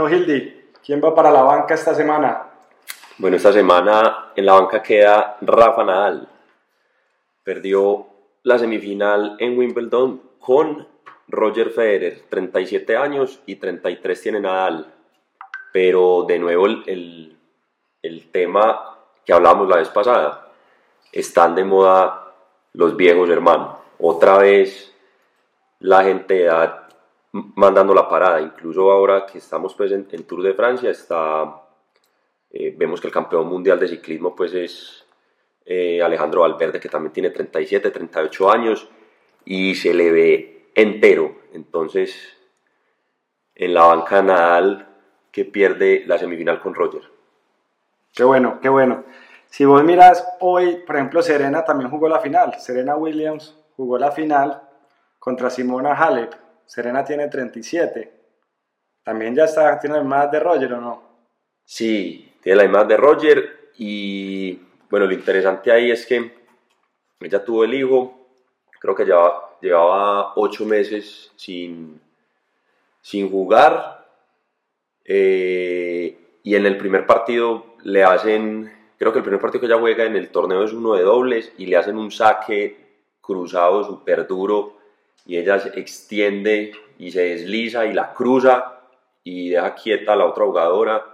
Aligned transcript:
Bueno, 0.00 0.50
¿quién 0.82 0.98
va 1.04 1.14
para 1.14 1.30
la 1.30 1.42
banca 1.42 1.74
esta 1.74 1.94
semana? 1.94 2.46
Bueno, 3.18 3.36
esta 3.36 3.52
semana 3.52 4.32
en 4.34 4.46
la 4.46 4.54
banca 4.54 4.82
queda 4.82 5.36
Rafa 5.42 5.84
Nadal. 5.84 6.26
Perdió 7.44 8.06
la 8.44 8.58
semifinal 8.58 9.36
en 9.38 9.58
Wimbledon 9.58 10.22
con 10.38 10.88
Roger 11.28 11.68
Federer, 11.68 12.22
37 12.30 12.96
años 12.96 13.40
y 13.44 13.56
33 13.56 14.22
tiene 14.22 14.40
Nadal. 14.40 14.86
Pero 15.70 16.24
de 16.26 16.38
nuevo 16.38 16.64
el, 16.64 17.36
el, 18.00 18.30
tema 18.30 18.96
que 19.26 19.34
hablamos 19.34 19.68
la 19.68 19.76
vez 19.76 19.90
pasada, 19.90 20.48
están 21.12 21.54
de 21.54 21.64
moda 21.64 22.32
los 22.72 22.96
viejos 22.96 23.28
hermanos. 23.28 23.76
Otra 23.98 24.38
vez 24.38 24.94
la 25.78 26.04
gente 26.04 26.34
de 26.34 26.44
edad 26.44 26.79
mandando 27.32 27.94
la 27.94 28.08
parada. 28.08 28.40
Incluso 28.40 28.90
ahora 28.90 29.26
que 29.26 29.38
estamos 29.38 29.74
pues, 29.74 29.92
en, 29.92 30.06
Tour 30.06 30.42
de 30.42 30.54
Francia, 30.54 30.90
está, 30.90 31.62
eh, 32.50 32.74
vemos 32.76 33.00
que 33.00 33.08
el 33.08 33.12
campeón 33.12 33.46
mundial 33.46 33.78
de 33.78 33.88
ciclismo 33.88 34.34
pues, 34.34 34.54
es 34.54 35.04
eh, 35.64 36.02
Alejandro 36.02 36.42
Valverde, 36.42 36.80
que 36.80 36.88
también 36.88 37.12
tiene 37.12 37.30
37, 37.30 37.90
38 37.90 38.50
años 38.50 38.88
y 39.44 39.74
se 39.74 39.94
le 39.94 40.10
ve 40.10 40.70
entero. 40.74 41.36
Entonces, 41.52 42.36
en 43.54 43.74
la 43.74 43.84
banca 43.84 44.22
Nadal 44.22 44.88
que 45.30 45.44
pierde 45.44 46.04
la 46.06 46.18
semifinal 46.18 46.60
con 46.60 46.74
Roger. 46.74 47.02
Qué 48.12 48.24
bueno, 48.24 48.58
qué 48.60 48.68
bueno. 48.68 49.04
Si 49.46 49.64
vos 49.64 49.82
miras 49.84 50.26
hoy, 50.40 50.82
por 50.86 50.96
ejemplo, 50.96 51.22
Serena 51.22 51.64
también 51.64 51.90
jugó 51.90 52.08
la 52.08 52.20
final. 52.20 52.54
Serena 52.58 52.96
Williams 52.96 53.56
jugó 53.76 53.98
la 53.98 54.12
final 54.12 54.62
contra 55.18 55.50
Simona 55.50 55.94
Halep. 55.94 56.34
Serena 56.70 57.04
tiene 57.04 57.26
37. 57.26 58.12
También 59.02 59.34
ya 59.34 59.46
está, 59.46 59.76
tiene 59.80 59.96
la 59.96 60.04
más 60.04 60.30
de 60.30 60.38
Roger 60.38 60.74
o 60.74 60.80
no? 60.80 61.02
Sí, 61.64 62.32
tiene 62.40 62.62
la 62.62 62.68
más 62.68 62.86
de 62.86 62.96
Roger 62.96 63.70
y 63.76 64.54
bueno, 64.88 65.06
lo 65.06 65.12
interesante 65.12 65.72
ahí 65.72 65.90
es 65.90 66.06
que 66.06 66.30
ella 67.18 67.44
tuvo 67.44 67.64
el 67.64 67.74
hijo, 67.74 68.24
creo 68.78 68.94
que 68.94 69.04
llevaba, 69.04 69.56
llevaba 69.60 70.32
ocho 70.36 70.64
meses 70.64 71.32
sin, 71.34 72.00
sin 73.02 73.28
jugar 73.28 74.06
eh, 75.04 76.16
y 76.44 76.54
en 76.54 76.66
el 76.66 76.76
primer 76.76 77.04
partido 77.04 77.74
le 77.82 78.04
hacen, 78.04 78.72
creo 78.96 79.12
que 79.12 79.18
el 79.18 79.24
primer 79.24 79.40
partido 79.40 79.62
que 79.62 79.66
ella 79.66 79.80
juega 79.80 80.04
en 80.04 80.14
el 80.14 80.28
torneo 80.28 80.62
es 80.62 80.72
uno 80.72 80.94
de 80.94 81.02
dobles 81.02 81.52
y 81.58 81.66
le 81.66 81.76
hacen 81.76 81.96
un 81.96 82.12
saque 82.12 82.76
cruzado 83.20 83.82
súper 83.82 84.28
duro 84.28 84.79
y 85.26 85.36
ella 85.36 85.58
se 85.58 85.78
extiende 85.78 86.72
y 86.98 87.10
se 87.10 87.22
desliza 87.22 87.86
y 87.86 87.92
la 87.92 88.12
cruza 88.12 88.80
y 89.24 89.50
deja 89.50 89.74
quieta 89.74 90.12
a 90.12 90.16
la 90.16 90.26
otra 90.26 90.44
jugadora 90.44 91.04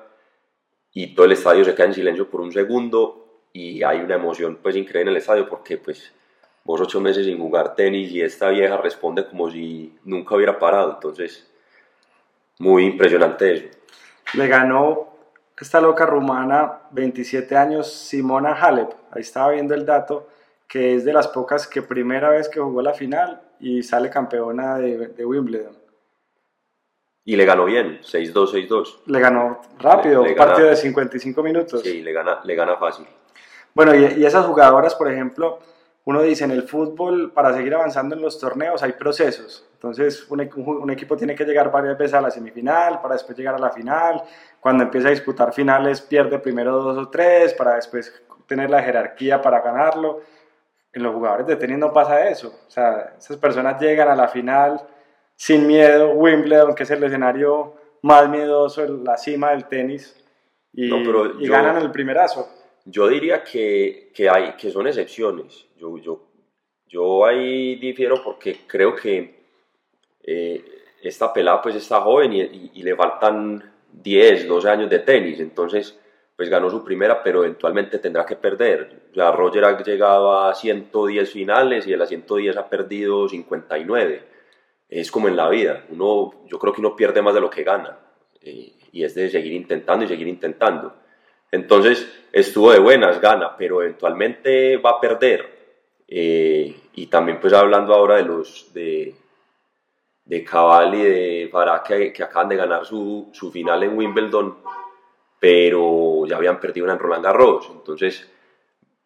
y 0.92 1.14
todo 1.14 1.26
el 1.26 1.32
estadio 1.32 1.64
se 1.64 1.74
queda 1.74 1.86
en 1.86 1.94
silencio 1.94 2.30
por 2.30 2.40
un 2.40 2.52
segundo 2.52 3.42
y 3.52 3.82
hay 3.82 4.00
una 4.00 4.14
emoción 4.14 4.58
pues 4.62 4.76
increíble 4.76 5.02
en 5.02 5.08
el 5.08 5.16
estadio 5.16 5.48
porque 5.48 5.78
pues 5.78 6.12
vos 6.64 6.80
ocho 6.80 7.00
meses 7.00 7.26
sin 7.26 7.38
jugar 7.38 7.74
tenis 7.74 8.10
y 8.10 8.22
esta 8.22 8.48
vieja 8.50 8.76
responde 8.76 9.26
como 9.26 9.50
si 9.50 9.96
nunca 10.04 10.34
hubiera 10.34 10.58
parado, 10.58 10.94
entonces 10.94 11.46
muy 12.58 12.84
impresionante 12.84 13.52
eso. 13.52 13.64
Le 14.34 14.48
ganó 14.48 15.16
esta 15.58 15.80
loca 15.80 16.04
rumana, 16.06 16.80
27 16.90 17.56
años, 17.56 17.90
Simona 17.92 18.52
Halep, 18.52 18.90
ahí 19.10 19.22
estaba 19.22 19.52
viendo 19.52 19.74
el 19.74 19.86
dato, 19.86 20.28
que 20.68 20.94
es 20.94 21.04
de 21.04 21.12
las 21.12 21.28
pocas 21.28 21.66
que 21.66 21.82
primera 21.82 22.30
vez 22.30 22.48
que 22.48 22.60
jugó 22.60 22.82
la 22.82 22.94
final 22.94 23.40
y 23.60 23.82
sale 23.82 24.10
campeona 24.10 24.78
de, 24.78 25.08
de 25.08 25.24
Wimbledon. 25.24 25.76
Y 27.24 27.34
le 27.34 27.44
ganó 27.44 27.64
bien, 27.64 28.00
6-2, 28.02 28.68
6-2. 28.68 28.98
Le 29.06 29.18
ganó 29.18 29.60
rápido, 29.80 30.22
un 30.22 30.34
partido 30.36 30.68
de 30.68 30.76
55 30.76 31.42
minutos. 31.42 31.82
Sí, 31.82 32.00
le 32.00 32.12
gana, 32.12 32.40
le 32.44 32.54
gana 32.54 32.76
fácil. 32.76 33.04
Bueno, 33.74 33.94
y, 33.96 34.24
esas 34.24 34.46
jugadoras, 34.46 34.94
por 34.94 35.10
ejemplo, 35.10 35.58
uno 36.04 36.22
dice 36.22 36.44
en 36.44 36.52
el 36.52 36.62
fútbol, 36.62 37.32
para 37.32 37.52
seguir 37.52 37.74
avanzando 37.74 38.14
en 38.14 38.22
los 38.22 38.38
torneos 38.38 38.80
hay 38.84 38.92
procesos. 38.92 39.66
Entonces, 39.74 40.24
un, 40.30 40.48
un, 40.64 40.90
equipo 40.90 41.16
tiene 41.16 41.34
que 41.34 41.44
llegar 41.44 41.72
varias 41.72 41.98
veces 41.98 42.14
a 42.14 42.20
la 42.20 42.30
semifinal, 42.30 43.00
para 43.02 43.14
después 43.14 43.36
llegar 43.36 43.56
a 43.56 43.58
la 43.58 43.70
final. 43.70 44.22
Cuando 44.60 44.84
empieza 44.84 45.08
a 45.08 45.10
disputar 45.10 45.52
finales, 45.52 46.00
pierde 46.00 46.38
primero 46.38 46.80
dos 46.80 46.96
o 46.96 47.08
tres, 47.08 47.54
para 47.54 47.74
después 47.74 48.22
tener 48.46 48.70
la 48.70 48.82
jerarquía 48.84 49.42
para 49.42 49.60
ganarlo. 49.62 50.20
En 50.92 51.02
los 51.02 51.14
jugadores 51.14 51.46
de 51.46 51.56
tenis 51.56 51.78
no 51.78 51.92
pasa 51.92 52.28
eso. 52.28 52.48
O 52.66 52.70
sea, 52.70 53.14
esas 53.18 53.36
personas 53.36 53.80
llegan 53.80 54.08
a 54.08 54.16
la 54.16 54.28
final 54.28 54.80
sin 55.34 55.66
miedo. 55.66 56.12
Wimbledon, 56.12 56.74
que 56.74 56.84
es 56.84 56.90
el 56.90 57.04
escenario 57.04 57.74
más 58.02 58.28
miedoso, 58.28 58.86
la 58.86 59.16
cima 59.16 59.50
del 59.50 59.66
tenis, 59.66 60.16
y, 60.72 60.92
y 60.94 61.48
ganan 61.48 61.78
el 61.78 61.90
primerazo. 61.90 62.48
Yo 62.84 63.08
diría 63.08 63.42
que, 63.42 64.12
que, 64.14 64.28
hay, 64.28 64.52
que 64.52 64.70
son 64.70 64.86
excepciones. 64.86 65.66
Yo, 65.76 65.98
yo, 65.98 66.20
yo 66.86 67.26
ahí 67.26 67.76
difiero 67.76 68.22
porque 68.22 68.60
creo 68.66 68.94
que 68.94 69.34
eh, 70.22 70.64
esta 71.02 71.32
pelada 71.32 71.60
pues 71.62 71.74
está 71.74 72.00
joven 72.00 72.32
y, 72.32 72.70
y, 72.74 72.82
le 72.82 72.94
faltan 72.94 73.72
10, 73.90 74.46
12 74.46 74.68
años 74.68 74.90
de 74.90 75.00
tenis. 75.00 75.40
Entonces, 75.40 75.98
pues 76.36 76.50
ganó 76.50 76.68
su 76.68 76.84
primera, 76.84 77.22
pero 77.22 77.44
eventualmente 77.44 77.98
tendrá 77.98 78.26
que 78.26 78.36
perder. 78.36 79.10
O 79.16 79.32
Roger 79.32 79.64
ha 79.64 79.82
llegado 79.82 80.38
a 80.38 80.54
110 80.54 81.30
finales 81.30 81.86
y 81.86 81.94
en 81.94 81.98
las 81.98 82.10
110 82.10 82.56
ha 82.58 82.68
perdido 82.68 83.26
59. 83.26 84.22
Es 84.88 85.10
como 85.10 85.28
en 85.28 85.36
la 85.36 85.48
vida. 85.48 85.84
Uno, 85.88 86.44
yo 86.46 86.58
creo 86.58 86.72
que 86.74 86.80
uno 86.80 86.94
pierde 86.94 87.22
más 87.22 87.34
de 87.34 87.40
lo 87.40 87.48
que 87.48 87.64
gana. 87.64 87.98
Eh, 88.42 88.74
y 88.92 89.02
es 89.02 89.14
de 89.14 89.30
seguir 89.30 89.54
intentando 89.54 90.04
y 90.04 90.08
seguir 90.08 90.28
intentando. 90.28 90.94
Entonces 91.50 92.06
estuvo 92.32 92.70
de 92.70 92.80
buenas, 92.80 93.20
gana, 93.20 93.56
pero 93.56 93.82
eventualmente 93.82 94.76
va 94.76 94.90
a 94.90 95.00
perder. 95.00 95.56
Eh, 96.06 96.76
y 96.94 97.06
también 97.06 97.40
pues 97.40 97.52
hablando 97.52 97.94
ahora 97.94 98.16
de 98.16 98.24
los 98.24 98.72
de, 98.72 99.14
de 100.24 100.44
Cabal 100.44 100.94
y 100.94 101.02
de 101.02 101.48
Farah 101.50 101.82
que, 101.82 102.12
acaban 102.22 102.48
de 102.48 102.56
ganar 102.56 102.84
su, 102.84 103.30
su, 103.32 103.50
final 103.50 103.82
en 103.82 103.96
Wimbledon, 103.96 104.56
pero 105.38 106.26
ya 106.26 106.36
habían 106.36 106.60
perdido 106.60 106.90
en 106.90 106.98
Roland 106.98 107.24
Garros. 107.24 107.68
Entonces, 107.72 108.28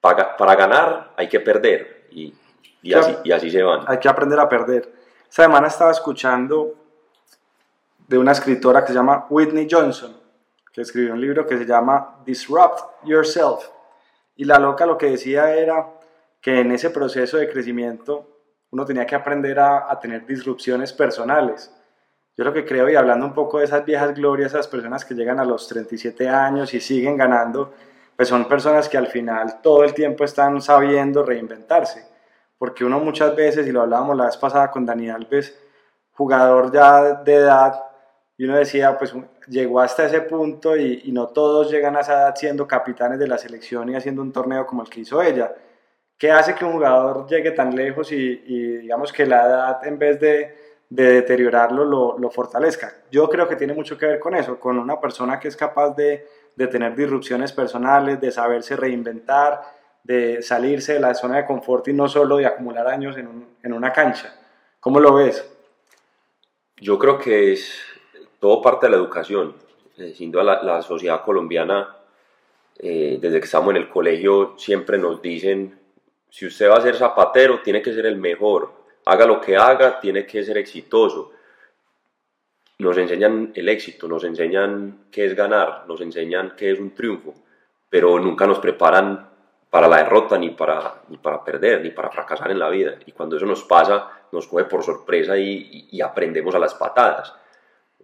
para, 0.00 0.36
para 0.36 0.54
ganar 0.54 1.12
hay 1.16 1.28
que 1.28 1.40
perder 1.40 2.06
y, 2.10 2.34
y, 2.82 2.94
así, 2.94 3.16
y 3.24 3.32
así 3.32 3.50
se 3.50 3.62
van. 3.62 3.84
Hay 3.86 3.98
que 3.98 4.08
aprender 4.08 4.38
a 4.38 4.48
perder. 4.48 4.92
Esta 5.28 5.44
semana 5.44 5.68
estaba 5.68 5.90
escuchando 5.90 6.74
de 8.08 8.18
una 8.18 8.32
escritora 8.32 8.82
que 8.82 8.88
se 8.88 8.94
llama 8.94 9.26
Whitney 9.28 9.68
Johnson 9.70 10.20
que 10.72 10.82
escribió 10.82 11.12
un 11.12 11.20
libro 11.20 11.46
que 11.46 11.58
se 11.58 11.66
llama 11.66 12.20
Disrupt 12.24 13.04
Yourself. 13.04 13.68
Y 14.36 14.44
la 14.44 14.58
loca 14.58 14.86
lo 14.86 14.96
que 14.96 15.10
decía 15.10 15.54
era 15.54 15.86
que 16.40 16.60
en 16.60 16.72
ese 16.72 16.90
proceso 16.90 17.36
de 17.36 17.50
crecimiento 17.50 18.26
uno 18.70 18.84
tenía 18.84 19.04
que 19.04 19.16
aprender 19.16 19.58
a, 19.58 19.98
tener 20.00 20.24
disrupciones 20.26 20.92
personales. 20.92 21.74
Yo 22.40 22.44
lo 22.44 22.54
que 22.54 22.64
creo, 22.64 22.88
y 22.88 22.96
hablando 22.96 23.26
un 23.26 23.34
poco 23.34 23.58
de 23.58 23.66
esas 23.66 23.84
viejas 23.84 24.14
glorias, 24.14 24.52
esas 24.54 24.66
personas 24.66 25.04
que 25.04 25.12
llegan 25.12 25.38
a 25.40 25.44
los 25.44 25.68
37 25.68 26.26
años 26.26 26.72
y 26.72 26.80
siguen 26.80 27.18
ganando, 27.18 27.74
pues 28.16 28.28
son 28.28 28.48
personas 28.48 28.88
que 28.88 28.96
al 28.96 29.08
final 29.08 29.60
todo 29.60 29.84
el 29.84 29.92
tiempo 29.92 30.24
están 30.24 30.62
sabiendo 30.62 31.22
reinventarse. 31.22 32.02
Porque 32.56 32.82
uno 32.82 32.98
muchas 32.98 33.36
veces, 33.36 33.66
y 33.66 33.72
lo 33.72 33.82
hablábamos 33.82 34.16
la 34.16 34.24
vez 34.24 34.38
pasada 34.38 34.70
con 34.70 34.86
Dani 34.86 35.10
Alves, 35.10 35.54
jugador 36.12 36.72
ya 36.72 37.12
de 37.12 37.34
edad, 37.34 37.74
y 38.38 38.46
uno 38.46 38.56
decía, 38.56 38.96
pues 38.96 39.14
llegó 39.46 39.78
hasta 39.78 40.06
ese 40.06 40.22
punto 40.22 40.78
y, 40.78 41.12
no 41.12 41.26
todos 41.26 41.70
llegan 41.70 41.94
a 41.98 42.00
esa 42.00 42.22
edad 42.22 42.34
siendo 42.36 42.66
capitanes 42.66 43.18
de 43.18 43.28
la 43.28 43.36
selección 43.36 43.90
y 43.90 43.96
haciendo 43.96 44.22
un 44.22 44.32
torneo 44.32 44.64
como 44.64 44.80
el 44.80 44.88
que 44.88 45.00
hizo 45.00 45.20
ella. 45.20 45.54
¿Qué 46.16 46.32
hace 46.32 46.54
que 46.54 46.64
un 46.64 46.72
jugador 46.72 47.26
llegue 47.28 47.50
tan 47.50 47.76
lejos 47.76 48.10
y, 48.12 48.36
digamos 48.78 49.12
que 49.12 49.26
la 49.26 49.44
edad 49.44 49.86
en 49.86 49.98
vez 49.98 50.18
de, 50.18 50.69
de 50.90 51.12
deteriorarlo 51.14 52.18
lo, 52.18 52.30
fortalezca? 52.30 52.92
Yo 53.10 53.28
creo 53.30 53.48
que 53.48 53.56
tiene 53.56 53.72
mucho 53.72 53.96
que 53.96 54.06
ver 54.06 54.20
con 54.20 54.34
eso, 54.34 54.60
con 54.60 54.78
una 54.78 55.00
persona 55.00 55.40
que 55.40 55.48
es 55.48 55.56
capaz 55.56 55.96
de, 55.96 56.26
de 56.54 56.66
tener 56.66 56.94
disrupciones 56.94 57.52
personales, 57.52 58.20
de 58.20 58.30
saberse 58.30 58.76
reinventar, 58.76 59.62
de 60.04 60.42
salirse 60.42 60.94
de 60.94 61.00
la 61.00 61.14
zona 61.14 61.38
de 61.38 61.46
confort 61.46 61.88
y 61.88 61.94
no 61.94 62.08
solo 62.08 62.36
de 62.36 62.46
acumular 62.46 62.86
años 62.88 63.16
en, 63.16 63.46
en 63.62 63.72
una 63.72 63.92
cancha. 63.92 64.34
¿Cómo 64.80 65.00
lo 65.00 65.14
ves? 65.14 65.48
Yo 66.76 66.98
creo 66.98 67.18
que 67.18 67.52
es 67.52 67.80
todo 68.40 68.60
parte 68.60 68.86
de 68.86 68.90
la 68.90 68.96
educación. 68.98 69.54
Eh, 70.00 70.14
sin 70.14 70.32
duda 70.32 70.62
la, 70.62 70.82
sociedad 70.82 71.22
colombiana, 71.22 71.94
eh, 72.78 73.18
desde 73.20 73.38
que 73.38 73.44
estamos 73.44 73.70
en 73.70 73.76
el 73.76 73.90
colegio, 73.90 74.54
siempre 74.56 74.96
nos 74.96 75.20
dicen, 75.20 75.78
si 76.30 76.46
usted 76.46 76.70
va 76.70 76.78
a 76.78 76.80
ser 76.80 76.96
zapatero, 76.96 77.60
tiene 77.60 77.82
que 77.82 77.92
ser 77.92 78.06
el 78.06 78.16
mejor. 78.16 78.72
Haga 79.10 79.26
lo 79.26 79.40
que 79.40 79.56
haga, 79.56 79.98
tiene 80.00 80.26
que 80.26 80.42
ser 80.42 80.58
exitoso. 80.58 81.32
Nos 82.78 82.96
enseñan 82.96 83.52
el 83.54 83.68
éxito, 83.68 84.08
nos 84.08 84.24
enseñan 84.24 85.06
qué 85.10 85.26
es 85.26 85.34
ganar, 85.34 85.84
nos 85.86 86.00
enseñan 86.00 86.54
qué 86.56 86.72
es 86.72 86.78
un 86.78 86.94
triunfo, 86.94 87.34
pero 87.88 88.18
nunca 88.18 88.46
nos 88.46 88.58
preparan 88.58 89.28
para 89.68 89.88
la 89.88 89.98
derrota, 89.98 90.38
ni 90.38 90.50
para, 90.50 91.02
ni 91.08 91.18
para 91.18 91.44
perder, 91.44 91.82
ni 91.82 91.90
para 91.90 92.10
fracasar 92.10 92.50
en 92.50 92.58
la 92.58 92.70
vida. 92.70 92.94
Y 93.06 93.12
cuando 93.12 93.36
eso 93.36 93.46
nos 93.46 93.64
pasa, 93.64 94.08
nos 94.32 94.46
coge 94.46 94.64
por 94.64 94.82
sorpresa 94.82 95.36
y 95.36 96.00
aprendemos 96.00 96.54
a 96.54 96.58
las 96.58 96.74
patadas. 96.74 97.34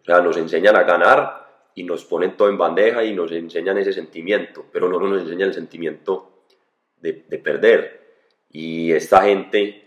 O 0.00 0.04
sea, 0.04 0.20
nos 0.20 0.36
enseñan 0.36 0.76
a 0.76 0.82
ganar, 0.82 1.46
y 1.76 1.84
nos 1.84 2.04
ponen 2.04 2.36
todo 2.36 2.48
en 2.48 2.56
bandeja 2.56 3.04
y 3.04 3.14
nos 3.14 3.30
enseñan 3.32 3.76
ese 3.76 3.92
sentimiento, 3.92 4.64
pero 4.72 4.88
no 4.88 4.98
nos 4.98 5.22
enseñan 5.22 5.48
el 5.48 5.54
sentimiento 5.54 6.44
de, 6.96 7.24
de 7.28 7.38
perder. 7.38 8.00
Y 8.50 8.92
esta 8.92 9.22
gente, 9.22 9.85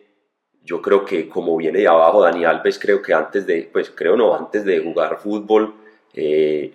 yo 0.63 0.81
creo 0.81 1.06
que 1.06 1.27
como 1.27 1.57
viene 1.57 1.79
de 1.79 1.88
abajo, 1.88 2.21
Dani 2.21 2.45
Alves 2.45 2.77
creo 2.79 3.01
que 3.01 3.13
antes 3.13 3.45
de, 3.45 3.69
pues 3.71 3.89
creo 3.89 4.15
no, 4.15 4.35
antes 4.35 4.65
de 4.65 4.79
jugar 4.79 5.19
fútbol, 5.19 5.73
eh, 6.13 6.73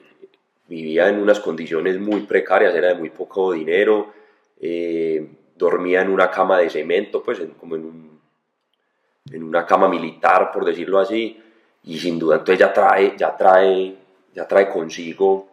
vivía 0.68 1.08
en 1.08 1.20
unas 1.20 1.40
condiciones 1.40 1.98
muy 1.98 2.22
precarias, 2.22 2.74
era 2.74 2.88
de 2.88 2.94
muy 2.94 3.10
poco 3.10 3.52
dinero, 3.52 4.12
eh, 4.60 5.26
dormía 5.56 6.02
en 6.02 6.10
una 6.10 6.30
cama 6.30 6.58
de 6.58 6.70
cemento, 6.70 7.22
pues 7.22 7.40
como 7.58 7.76
en, 7.76 8.10
en 9.30 9.42
una 9.42 9.66
cama 9.66 9.88
militar, 9.88 10.50
por 10.52 10.64
decirlo 10.64 10.98
así, 10.98 11.40
y 11.84 11.98
sin 11.98 12.18
duda 12.18 12.36
entonces 12.36 12.58
ya 12.58 12.72
trae, 12.72 13.14
ya 13.16 13.36
trae, 13.36 13.94
ya 14.34 14.48
trae 14.48 14.68
consigo 14.68 15.48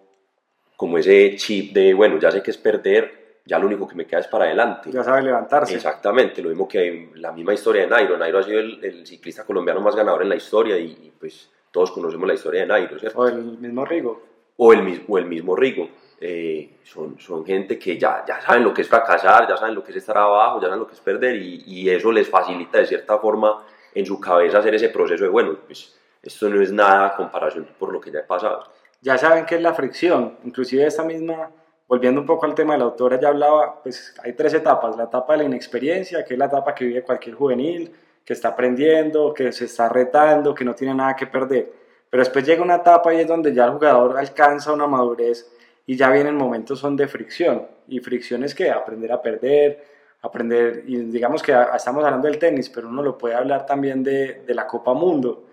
como 0.76 0.98
ese 0.98 1.36
chip 1.36 1.74
de, 1.74 1.94
bueno, 1.94 2.18
ya 2.20 2.32
sé 2.32 2.42
que 2.42 2.52
es 2.52 2.58
perder, 2.58 3.21
ya 3.46 3.60
lo 3.60 3.68
único 3.68 3.88
que 3.88 3.96
me 3.96 4.06
queda 4.06 4.20
es 4.20 4.28
para 4.28 4.46
adelante. 4.46 4.92
Ya 4.92 5.04
sabe 5.04 5.24
levantarse. 5.24 5.76
Exactamente, 5.76 6.42
lo 6.42 6.50
mismo 6.50 6.68
que 6.68 7.10
la 7.16 7.32
misma 7.32 7.54
historia 7.54 7.84
de 7.84 7.88
Nairo. 7.88 8.18
Nairo 8.18 8.40
ha 8.40 8.44
sido 8.44 8.60
el, 8.60 9.06
ciclista 9.06 9.44
colombiano 9.46 9.82
más 9.82 9.96
ganador 9.96 10.22
en 10.24 10.30
la 10.30 10.36
historia 10.36 10.78
y, 10.78 11.12
pues 11.20 11.50
todos 11.72 11.92
conocemos 11.92 12.28
la 12.28 12.34
historia 12.34 12.62
de 12.62 12.68
Nairo, 12.68 13.00
¿cierto? 13.00 13.20
O 13.20 13.28
el 13.28 13.44
mismo 13.44 13.86
Rigo. 13.86 14.22
O 14.58 14.74
el, 14.74 15.06
o 15.08 15.18
el 15.18 15.26
mismo 15.26 15.56
Rigo. 15.56 15.90
Eh, 16.20 16.78
son, 16.84 17.20
son 17.20 17.44
gente 17.44 17.80
que 17.80 17.98
ya, 17.98 18.24
ya 18.28 18.40
saben 18.42 18.64
lo 18.64 18.74
que 18.74 18.84
es 18.84 18.88
fracasar, 18.88 19.48
ya 19.48 19.58
saben 19.58 19.74
lo 19.74 19.84
que 19.84 19.90
es 19.90 19.98
estar 19.98 20.18
abajo, 20.18 20.60
ya 20.62 20.68
saben 20.68 20.80
lo 20.80 20.88
que 20.88 20.94
es 20.94 21.00
perder 21.00 21.36
y, 21.36 21.64
y 21.66 21.90
eso 21.90 22.12
les 22.12 22.30
facilita 22.30 22.78
de 22.78 22.86
cierta 22.86 23.18
forma 23.18 23.66
en 23.94 24.06
su 24.06 24.20
cabeza 24.20 24.60
hacer 24.60 24.76
ese 24.76 24.90
proceso 24.90 25.24
de, 25.24 25.30
bueno, 25.30 25.58
pues 25.66 25.96
esto 26.22 26.50
no 26.50 26.62
es 26.62 26.72
nada 26.72 27.16
comparación 27.16 27.68
por 27.80 27.92
lo 27.92 28.00
que 28.00 28.12
ya 28.12 28.20
he 28.20 28.24
pasado. 28.24 28.64
Ya 29.02 29.18
saben 29.18 29.46
qué 29.46 29.56
es 29.56 29.62
la 29.62 29.74
fricción, 29.74 30.38
inclusive 30.44 30.86
esta 30.86 31.04
misma, 31.04 31.50
volviendo 31.92 32.22
un 32.22 32.26
poco 32.26 32.46
al 32.46 32.56
tema 32.56 32.72
de 32.72 32.80
la 32.80 32.86
autora, 32.86 33.20
ya 33.20 33.28
hablaba, 33.28 33.84
pues 33.84 34.16
hay 34.24 34.32
tres 34.32 34.54
etapas, 34.54 34.96
la 34.96 35.04
etapa 35.04 35.34
de 35.34 35.40
la 35.40 35.44
inexperiencia, 35.44 36.24
que 36.24 36.36
es 36.36 36.40
la 36.40 36.46
etapa 36.46 36.74
que 36.74 36.86
vive 36.86 37.02
cualquier 37.02 37.36
juvenil, 37.36 37.92
que 38.24 38.32
está 38.32 38.48
aprendiendo, 38.48 39.34
que 39.34 39.52
se 39.52 39.66
está 39.66 39.90
retando, 39.90 40.56
que 40.56 40.64
no 40.64 40.74
tiene 40.74 40.94
nada 40.94 41.18
que 41.18 41.28
perder. 41.28 41.70
Pero 42.10 42.24
después 42.24 42.46
llega 42.46 42.64
una 42.64 42.76
etapa 42.76 43.14
y 43.14 43.20
es 43.20 43.28
donde 43.28 43.54
ya 43.54 43.66
el 43.66 43.72
jugador 43.72 44.18
alcanza 44.18 44.72
una 44.72 44.88
madurez 44.88 45.52
y 45.86 45.98
ya 45.98 46.10
vienen 46.10 46.38
momentos 46.38 46.80
son 46.80 46.96
de 46.96 47.10
fricción. 47.10 47.68
Y 47.90 48.00
fricción 48.00 48.46
es 48.46 48.56
que 48.56 48.72
aprender 48.72 49.12
a 49.12 49.22
perder, 49.22 49.84
aprender, 50.22 50.86
y 50.88 50.96
digamos 50.96 51.44
que 51.44 51.54
estamos 51.76 52.06
hablando 52.06 52.30
del 52.30 52.40
tenis, 52.40 52.70
pero 52.70 52.88
uno 52.88 53.04
lo 53.04 53.18
puede 53.18 53.36
hablar 53.36 53.66
también 53.66 54.02
de, 54.02 54.44
de 54.48 54.56
la 54.56 54.66
Copa 54.66 54.94
Mundo 54.94 55.44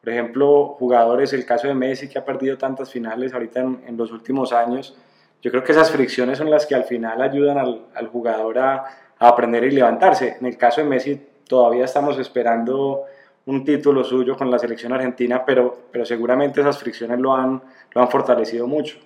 por 0.00 0.14
ejemplo, 0.14 0.76
jugadores, 0.78 1.32
el 1.32 1.44
caso 1.44 1.66
de 1.68 1.74
Messi 1.74 2.08
que 2.08 2.18
ha 2.18 2.24
perdido 2.24 2.56
tantas 2.56 2.90
finales 2.90 3.34
ahorita 3.34 3.60
en, 3.60 3.96
los 3.96 4.12
últimos 4.12 4.52
años, 4.52 4.96
yo 5.42 5.50
creo 5.50 5.62
que 5.62 5.72
esas 5.72 5.90
fricciones 5.90 6.38
son 6.38 6.50
las 6.50 6.66
que 6.66 6.74
al 6.74 6.84
final 6.84 7.20
ayudan 7.22 7.58
al, 7.58 7.86
al 7.94 8.08
jugador 8.08 8.58
a, 8.58 8.74
a, 9.18 9.28
aprender 9.28 9.64
y 9.64 9.70
levantarse. 9.70 10.36
En 10.40 10.46
el 10.46 10.56
caso 10.56 10.80
de 10.80 10.88
Messi 10.88 11.20
todavía 11.46 11.84
estamos 11.84 12.18
esperando 12.18 13.04
un 13.46 13.64
título 13.64 14.04
suyo 14.04 14.36
con 14.36 14.50
la 14.50 14.58
selección 14.58 14.92
argentina, 14.92 15.44
pero, 15.44 15.84
pero 15.90 16.04
seguramente 16.04 16.60
esas 16.60 16.78
fricciones 16.78 17.18
lo 17.18 17.34
han, 17.34 17.62
lo 17.92 18.00
han 18.00 18.08
fortalecido 18.08 18.66
mucho. 18.66 18.98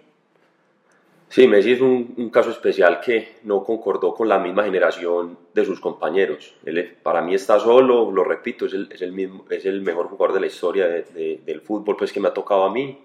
Sí, 1.29 1.47
Messi 1.47 1.73
es 1.73 1.81
un, 1.81 2.29
caso 2.31 2.51
especial 2.51 3.01
que 3.01 3.37
no 3.45 3.65
concordó 3.65 4.15
con 4.15 4.29
la 4.29 4.39
misma 4.39 4.65
generación 4.65 5.39
de 5.55 5.65
sus 5.65 5.81
compañeros. 5.81 6.55
Él, 6.65 6.95
para 7.03 7.23
mí 7.23 7.35
está 7.35 7.59
solo, 7.59 8.11
lo 8.11 8.25
repito, 8.25 8.67
es 8.67 8.75
el, 8.75 8.89
es 8.93 9.01
el, 9.01 9.13
mismo, 9.13 9.45
es 9.49 9.65
el 9.65 9.81
mejor 9.81 10.09
jugador 10.09 10.35
de 10.35 10.41
la 10.41 10.47
historia 10.47 10.89
del 10.89 11.61
fútbol 11.63 11.97
pues, 11.97 12.13
que 12.13 12.21
me 12.21 12.29
ha 12.29 12.35
tocado 12.35 12.65
a 12.65 12.73
mí 12.73 12.99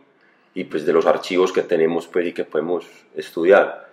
y 0.57 0.63
pues 0.63 0.88
de 0.88 0.92
los 0.92 1.06
archivos 1.06 1.54
que 1.54 1.62
tenemos 1.62 2.07
pues, 2.07 2.25
y 2.25 2.33
que 2.33 2.44
podemos 2.44 2.83
estudiar. 3.15 3.89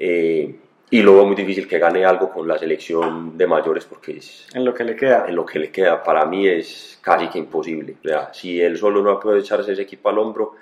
Eh, 0.00 0.52
y 0.90 1.00
luego 1.00 1.24
muy 1.24 1.36
difícil 1.36 1.68
que 1.68 1.78
gane 1.78 2.04
algo 2.04 2.28
con 2.28 2.48
la 2.48 2.58
selección 2.58 3.38
de 3.38 3.46
mayores 3.46 3.84
porque 3.84 4.16
es... 4.16 4.48
En 4.52 4.64
lo 4.64 4.74
que 4.74 4.82
le 4.82 4.96
queda. 4.96 5.26
En 5.28 5.36
lo 5.36 5.46
que 5.46 5.60
le 5.60 5.70
queda. 5.70 6.02
Para 6.02 6.26
mí 6.26 6.48
es 6.48 6.98
casi 7.00 7.28
que 7.28 7.38
imposible. 7.38 7.94
O 8.04 8.08
sea, 8.08 8.34
si 8.34 8.60
él 8.60 8.76
solo 8.76 9.00
no 9.00 9.20
puede 9.20 9.38
echarse 9.38 9.72
ese 9.72 9.82
equipo 9.82 10.08
al 10.08 10.18
hombro 10.18 10.56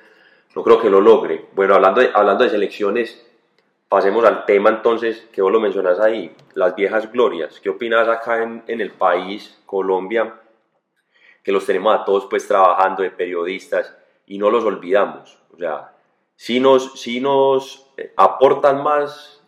no 0.54 0.62
creo 0.62 0.78
que 0.78 0.90
lo 0.90 1.00
logre. 1.00 1.46
Bueno, 1.54 1.74
hablando 1.74 2.02
de, 2.02 2.10
hablando 2.12 2.44
de 2.44 2.50
selecciones, 2.50 3.26
pasemos 3.88 4.26
al 4.26 4.44
tema 4.44 4.68
entonces, 4.68 5.26
que 5.32 5.40
vos 5.40 5.52
lo 5.52 5.60
mencionas 5.60 5.98
ahí, 6.00 6.34
las 6.52 6.76
viejas 6.76 7.10
glorias. 7.10 7.60
¿Qué 7.60 7.70
opinas 7.70 8.06
acá 8.08 8.42
en, 8.42 8.62
en 8.66 8.82
el 8.82 8.90
país, 8.90 9.58
Colombia, 9.64 10.34
que 11.42 11.52
los 11.52 11.64
tenemos 11.64 11.94
a 11.94 12.04
todos 12.04 12.26
pues 12.26 12.46
trabajando 12.46 13.02
de 13.02 13.10
periodistas 13.10 13.94
y 14.26 14.36
no 14.36 14.50
los 14.50 14.64
olvidamos? 14.64 15.38
O 15.56 15.58
sea, 15.58 15.92
si 16.36 16.60
nos, 16.60 17.00
si 17.00 17.20
nos 17.20 17.90
eh, 17.96 18.12
aportan 18.16 18.82
más 18.82 19.42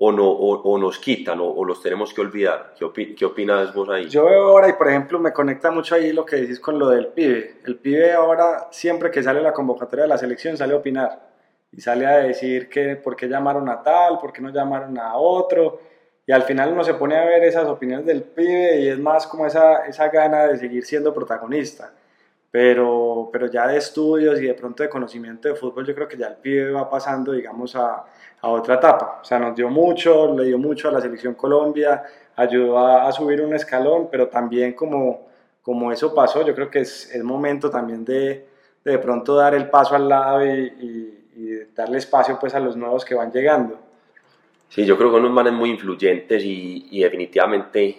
o, 0.00 0.12
no, 0.12 0.28
o, 0.30 0.78
nos 0.78 0.98
quitan 1.00 1.40
o, 1.40 1.64
los 1.64 1.82
tenemos 1.82 2.14
que 2.14 2.20
olvidar. 2.20 2.74
¿Qué, 2.78 3.14
¿Qué, 3.16 3.24
opinas 3.24 3.74
vos 3.74 3.88
ahí? 3.88 4.08
Yo 4.08 4.26
veo 4.26 4.44
ahora, 4.44 4.68
y 4.68 4.74
por 4.74 4.88
ejemplo, 4.88 5.18
me 5.18 5.32
conecta 5.32 5.72
mucho 5.72 5.96
ahí 5.96 6.12
lo 6.12 6.24
que 6.24 6.36
decís 6.36 6.60
con 6.60 6.78
lo 6.78 6.88
del 6.88 7.08
pibe. 7.08 7.56
El 7.64 7.76
pibe 7.76 8.12
ahora, 8.12 8.68
siempre 8.70 9.10
que 9.10 9.22
sale 9.22 9.42
la 9.42 9.52
convocatoria 9.52 10.04
de 10.04 10.08
la 10.08 10.18
selección, 10.18 10.56
sale 10.56 10.74
a 10.74 10.76
opinar. 10.76 11.28
Y 11.72 11.80
sale 11.80 12.06
a 12.06 12.18
decir 12.18 12.68
que 12.68 12.94
por 12.96 13.16
qué 13.16 13.28
llamaron 13.28 13.68
a 13.68 13.82
tal, 13.82 14.18
por 14.18 14.32
qué 14.32 14.40
no 14.40 14.50
llamaron 14.50 14.96
a 14.98 15.16
otro. 15.16 15.80
Y 16.24 16.32
al 16.32 16.44
final 16.44 16.72
uno 16.72 16.84
se 16.84 16.94
pone 16.94 17.16
a 17.16 17.24
ver 17.24 17.42
esas 17.42 17.66
opiniones 17.66 18.06
del 18.06 18.22
pibe 18.22 18.80
y 18.80 18.88
es 18.88 18.98
más 18.98 19.26
como 19.26 19.46
esa, 19.46 19.86
esa 19.86 20.08
gana 20.08 20.46
de 20.46 20.58
seguir 20.58 20.84
siendo 20.84 21.12
protagonista. 21.12 21.92
Pero, 22.50 23.28
pero 23.30 23.46
ya 23.46 23.66
de 23.66 23.76
estudios 23.76 24.40
y 24.40 24.46
de 24.46 24.54
pronto 24.54 24.82
de 24.82 24.88
conocimiento 24.88 25.48
de 25.48 25.54
fútbol, 25.54 25.86
yo 25.86 25.94
creo 25.94 26.08
que 26.08 26.16
ya 26.16 26.28
el 26.28 26.36
pibe 26.36 26.70
va 26.70 26.88
pasando, 26.88 27.32
digamos, 27.32 27.76
a, 27.76 28.04
a 28.40 28.48
otra 28.48 28.76
etapa. 28.76 29.18
O 29.20 29.24
sea, 29.24 29.38
nos 29.38 29.54
dio 29.54 29.68
mucho, 29.68 30.34
le 30.34 30.44
dio 30.44 30.58
mucho 30.58 30.88
a 30.88 30.92
la 30.92 31.00
selección 31.00 31.34
Colombia, 31.34 32.02
ayudó 32.36 32.78
a, 32.78 33.10
subir 33.12 33.40
un 33.40 33.54
escalón, 33.54 34.08
pero 34.10 34.28
también 34.28 34.72
como, 34.74 35.28
como 35.62 35.90
eso 35.90 36.14
pasó, 36.14 36.46
yo 36.46 36.54
creo 36.54 36.70
que 36.70 36.80
es, 36.80 37.12
el 37.14 37.24
momento 37.24 37.68
también 37.68 38.04
de, 38.04 38.46
de, 38.84 38.98
pronto 38.98 39.34
dar 39.34 39.54
el 39.54 39.68
paso 39.68 39.96
al 39.96 40.08
lado 40.08 40.46
y, 40.46 41.14
darle 41.74 41.98
espacio 41.98 42.36
pues 42.40 42.52
a 42.56 42.60
los 42.60 42.76
nuevos 42.76 43.04
que 43.04 43.14
van 43.14 43.30
llegando. 43.30 43.78
Sí, 44.68 44.84
yo 44.84 44.98
creo 44.98 45.12
que 45.12 45.18
unos 45.18 45.30
manes 45.30 45.52
muy 45.52 45.70
influyentes 45.70 46.42
y, 46.42 46.88
y 46.90 47.00
definitivamente, 47.04 47.96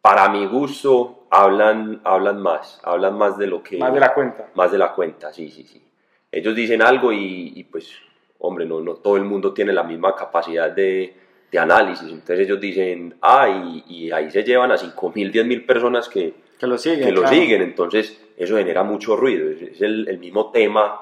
para 0.00 0.28
mi 0.28 0.46
gusto, 0.46 1.26
hablan, 1.30 2.00
hablan 2.04 2.40
más, 2.40 2.80
hablan 2.84 3.18
más 3.18 3.36
de 3.38 3.46
lo 3.46 3.62
que... 3.62 3.78
Más 3.78 3.92
de 3.92 4.00
la 4.00 4.14
cuenta. 4.14 4.50
Más 4.54 4.70
de 4.70 4.78
la 4.78 4.92
cuenta, 4.92 5.32
sí, 5.32 5.50
sí, 5.50 5.64
sí. 5.64 5.82
Ellos 6.30 6.54
dicen 6.54 6.82
algo 6.82 7.12
y, 7.12 7.52
y 7.56 7.64
pues 7.64 7.92
hombre, 8.38 8.66
no, 8.66 8.80
no 8.80 8.94
todo 8.96 9.16
el 9.16 9.24
mundo 9.24 9.52
tiene 9.52 9.72
la 9.72 9.82
misma 9.82 10.14
capacidad 10.14 10.70
de, 10.70 11.14
de 11.50 11.58
análisis. 11.58 12.10
Entonces 12.10 12.40
ellos 12.40 12.60
dicen, 12.60 13.16
ah, 13.22 13.82
y, 13.86 14.10
ahí 14.10 14.30
se 14.30 14.42
llevan 14.42 14.72
a 14.72 14.76
5.000, 14.76 15.32
10.000 15.32 15.66
personas 15.66 16.08
que, 16.08 16.34
que 16.58 16.66
lo 16.66 16.78
siguen. 16.78 17.06
Que 17.06 17.12
lo 17.12 17.26
siguen. 17.26 17.62
Entonces 17.62 18.20
eso 18.36 18.56
genera 18.56 18.82
mucho 18.82 19.16
ruido. 19.16 19.50
Es, 19.50 19.80
el, 19.80 20.08
el, 20.08 20.18
mismo 20.18 20.50
tema, 20.50 21.00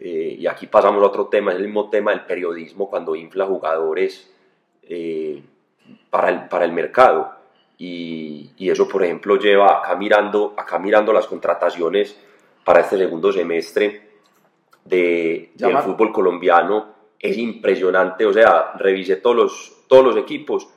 eh, 0.00 0.36
y 0.38 0.46
aquí 0.46 0.66
pasamos 0.66 1.02
a 1.02 1.06
otro 1.06 1.26
tema, 1.26 1.52
es 1.52 1.58
el 1.58 1.64
mismo 1.64 1.90
tema 1.90 2.10
del 2.10 2.22
periodismo 2.22 2.88
cuando 2.88 3.14
infla 3.14 3.46
jugadores 3.46 4.30
eh, 4.82 5.42
para, 6.10 6.30
el, 6.30 6.48
para 6.48 6.64
el 6.64 6.72
mercado. 6.72 7.32
Y, 7.76 8.50
y, 8.56 8.70
eso, 8.70 8.86
por 8.86 9.02
ejemplo, 9.02 9.36
lleva 9.36 9.78
acá 9.78 9.96
mirando, 9.96 10.54
acá 10.56 10.78
mirando 10.78 11.12
las 11.12 11.26
contrataciones 11.26 12.16
para 12.64 12.80
este 12.80 12.96
segundo 12.96 13.32
semestre 13.32 14.14
de, 14.84 15.50
del 15.54 15.78
fútbol 15.78 16.12
colombiano 16.12 16.94
es 17.18 17.36
impresionante. 17.36 18.26
O 18.26 18.32
sea, 18.32 18.72
revisé 18.74 19.16
todos 19.16 19.36
los, 19.36 19.76
todos 19.88 20.04
los 20.04 20.16
equipos 20.16 20.68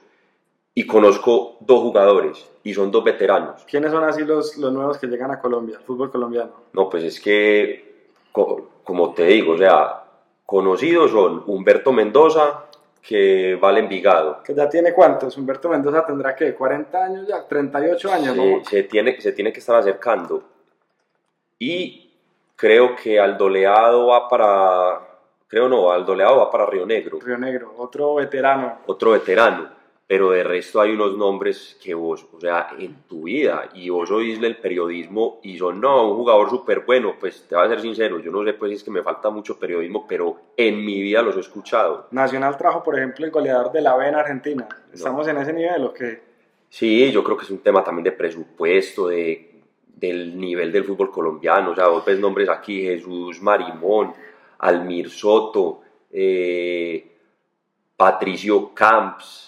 y 0.74 0.86
conozco 0.86 1.58
dos 1.60 1.82
jugadores 1.82 2.50
y 2.64 2.74
son 2.74 2.92
dos 2.92 3.04
veteranos. 3.04 3.64
¿Quiénes 3.70 3.92
son 3.92 4.04
así 4.04 4.24
los, 4.24 4.58
los 4.58 4.72
nuevos 4.72 4.98
que 4.98 5.08
llegan 5.08 5.32
a 5.32 5.40
Colombia, 5.40 5.80
fútbol 5.86 6.12
colombiano? 6.12 6.52
No, 6.74 6.90
pues 6.90 7.04
es 7.04 7.20
que, 7.20 8.12
como 8.32 9.14
te 9.14 9.26
digo, 9.26 9.54
o 9.54 9.58
sea, 9.58 10.04
conocidos 10.46 11.12
son 11.12 11.44
Humberto 11.48 11.92
Mendoza, 11.92 12.66
que 13.02 13.58
vale 13.62 13.80
Envigado. 13.80 14.42
¿Que 14.44 14.54
ya 14.54 14.68
tiene 14.70 14.94
cuántos? 14.94 15.38
Humberto 15.38 15.70
Mendoza 15.70 16.06
tendrá 16.06 16.36
que 16.36 16.54
40 16.54 17.04
años 17.04 17.28
ya, 17.28 17.48
38 17.48 18.12
años, 18.12 18.36
¿no? 18.36 18.66
Se 18.66 18.84
tiene, 18.84 19.20
se 19.22 19.32
tiene 19.32 19.52
que 19.54 19.60
estar 19.60 19.76
acercando. 19.76 20.44
Y 21.60 22.08
Creo 22.58 22.96
que 22.96 23.20
Aldoleado 23.20 24.08
va 24.08 24.28
para. 24.28 25.00
Creo 25.48 25.70
no, 25.70 25.92
Aldoleado 25.92 26.38
va 26.38 26.50
para 26.50 26.66
Río 26.66 26.88
Negro. 26.88 27.20
Río 27.24 27.38
Negro, 27.38 27.76
otro 27.78 28.16
veterano. 28.16 28.80
Otro 28.88 29.12
veterano. 29.12 29.70
Pero 30.08 30.32
de 30.32 30.42
resto 30.42 30.80
hay 30.80 30.94
unos 30.94 31.18
nombres 31.18 31.78
que 31.84 31.94
vos, 31.94 32.26
o 32.32 32.40
sea, 32.40 32.70
en 32.80 33.04
tu 33.10 33.24
vida, 33.24 33.70
y 33.74 33.90
vos 33.90 34.10
oís 34.10 34.42
el 34.42 34.56
periodismo 34.56 35.42
y 35.44 35.58
son, 35.58 35.82
no, 35.82 36.10
un 36.10 36.16
jugador 36.16 36.50
súper 36.50 36.86
bueno, 36.86 37.16
pues 37.20 37.46
te 37.48 37.56
voy 37.56 37.66
a 37.66 37.70
ser 37.70 37.82
sincero, 37.82 38.18
yo 38.20 38.32
no 38.32 38.46
sé 38.46 38.54
pues 38.54 38.70
si 38.70 38.76
es 38.78 38.84
que 38.86 38.92
me 38.92 39.04
falta 39.04 39.30
mucho 39.30 39.60
periodismo, 39.60 40.06
pero 40.08 40.38
en 40.56 40.86
mi 40.86 41.02
vida 41.02 41.22
los 41.22 41.36
he 41.36 41.42
escuchado. 41.42 42.08
Nacional 42.12 42.56
trajo, 42.58 42.82
por 42.82 42.98
ejemplo, 42.98 43.26
el 43.26 43.32
goleador 43.32 43.72
de 43.74 43.82
la 43.82 43.98
B 43.98 44.08
en 44.08 44.16
Argentina. 44.16 44.68
¿Estamos 44.94 45.28
en 45.28 45.38
ese 45.40 45.52
nivel 45.52 45.84
o 45.84 45.94
qué? 45.94 46.22
Sí, 46.70 47.12
yo 47.12 47.22
creo 47.24 47.36
que 47.36 47.44
es 47.44 47.52
un 47.52 47.60
tema 47.60 47.84
también 47.84 48.06
de 48.06 48.12
presupuesto, 48.14 49.08
de 49.08 49.48
del 50.00 50.40
nivel 50.40 50.72
del 50.72 50.84
fútbol 50.84 51.12
colombiano. 51.12 51.72
O 51.72 51.76
sea, 51.76 51.88
vos 51.88 52.06
ves 52.06 52.20
nombres 52.20 52.50
aquí, 52.50 52.82
Jesús 52.82 53.42
Marimón, 53.42 54.14
Almir 54.60 55.10
Soto, 55.10 55.82
eh, 56.12 57.18
Patricio 57.96 58.74
Camps, 58.74 59.47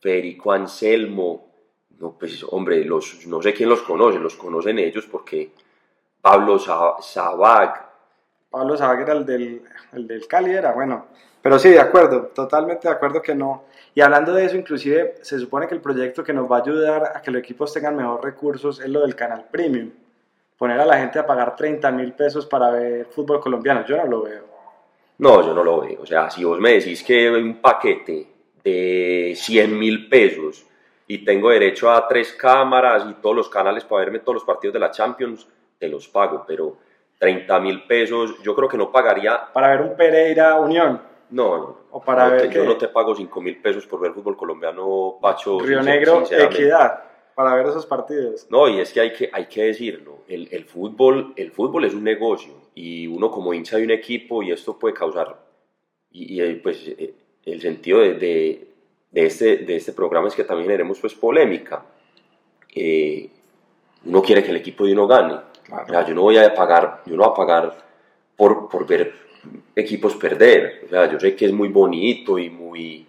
Federico 0.00 0.52
Anselmo, 0.52 1.48
no, 1.98 2.12
pues 2.12 2.44
hombre, 2.50 2.84
los, 2.84 3.26
no 3.26 3.42
sé 3.42 3.52
quién 3.52 3.68
los 3.68 3.82
conoce, 3.82 4.18
los 4.18 4.36
conocen 4.36 4.78
ellos 4.78 5.06
porque 5.10 5.50
Pablo 6.20 6.58
Sabag. 6.58 7.88
Pablo 8.50 8.76
Sabag 8.76 9.00
era 9.00 9.12
el 9.14 9.26
del, 9.26 9.62
el 9.92 10.06
del 10.06 10.26
Cali, 10.26 10.52
era 10.52 10.72
bueno. 10.72 11.06
Pero 11.42 11.58
sí, 11.58 11.70
de 11.70 11.80
acuerdo, 11.80 12.26
totalmente 12.34 12.88
de 12.88 12.94
acuerdo 12.94 13.20
que 13.22 13.34
no. 13.34 13.64
Y 13.94 14.00
hablando 14.00 14.32
de 14.32 14.44
eso, 14.44 14.56
inclusive 14.56 15.16
se 15.22 15.38
supone 15.38 15.66
que 15.66 15.74
el 15.74 15.80
proyecto 15.80 16.22
que 16.22 16.32
nos 16.32 16.50
va 16.50 16.58
a 16.58 16.60
ayudar 16.60 17.12
a 17.16 17.22
que 17.22 17.30
los 17.30 17.40
equipos 17.40 17.72
tengan 17.72 17.96
mejor 17.96 18.22
recursos 18.22 18.80
es 18.80 18.88
lo 18.88 19.00
del 19.00 19.16
canal 19.16 19.46
premium. 19.50 19.90
Poner 20.56 20.78
a 20.80 20.86
la 20.86 20.98
gente 20.98 21.18
a 21.18 21.26
pagar 21.26 21.56
30 21.56 21.90
mil 21.92 22.12
pesos 22.12 22.46
para 22.46 22.70
ver 22.70 23.06
fútbol 23.06 23.40
colombiano, 23.40 23.84
yo 23.86 23.96
no 23.96 24.06
lo 24.06 24.22
veo. 24.22 24.44
No, 25.18 25.42
yo 25.44 25.52
no 25.52 25.64
lo 25.64 25.80
veo. 25.80 26.02
O 26.02 26.06
sea, 26.06 26.30
si 26.30 26.44
vos 26.44 26.58
me 26.60 26.74
decís 26.74 27.02
que 27.02 27.30
un 27.30 27.60
paquete 27.60 28.26
de 28.68 29.34
100 29.36 29.78
mil 29.78 30.08
pesos 30.08 30.66
y 31.06 31.24
tengo 31.24 31.50
derecho 31.50 31.90
a 31.90 32.06
tres 32.06 32.32
cámaras 32.32 33.06
y 33.08 33.14
todos 33.14 33.34
los 33.34 33.48
canales 33.48 33.84
para 33.84 34.04
verme 34.04 34.18
todos 34.20 34.34
los 34.34 34.44
partidos 34.44 34.74
de 34.74 34.80
la 34.80 34.90
Champions, 34.90 35.48
te 35.78 35.88
los 35.88 36.06
pago, 36.08 36.44
pero 36.46 36.76
30 37.18 37.58
mil 37.60 37.82
pesos 37.84 38.40
yo 38.42 38.54
creo 38.54 38.68
que 38.68 38.76
no 38.76 38.92
pagaría. 38.92 39.52
Para 39.52 39.70
ver 39.70 39.82
un 39.82 39.96
Pereira 39.96 40.56
Unión. 40.60 41.00
No, 41.30 41.58
no. 41.58 41.78
O 41.90 42.02
para 42.02 42.28
ver 42.28 42.50
yo 42.50 42.64
no 42.64 42.76
te 42.76 42.88
pago 42.88 43.14
5 43.14 43.40
mil 43.40 43.60
pesos 43.60 43.86
por 43.86 44.00
ver 44.00 44.12
fútbol 44.12 44.36
colombiano, 44.36 45.18
Pacho. 45.20 45.58
Río 45.60 45.82
Negro, 45.82 46.24
Equidad, 46.30 47.02
para 47.34 47.54
ver 47.54 47.66
esos 47.66 47.86
partidos. 47.86 48.46
No, 48.50 48.68
y 48.68 48.80
es 48.80 48.92
que 48.92 49.00
hay 49.00 49.12
que, 49.12 49.30
hay 49.32 49.46
que 49.46 49.64
decirlo, 49.64 50.18
el, 50.28 50.48
el, 50.52 50.64
fútbol, 50.64 51.32
el 51.36 51.50
fútbol 51.52 51.86
es 51.86 51.94
un 51.94 52.04
negocio 52.04 52.52
y 52.74 53.06
uno 53.06 53.30
como 53.30 53.54
hincha 53.54 53.78
de 53.78 53.84
un 53.84 53.90
equipo 53.90 54.42
y 54.42 54.52
esto 54.52 54.78
puede 54.78 54.94
causar, 54.94 55.38
y, 56.10 56.42
y 56.42 56.54
pues 56.56 56.86
eh, 56.86 57.14
el 57.52 57.60
sentido 57.60 58.00
de 58.00 58.68
de 59.10 59.26
este, 59.26 59.58
de 59.58 59.76
este 59.76 59.92
programa 59.92 60.28
es 60.28 60.34
que 60.34 60.44
también 60.44 60.66
generemos 60.66 60.98
pues 61.00 61.14
polémica. 61.14 61.82
Eh, 62.74 63.28
uno 64.04 64.22
quiere 64.22 64.42
que 64.42 64.50
el 64.50 64.56
equipo 64.56 64.84
de 64.84 64.92
uno 64.92 65.06
gane. 65.06 65.34
yo 66.06 66.14
no 66.14 66.22
voy 66.22 66.38
a 66.38 66.54
pagar, 66.54 67.02
yo 67.06 67.16
no 67.16 67.24
voy 67.24 67.32
a 67.32 67.34
pagar 67.34 67.76
por, 68.36 68.68
por 68.68 68.86
ver 68.86 69.12
equipos 69.74 70.14
perder. 70.16 70.82
O 70.86 70.88
sea, 70.88 71.10
yo 71.10 71.18
sé 71.18 71.34
que 71.34 71.46
es 71.46 71.52
muy 71.52 71.68
bonito 71.68 72.38
y 72.38 72.50
muy, 72.50 73.06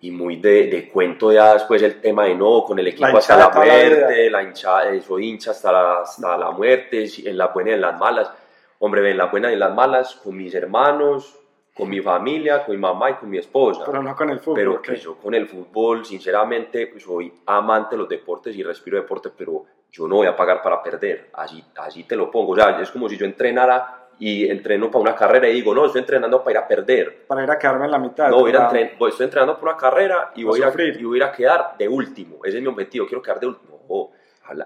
y 0.00 0.10
muy 0.10 0.36
de, 0.36 0.66
de, 0.68 0.88
cuento 0.88 1.32
ya 1.32 1.54
después 1.54 1.82
el 1.82 2.00
tema 2.00 2.24
de 2.24 2.34
no, 2.34 2.64
con 2.64 2.78
el 2.78 2.88
equipo 2.88 3.16
hasta 3.16 3.36
la 3.36 3.50
muerte, 3.50 4.30
la 4.30 4.42
hincha, 4.42 5.00
soy 5.02 5.28
hincha 5.28 5.50
hasta 5.50 5.72
la, 5.72 6.00
hasta 6.00 6.38
la 6.38 6.50
muerte, 6.50 7.06
en 7.24 7.36
las 7.36 7.52
buenas 7.52 7.72
y 7.72 7.74
en 7.74 7.80
las 7.82 7.98
malas. 7.98 8.30
Hombre, 8.78 9.08
en 9.08 9.16
las 9.16 9.30
buenas 9.30 9.50
y 9.50 9.54
en 9.54 9.60
las 9.60 9.74
malas, 9.74 10.14
con 10.16 10.36
mis 10.36 10.54
hermanos, 10.54 11.38
con 11.74 11.88
mi 11.88 12.00
familia, 12.00 12.64
con 12.64 12.76
mi 12.76 12.80
mamá 12.80 13.10
y 13.10 13.14
con 13.14 13.28
mi 13.28 13.38
esposa. 13.38 13.82
Pero 13.84 14.02
no 14.02 14.14
con 14.14 14.30
el 14.30 14.38
fútbol. 14.38 14.54
Pero 14.56 14.82
que 14.82 14.96
yo 14.96 15.16
con 15.16 15.34
el 15.34 15.48
fútbol, 15.48 16.04
sinceramente, 16.04 16.92
soy 17.00 17.32
amante 17.46 17.96
de 17.96 17.98
los 17.98 18.08
deportes 18.08 18.54
y 18.56 18.62
respiro 18.62 18.96
deporte, 18.96 19.30
pero 19.36 19.64
yo 19.90 20.06
no 20.06 20.16
voy 20.16 20.28
a 20.28 20.36
pagar 20.36 20.62
para 20.62 20.80
perder. 20.82 21.30
Así, 21.32 21.64
así 21.76 22.04
te 22.04 22.14
lo 22.14 22.30
pongo. 22.30 22.52
O 22.52 22.56
sea, 22.56 22.80
es 22.80 22.90
como 22.92 23.08
si 23.08 23.16
yo 23.16 23.26
entrenara 23.26 24.06
y 24.20 24.48
entreno 24.48 24.88
para 24.88 25.02
una 25.02 25.16
carrera 25.16 25.48
y 25.48 25.54
digo, 25.54 25.74
no, 25.74 25.86
estoy 25.86 26.02
entrenando 26.02 26.44
para 26.44 26.52
ir 26.52 26.58
a 26.58 26.68
perder. 26.68 27.26
Para 27.26 27.42
ir 27.42 27.50
a 27.50 27.58
quedarme 27.58 27.86
en 27.86 27.90
la 27.90 27.98
mitad. 27.98 28.30
No, 28.30 28.38
voy 28.38 28.52
a 28.54 28.68
estoy 28.68 29.24
entrenando 29.24 29.58
para 29.58 29.72
una 29.72 29.76
carrera 29.76 30.32
y 30.36 30.44
voy, 30.44 30.62
a, 30.62 30.72
y 30.78 31.04
voy 31.04 31.20
a 31.22 31.32
quedar 31.32 31.76
de 31.76 31.88
último. 31.88 32.38
Ese 32.44 32.58
es 32.58 32.62
mi 32.62 32.68
objetivo, 32.68 33.06
quiero 33.06 33.20
quedar 33.20 33.40
de 33.40 33.48
último. 33.48 34.12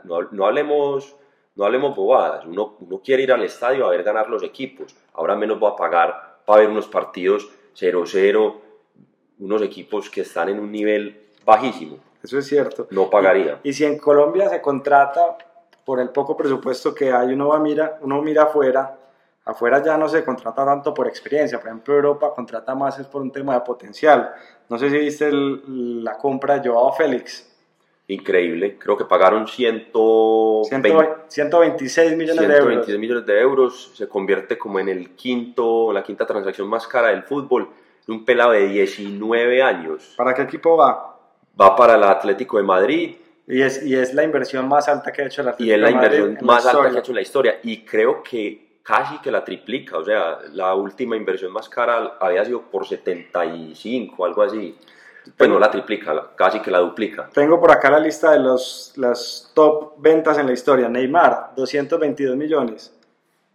no, 0.04 0.22
no, 0.30 0.46
hablemos... 0.46 1.16
No 1.56 1.64
hablemos 1.64 1.96
bobadas, 1.96 2.46
uno, 2.46 2.76
uno 2.78 3.00
quiere 3.04 3.24
ir 3.24 3.32
al 3.32 3.42
estadio 3.42 3.84
a 3.84 3.90
ver 3.90 4.04
ganar 4.04 4.30
los 4.30 4.44
equipos, 4.44 4.94
ahora 5.14 5.34
menos 5.34 5.58
voy 5.58 5.72
a 5.72 5.74
pagar 5.74 6.27
para 6.48 6.60
ver 6.60 6.70
unos 6.70 6.88
partidos 6.88 7.46
0-0, 7.76 8.54
unos 9.40 9.60
equipos 9.60 10.08
que 10.08 10.22
están 10.22 10.48
en 10.48 10.58
un 10.58 10.72
nivel 10.72 11.26
bajísimo. 11.44 11.98
Eso 12.22 12.38
es 12.38 12.46
cierto. 12.46 12.86
No 12.90 13.10
pagaría. 13.10 13.60
Y, 13.62 13.74
si 13.74 13.84
en 13.84 13.98
Colombia 13.98 14.48
se 14.48 14.62
contrata 14.62 15.36
por 15.84 16.00
el 16.00 16.08
poco 16.08 16.38
presupuesto 16.38 16.94
que 16.94 17.12
hay, 17.12 17.34
uno 17.34 17.48
va 17.48 17.58
mira, 17.58 17.98
uno 18.00 18.22
mira 18.22 18.44
afuera, 18.44 18.96
afuera 19.44 19.82
ya 19.82 19.98
no 19.98 20.08
se 20.08 20.24
contrata 20.24 20.64
tanto 20.64 20.94
por 20.94 21.06
experiencia, 21.06 21.58
por 21.58 21.68
ejemplo 21.68 21.94
Europa 21.94 22.32
contrata 22.34 22.74
más 22.74 22.98
es 22.98 23.06
por 23.06 23.20
un 23.20 23.30
tema 23.30 23.52
de 23.52 23.60
potencial. 23.60 24.32
No 24.70 24.78
sé 24.78 24.88
si 24.88 24.96
viste 24.96 25.30
la 25.30 26.16
compra 26.16 26.58
de 26.58 26.70
Joao 26.70 26.94
Félix 26.94 27.57
increíble. 28.08 28.76
Creo 28.78 28.96
que 28.96 29.04
pagaron 29.04 29.46
126 29.46 32.16
millones 32.16 32.48
de 32.48 32.56
euros. 32.56 32.88
millones 32.88 33.26
de 33.26 33.40
euros. 33.40 33.92
Se 33.94 34.08
convierte 34.08 34.58
como 34.58 34.80
en 34.80 34.88
el 34.88 35.10
quinto, 35.10 35.92
la 35.92 36.02
quinta 36.02 36.26
transacción 36.26 36.66
más 36.68 36.86
cara 36.86 37.08
del 37.08 37.22
fútbol. 37.22 37.68
Un 38.08 38.24
pelado 38.24 38.52
de 38.52 38.66
19 38.68 39.62
años. 39.62 40.14
¿Para 40.16 40.32
qué 40.34 40.40
equipo 40.42 40.76
va? 40.76 41.18
Va 41.60 41.74
para 41.76 41.96
el 41.96 42.04
Atlético 42.04 42.56
de 42.56 42.62
Madrid. 42.62 43.16
Y 43.46 43.60
es, 43.62 43.84
y 43.84 43.94
es 43.94 44.14
la 44.14 44.24
inversión 44.24 44.66
más 44.66 44.88
alta 44.88 45.12
que 45.12 45.20
ha 45.22 45.26
hecho 45.26 45.42
el 45.42 45.48
Atlético 45.48 45.68
Y 45.68 45.72
es 45.72 45.80
la 45.80 45.90
inversión 45.90 46.38
más 46.42 46.64
alta 46.66 46.90
que 46.90 46.96
ha 46.96 47.00
hecho 47.00 47.12
en 47.12 47.16
la 47.16 47.22
historia. 47.22 47.60
Y 47.62 47.84
creo 47.84 48.22
que 48.22 48.78
casi 48.82 49.18
que 49.18 49.30
la 49.30 49.44
triplica. 49.44 49.98
O 49.98 50.04
sea, 50.04 50.38
la 50.52 50.74
última 50.74 51.14
inversión 51.14 51.52
más 51.52 51.68
cara 51.68 52.16
había 52.18 52.42
sido 52.46 52.62
por 52.62 52.86
75, 52.86 54.24
algo 54.24 54.42
así. 54.42 54.74
Pues 55.36 55.50
no 55.50 55.58
la 55.58 55.70
triplica, 55.70 56.30
casi 56.34 56.60
que 56.60 56.70
la 56.70 56.78
duplica. 56.78 57.28
Tengo 57.32 57.60
por 57.60 57.70
acá 57.70 57.90
la 57.90 58.00
lista 58.00 58.32
de 58.32 58.38
los, 58.38 58.92
las 58.96 59.50
top 59.54 59.94
ventas 59.98 60.38
en 60.38 60.46
la 60.46 60.52
historia. 60.52 60.88
Neymar, 60.88 61.52
222 61.56 62.36
millones. 62.36 62.94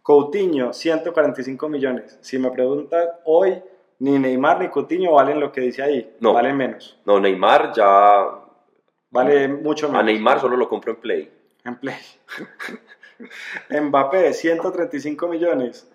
Coutinho, 0.01 0.73
145 0.73 1.69
millones. 1.69 2.17
Si 2.21 2.37
me 2.37 2.51
preguntan 2.51 3.07
hoy, 3.25 3.61
ni 3.99 4.19
Neymar 4.19 4.59
ni 4.59 4.69
Coutinho 4.69 5.13
valen 5.13 5.39
lo 5.39 5.51
que 5.51 5.61
dice 5.61 5.81
ahí. 5.81 6.15
No. 6.19 6.33
Valen 6.33 6.57
menos. 6.57 6.99
No, 7.05 7.19
Neymar 7.19 7.73
ya... 7.73 8.27
Vale 9.09 9.47
mucho 9.47 9.87
menos. 9.87 10.01
A 10.01 10.03
Neymar 10.03 10.41
solo 10.41 10.57
lo 10.57 10.67
compro 10.67 10.91
en 10.91 10.99
Play. 10.99 11.31
En 11.63 11.75
Play. 11.77 11.95
Mbappé, 13.69 14.33
135 14.33 15.27
millones. 15.27 15.89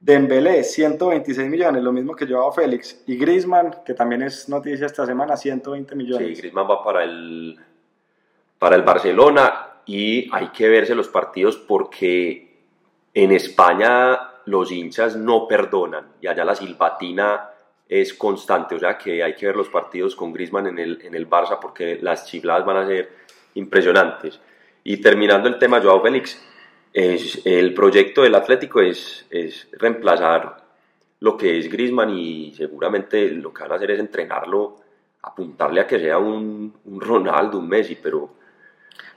Dembélé, 0.00 0.62
126 0.62 1.48
millones, 1.48 1.82
lo 1.82 1.92
mismo 1.92 2.14
que 2.14 2.24
llevaba 2.24 2.52
Félix. 2.52 3.02
Y 3.06 3.16
Griezmann, 3.16 3.78
que 3.84 3.94
también 3.94 4.22
es 4.22 4.48
noticia 4.48 4.86
esta 4.86 5.04
semana, 5.04 5.36
120 5.36 5.94
millones. 5.96 6.28
Sí, 6.28 6.34
Griezmann 6.34 6.70
va 6.70 6.84
para 6.84 7.02
el, 7.02 7.58
para 8.58 8.76
el 8.76 8.82
Barcelona 8.82 9.80
y 9.86 10.28
hay 10.32 10.48
que 10.48 10.68
verse 10.68 10.94
los 10.94 11.08
partidos 11.08 11.56
porque 11.56 12.48
en 13.12 13.32
España 13.32 14.18
los 14.44 14.70
hinchas 14.70 15.16
no 15.16 15.48
perdonan 15.48 16.06
y 16.20 16.28
allá 16.28 16.44
la 16.44 16.54
silbatina 16.54 17.50
es 17.88 18.14
constante, 18.14 18.74
o 18.74 18.78
sea 18.78 18.98
que 18.98 19.22
hay 19.22 19.34
que 19.34 19.46
ver 19.46 19.56
los 19.56 19.68
partidos 19.68 20.14
con 20.14 20.32
Griezmann 20.32 20.66
en 20.66 20.78
el, 20.78 21.00
en 21.02 21.14
el 21.14 21.28
Barça 21.28 21.58
porque 21.60 21.98
las 22.00 22.26
chifladas 22.26 22.64
van 22.64 22.76
a 22.76 22.86
ser 22.86 23.10
impresionantes. 23.54 24.40
Y 24.84 24.98
terminando 24.98 25.48
el 25.48 25.58
tema, 25.58 25.80
Joao 25.80 26.02
Félix, 26.02 26.40
es, 26.92 27.42
el 27.44 27.74
proyecto 27.74 28.22
del 28.22 28.34
Atlético 28.34 28.80
es, 28.80 29.26
es 29.30 29.68
reemplazar 29.72 30.64
lo 31.20 31.36
que 31.36 31.58
es 31.58 31.70
Grisman 31.70 32.10
y 32.10 32.54
seguramente 32.54 33.30
lo 33.30 33.52
que 33.52 33.62
van 33.62 33.72
a 33.72 33.74
hacer 33.76 33.90
es 33.92 34.00
entrenarlo, 34.00 34.76
apuntarle 35.22 35.80
a 35.80 35.86
que 35.86 35.98
sea 35.98 36.18
un, 36.18 36.74
un 36.84 37.00
Ronaldo, 37.00 37.58
un 37.58 37.68
Messi, 37.68 37.96
pero... 38.00 38.30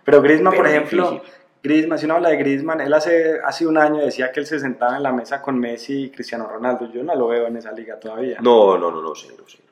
Pero 0.04 0.22
Grisman, 0.22 0.56
por 0.56 0.68
ejemplo, 0.68 1.22
Griezmann, 1.63 2.00
si 2.00 2.06
uno 2.06 2.16
habla 2.16 2.30
de 2.30 2.38
Grisman, 2.38 2.82
él 2.82 2.94
hace, 2.94 3.40
hace 3.44 3.68
un 3.68 3.78
año 3.78 3.98
decía 3.98 4.32
que 4.32 4.40
él 4.40 4.48
se 4.48 4.60
sentaba 4.60 4.98
en 4.98 5.04
la 5.04 5.12
mesa 5.12 5.42
con 5.42 5.60
Messi 5.60 6.06
y 6.06 6.10
Cristiano 6.10 6.48
Ronaldo. 6.48 6.92
Yo 6.92 7.04
no 7.04 7.13
lo 7.16 7.28
veo 7.28 7.48
en 7.48 7.58
esa 7.58 7.72
liga 7.72 8.00
todavía. 8.00 8.40
No, 8.42 8.78
no, 8.78 8.90
no, 8.90 9.01
no, 9.01 9.13
cero, 9.13 9.44
cero 9.46 9.71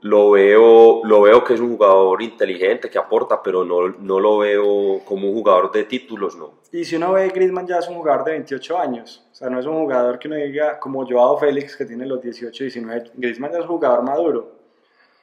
lo, 0.00 0.30
veo, 0.30 1.02
lo 1.04 1.20
veo 1.20 1.44
que 1.44 1.54
es 1.54 1.60
un 1.60 1.76
jugador 1.76 2.22
inteligente, 2.22 2.88
que 2.88 2.98
aporta, 2.98 3.42
pero 3.42 3.64
no, 3.64 3.88
no 3.88 4.18
lo 4.18 4.38
veo 4.38 5.00
como 5.04 5.28
un 5.28 5.34
jugador 5.34 5.70
de 5.72 5.84
títulos, 5.84 6.36
no. 6.36 6.54
Y 6.72 6.84
si 6.84 6.96
uno 6.96 7.12
ve, 7.12 7.28
Griezmann 7.28 7.66
ya 7.66 7.78
es 7.78 7.88
un 7.88 7.96
jugador 7.96 8.24
de 8.24 8.32
28 8.32 8.78
años. 8.78 9.26
O 9.30 9.34
sea, 9.34 9.50
no 9.50 9.60
es 9.60 9.66
un 9.66 9.74
jugador 9.74 10.18
que 10.18 10.28
uno 10.28 10.36
diga 10.36 10.78
como 10.80 11.06
Joao 11.06 11.38
Félix, 11.38 11.76
que 11.76 11.84
tiene 11.84 12.06
los 12.06 12.20
18, 12.22 12.64
19. 12.64 13.10
Griezmann 13.14 13.52
ya 13.52 13.58
es 13.58 13.64
un 13.64 13.70
jugador 13.70 14.02
maduro. 14.02 14.52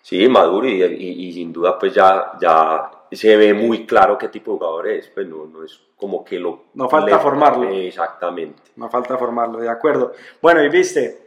Sí, 0.03 0.27
maduro 0.27 0.67
y, 0.67 0.83
y, 0.83 1.31
sin 1.31 1.53
duda 1.53 1.79
pues 1.79 1.93
ya, 1.93 2.33
ya 2.39 2.91
se 3.09 3.37
ve 3.37 3.53
muy 3.53 3.85
claro 3.85 4.17
qué 4.17 4.27
tipo 4.27 4.51
de 4.51 4.57
jugador 4.57 4.87
es. 4.89 5.07
Pues 5.07 5.27
no, 5.27 5.45
no 5.45 5.63
es 5.63 5.79
como 5.95 6.23
que 6.23 6.37
lo... 6.37 6.65
No 6.73 6.87
falta 6.87 7.17
formarlo. 7.19 7.69
Exactamente. 7.69 8.61
No 8.75 8.89
falta 8.89 9.17
formarlo, 9.17 9.59
de 9.59 9.69
acuerdo. 9.69 10.11
Bueno, 10.41 10.63
y 10.63 10.69
viste, 10.69 11.25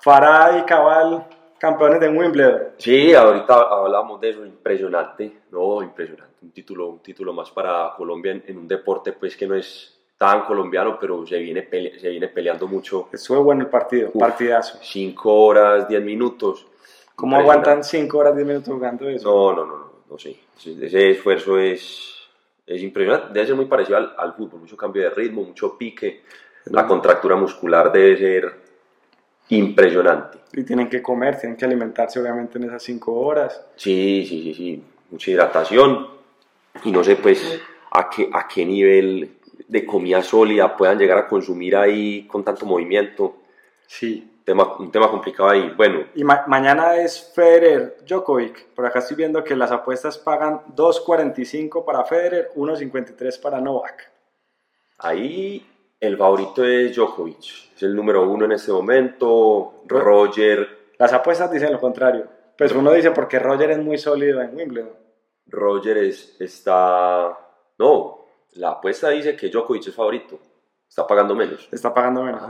Farah 0.00 0.58
y 0.58 0.62
Cabal 0.62 1.26
campeones 1.62 2.00
de 2.00 2.08
Wimbledon. 2.08 2.62
Sí, 2.76 3.14
ahorita 3.14 3.54
hablamos 3.54 4.20
de 4.20 4.30
eso, 4.30 4.44
impresionante, 4.44 5.42
no, 5.52 5.80
impresionante, 5.80 6.34
un 6.42 6.50
título, 6.50 6.88
un 6.88 6.98
título 6.98 7.32
más 7.32 7.52
para 7.52 7.92
Colombia 7.96 8.32
en, 8.44 8.58
un 8.58 8.66
deporte 8.66 9.12
pues 9.12 9.36
que 9.36 9.46
no 9.46 9.54
es 9.54 9.96
tan 10.18 10.44
colombiano, 10.44 10.98
pero 11.00 11.24
se 11.24 11.38
viene, 11.38 11.68
se 12.00 12.08
viene 12.08 12.26
peleando 12.26 12.66
mucho. 12.66 13.08
Estuvo 13.12 13.44
bueno 13.44 13.62
el 13.62 13.68
partido, 13.68 14.10
partidazo. 14.10 14.78
Cinco 14.82 15.32
horas, 15.32 15.86
diez 15.86 16.02
minutos. 16.02 16.66
¿Cómo 17.14 17.36
aguantan 17.36 17.84
cinco 17.84 18.18
horas, 18.18 18.34
diez 18.34 18.46
minutos 18.48 18.74
jugando 18.74 19.08
eso? 19.08 19.30
No, 19.30 19.52
no, 19.54 19.64
no, 19.64 19.78
no, 19.78 19.92
no 20.10 20.18
sé, 20.18 20.36
ese 20.66 21.10
esfuerzo 21.10 21.60
es, 21.60 22.26
es 22.66 22.82
impresionante, 22.82 23.32
debe 23.32 23.46
ser 23.46 23.54
muy 23.54 23.66
parecido 23.66 23.98
al, 23.98 24.12
al 24.18 24.34
fútbol, 24.34 24.62
mucho 24.62 24.76
cambio 24.76 25.04
de 25.04 25.10
ritmo, 25.10 25.44
mucho 25.44 25.78
pique, 25.78 26.22
La 26.64 26.88
contractura 26.88 27.36
muscular 27.36 27.92
debe 27.92 28.16
ser 28.16 28.61
impresionante. 29.48 30.38
Y 30.52 30.64
tienen 30.64 30.88
que 30.88 31.02
comer, 31.02 31.38
tienen 31.38 31.56
que 31.56 31.64
alimentarse 31.64 32.20
obviamente 32.20 32.58
en 32.58 32.64
esas 32.64 32.82
cinco 32.82 33.12
horas. 33.14 33.64
Sí, 33.76 34.24
sí, 34.28 34.42
sí, 34.42 34.54
sí. 34.54 34.84
Mucha 35.10 35.30
hidratación. 35.30 36.08
Y 36.84 36.90
no 36.90 37.04
sé 37.04 37.16
pues 37.16 37.60
a 37.90 38.08
qué, 38.08 38.28
a 38.32 38.46
qué 38.48 38.64
nivel 38.64 39.38
de 39.68 39.86
comida 39.86 40.22
sólida 40.22 40.76
puedan 40.76 40.98
llegar 40.98 41.18
a 41.18 41.28
consumir 41.28 41.76
ahí 41.76 42.26
con 42.26 42.44
tanto 42.44 42.66
movimiento. 42.66 43.36
Sí. 43.86 44.28
Tema, 44.44 44.76
un 44.78 44.90
tema 44.90 45.08
complicado 45.08 45.50
ahí. 45.50 45.72
Bueno. 45.76 46.06
Y 46.16 46.24
ma 46.24 46.44
mañana 46.48 46.96
es 46.96 47.32
Federer 47.32 47.98
Djokovic. 48.04 48.66
Por 48.74 48.84
acá 48.84 48.98
estoy 48.98 49.16
viendo 49.16 49.44
que 49.44 49.54
las 49.54 49.70
apuestas 49.70 50.18
pagan 50.18 50.62
2.45 50.74 51.84
para 51.84 52.04
Federer, 52.04 52.50
1.53 52.56 53.40
para 53.40 53.60
Novak. 53.60 54.10
Ahí 54.98 55.64
el 56.02 56.16
favorito 56.16 56.64
es 56.64 56.96
Djokovic. 56.96 57.76
Es 57.76 57.82
el 57.84 57.94
número 57.94 58.28
uno 58.28 58.44
en 58.44 58.52
este 58.52 58.72
momento. 58.72 59.82
Roger. 59.86 60.90
Las 60.98 61.12
apuestas 61.12 61.50
dicen 61.52 61.72
lo 61.72 61.78
contrario. 61.78 62.26
Pues 62.58 62.72
uno 62.72 62.90
dice 62.90 63.12
porque 63.12 63.38
Roger 63.38 63.70
es 63.70 63.78
muy 63.78 63.96
sólido 63.98 64.42
en 64.42 64.54
Wimbledon. 64.54 64.90
Roger 65.46 65.98
es, 65.98 66.40
está... 66.40 67.38
No, 67.78 68.26
la 68.54 68.70
apuesta 68.70 69.10
dice 69.10 69.36
que 69.36 69.48
Djokovic 69.48 69.86
es 69.86 69.94
favorito. 69.94 70.40
Está 70.88 71.06
pagando 71.06 71.36
menos. 71.36 71.68
Está 71.70 71.94
pagando 71.94 72.24
menos. 72.24 72.42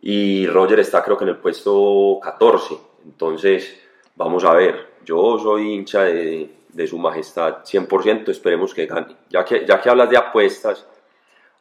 Y 0.00 0.46
Roger 0.46 0.78
está 0.78 1.02
creo 1.02 1.16
que 1.18 1.24
en 1.24 1.30
el 1.30 1.38
puesto 1.38 2.20
14. 2.22 2.76
Entonces, 3.06 3.76
vamos 4.14 4.44
a 4.44 4.54
ver. 4.54 4.90
Yo 5.04 5.36
soy 5.36 5.74
hincha 5.74 6.04
de, 6.04 6.48
de 6.68 6.86
su 6.86 6.96
majestad 6.96 7.64
100%. 7.64 8.28
Esperemos 8.28 8.72
que 8.72 8.86
gane. 8.86 9.16
Ya 9.28 9.44
que, 9.44 9.66
ya 9.66 9.80
que 9.80 9.90
hablas 9.90 10.10
de 10.10 10.16
apuestas, 10.16 10.86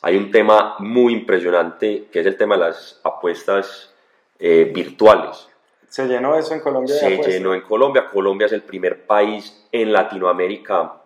hay 0.02 0.16
un 0.16 0.32
tema 0.32 0.76
muy 0.80 1.14
impresionante 1.14 2.08
que 2.12 2.22
es 2.22 2.26
el 2.26 2.38
tema 2.38 2.56
de 2.56 2.66
las 2.66 3.00
apuestas 3.04 3.94
eh, 4.40 4.72
virtuales. 4.74 5.48
¿Se 5.90 6.08
llenó 6.08 6.36
eso 6.36 6.54
en 6.54 6.62
Colombia? 6.62 6.96
Se 6.96 7.18
llenó 7.18 7.54
en 7.54 7.62
Colombia. 7.62 8.06
Colombia 8.06 8.46
es 8.46 8.54
el 8.54 8.62
primer 8.62 9.06
país 9.06 9.68
en 9.72 9.92
Latinoamérica 9.92 11.02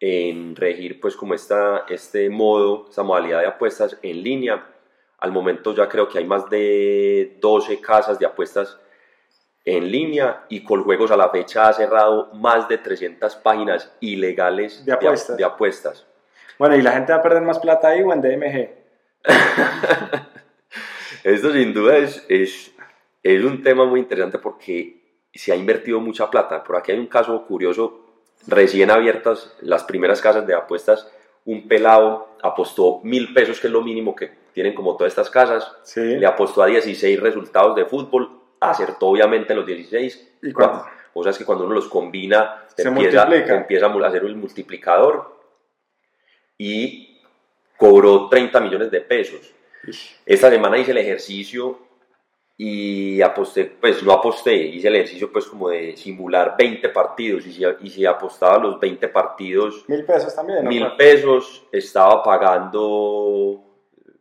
en 0.00 0.54
regir 0.54 1.00
pues 1.00 1.16
como 1.16 1.34
esta, 1.34 1.84
este 1.88 2.30
modo, 2.30 2.86
esta 2.88 3.02
modalidad 3.02 3.40
de 3.40 3.48
apuestas 3.48 3.98
en 4.00 4.22
línea. 4.22 4.64
Al 5.18 5.32
momento 5.32 5.74
ya 5.74 5.88
creo 5.88 6.08
que 6.08 6.18
hay 6.18 6.24
más 6.24 6.48
de 6.48 7.36
12 7.40 7.80
casas 7.80 8.18
de 8.18 8.26
apuestas 8.26 8.78
en 9.64 9.90
línea 9.90 10.44
y 10.48 10.64
Coljuegos 10.64 11.10
a 11.10 11.16
la 11.16 11.28
fecha 11.28 11.68
ha 11.68 11.72
cerrado 11.72 12.32
más 12.34 12.68
de 12.68 12.78
300 12.78 13.36
páginas 13.36 13.92
ilegales 14.00 14.84
de 14.84 14.92
apuestas. 14.92 15.36
De, 15.36 15.44
apuestas. 15.44 16.06
Bueno, 16.58 16.76
¿y 16.76 16.82
la 16.82 16.92
gente 16.92 17.12
va 17.12 17.18
a 17.18 17.22
perder 17.22 17.42
más 17.42 17.58
plata 17.58 17.88
ahí 17.88 18.02
o 18.02 18.12
en 18.12 18.20
DMG? 18.20 18.68
Esto 21.24 21.52
sin 21.52 21.72
duda 21.72 21.96
es, 21.96 22.24
es, 22.28 22.72
es 23.22 23.44
un 23.44 23.62
tema 23.62 23.84
muy 23.84 24.00
interesante 24.00 24.38
porque 24.38 25.24
se 25.32 25.52
ha 25.52 25.56
invertido 25.56 26.00
mucha 26.00 26.30
plata. 26.30 26.64
Por 26.64 26.76
aquí 26.76 26.92
hay 26.92 26.98
un 26.98 27.06
caso 27.06 27.44
curioso, 27.46 28.06
recién 28.46 28.90
abiertas 28.90 29.54
las 29.60 29.84
primeras 29.84 30.20
casas 30.20 30.46
de 30.46 30.54
apuestas, 30.54 31.10
un 31.44 31.68
pelado 31.68 32.36
apostó 32.42 33.00
mil 33.04 33.32
pesos, 33.32 33.60
que 33.60 33.68
es 33.68 33.72
lo 33.72 33.82
mínimo 33.82 34.14
que 34.14 34.30
tienen 34.52 34.74
como 34.74 34.96
todas 34.96 35.12
estas 35.12 35.30
casas, 35.30 35.72
sí. 35.84 36.00
le 36.00 36.26
apostó 36.26 36.62
a 36.62 36.66
16 36.66 37.20
resultados 37.20 37.76
de 37.76 37.84
fútbol, 37.84 38.30
acertó 38.60 39.06
obviamente 39.06 39.54
los 39.54 39.64
16. 39.64 40.38
¿Y 40.42 40.52
cuánto? 40.52 40.84
O 41.14 41.22
sea, 41.22 41.30
es 41.30 41.38
que 41.38 41.44
cuando 41.44 41.64
uno 41.64 41.74
los 41.74 41.88
combina, 41.88 42.64
Se 42.74 42.86
empieza, 42.86 43.26
empieza 43.54 43.86
a 43.86 44.06
hacer 44.06 44.24
el 44.24 44.36
multiplicador 44.36 45.37
y 46.58 47.20
cobró 47.76 48.28
30 48.28 48.60
millones 48.60 48.90
de 48.90 49.00
pesos. 49.00 49.54
Esta 50.26 50.50
semana 50.50 50.76
hice 50.76 50.90
el 50.90 50.98
ejercicio 50.98 51.78
y 52.56 53.22
aposté, 53.22 53.64
pues 53.66 54.02
no 54.02 54.12
aposté, 54.12 54.52
hice 54.56 54.88
el 54.88 54.96
ejercicio 54.96 55.30
pues 55.32 55.46
como 55.46 55.68
de 55.68 55.96
simular 55.96 56.56
20 56.58 56.88
partidos 56.88 57.46
y 57.46 57.52
si, 57.52 57.62
y 57.82 57.88
si 57.90 58.04
apostaba 58.04 58.58
los 58.58 58.80
20 58.80 59.06
partidos, 59.08 59.84
Mil 59.88 60.04
pesos 60.04 60.34
también. 60.34 60.64
¿no? 60.64 60.68
mil 60.68 60.84
pesos, 60.96 61.64
estaba 61.70 62.20
pagando 62.24 63.64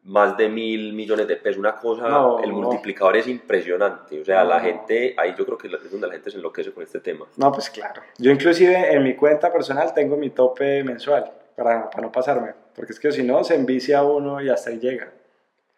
más 0.03 0.37
de 0.37 0.47
mil 0.47 0.93
millones 0.93 1.27
de 1.27 1.35
pesos, 1.35 1.57
una 1.57 1.75
cosa, 1.75 2.07
No. 2.07 2.39
el 2.39 2.53
multiplicador 2.53 3.17
es 3.17 3.27
impresionante, 3.27 4.21
o 4.21 4.23
sea, 4.23 4.43
la 4.43 4.59
No. 4.59 4.63
gente, 4.63 5.15
ahí 5.17 5.33
yo 5.37 5.43
creo 5.43 5.57
que 5.57 5.67
es 5.67 5.91
donde 5.91 6.07
la 6.07 6.13
gente 6.13 6.29
se 6.29 6.37
enloquece 6.37 6.71
con 6.71 6.83
este 6.83 6.99
tema. 6.99 7.25
No, 7.35 7.51
pues 7.51 7.69
claro. 7.71 8.03
Yo 8.19 8.31
inclusive 8.31 8.93
en 8.93 9.03
mi 9.03 9.15
cuenta 9.15 9.51
personal 9.51 9.93
tengo 9.95 10.15
mi 10.15 10.29
tope 10.29 10.83
mensual 10.83 11.29
para, 11.57 11.89
para 11.89 12.03
no 12.03 12.11
pasarme. 12.11 12.53
Porque 12.75 12.93
es 12.93 12.99
que 12.99 13.11
si 13.11 13.23
no, 13.23 13.43
se 13.43 13.55
envicia 13.55 14.03
uno 14.03 14.39
y 14.41 14.49
hasta 14.49 14.69
ahí 14.69 14.79
llega. 14.79 15.11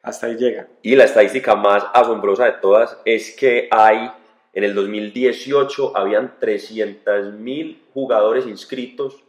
Hasta 0.04 0.28
ahí 0.28 0.36
llega. 0.36 0.68
Y 0.82 0.96
la 0.96 1.06
estadística 1.06 1.56
más 1.56 1.86
asombrosa 1.94 2.46
de 2.46 2.52
todas 2.54 2.98
es 3.06 3.36
que 3.36 3.70
hay, 3.72 4.12
en 4.54 4.64
el 4.66 4.76
2018 4.76 5.96
habían 5.96 6.38
300 6.40 7.34
mil 7.34 7.82
jugadores 7.94 8.46
inscritos 8.46 9.24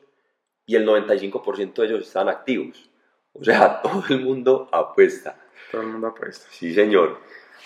y 0.67 0.75
el 0.75 0.87
95% 0.87 1.75
de 1.75 1.87
ellos 1.87 2.07
estaban 2.07 2.29
activos. 2.29 2.91
O 3.33 3.45
sea, 3.45 3.81
todo 3.83 4.03
el 4.11 4.21
mundo 4.21 4.69
apuesta. 4.73 5.37
Todo 5.71 5.83
el 5.83 5.89
mundo 5.89 6.09
apuesta. 6.09 6.49
Sí, 6.51 6.75
señor. 6.75 7.19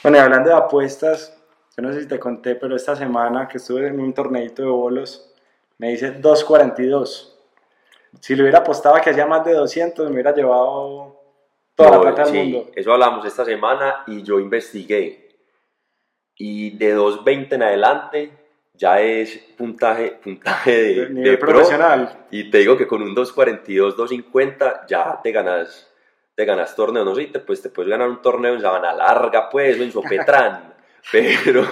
Bueno, 0.02 0.18
y 0.18 0.20
hablando 0.20 0.50
de 0.50 0.56
apuestas, 0.56 1.34
yo 1.76 1.82
no 1.82 1.92
sé 1.92 2.02
si 2.02 2.08
te 2.08 2.18
conté, 2.18 2.54
pero 2.54 2.76
esta 2.76 2.94
semana 2.94 3.48
que 3.48 3.56
estuve 3.56 3.86
en 3.86 3.98
un 3.98 4.12
torneito 4.12 4.62
de 4.62 4.68
bolos, 4.68 5.32
me 5.78 5.88
dice 5.90 6.20
2.42. 6.20 7.33
Si 8.20 8.34
le 8.34 8.42
hubiera 8.42 8.58
apostado 8.58 8.96
que 9.02 9.10
hacía 9.10 9.26
más 9.26 9.44
de 9.44 9.54
200, 9.54 10.06
me 10.06 10.14
hubiera 10.14 10.34
llevado 10.34 11.20
toda 11.74 11.90
la 11.90 11.96
No, 11.96 12.02
plata 12.02 12.24
del 12.24 12.32
sí, 12.32 12.38
mundo. 12.38 12.70
Eso 12.74 12.92
hablamos 12.92 13.24
esta 13.26 13.44
semana 13.44 14.04
y 14.06 14.22
yo 14.22 14.40
investigué. 14.40 15.36
Y 16.36 16.76
de 16.76 16.96
2.20 16.96 17.52
en 17.52 17.62
adelante 17.62 18.32
ya 18.74 19.00
es 19.00 19.38
puntaje, 19.56 20.18
puntaje 20.22 20.82
de, 20.82 21.10
nivel 21.10 21.32
de 21.32 21.38
pro. 21.38 21.50
profesional. 21.50 22.26
Y 22.30 22.50
te 22.50 22.58
digo 22.58 22.76
que 22.76 22.86
con 22.86 23.02
un 23.02 23.14
2.42, 23.14 23.94
2.50 23.94 24.86
ya 24.86 25.20
te 25.22 25.30
ganas, 25.30 25.90
te 26.34 26.44
ganas 26.44 26.74
torneo. 26.74 27.04
No 27.04 27.14
sé 27.14 27.26
te, 27.26 27.38
pues, 27.38 27.62
te 27.62 27.70
puedes 27.70 27.90
ganar 27.90 28.08
un 28.08 28.20
torneo 28.20 28.54
en 28.54 28.60
Sabana 28.60 28.92
Larga, 28.92 29.48
pues, 29.48 29.78
o 29.78 29.82
en 29.82 29.92
Sopetrán. 29.92 30.74
pero, 31.12 31.64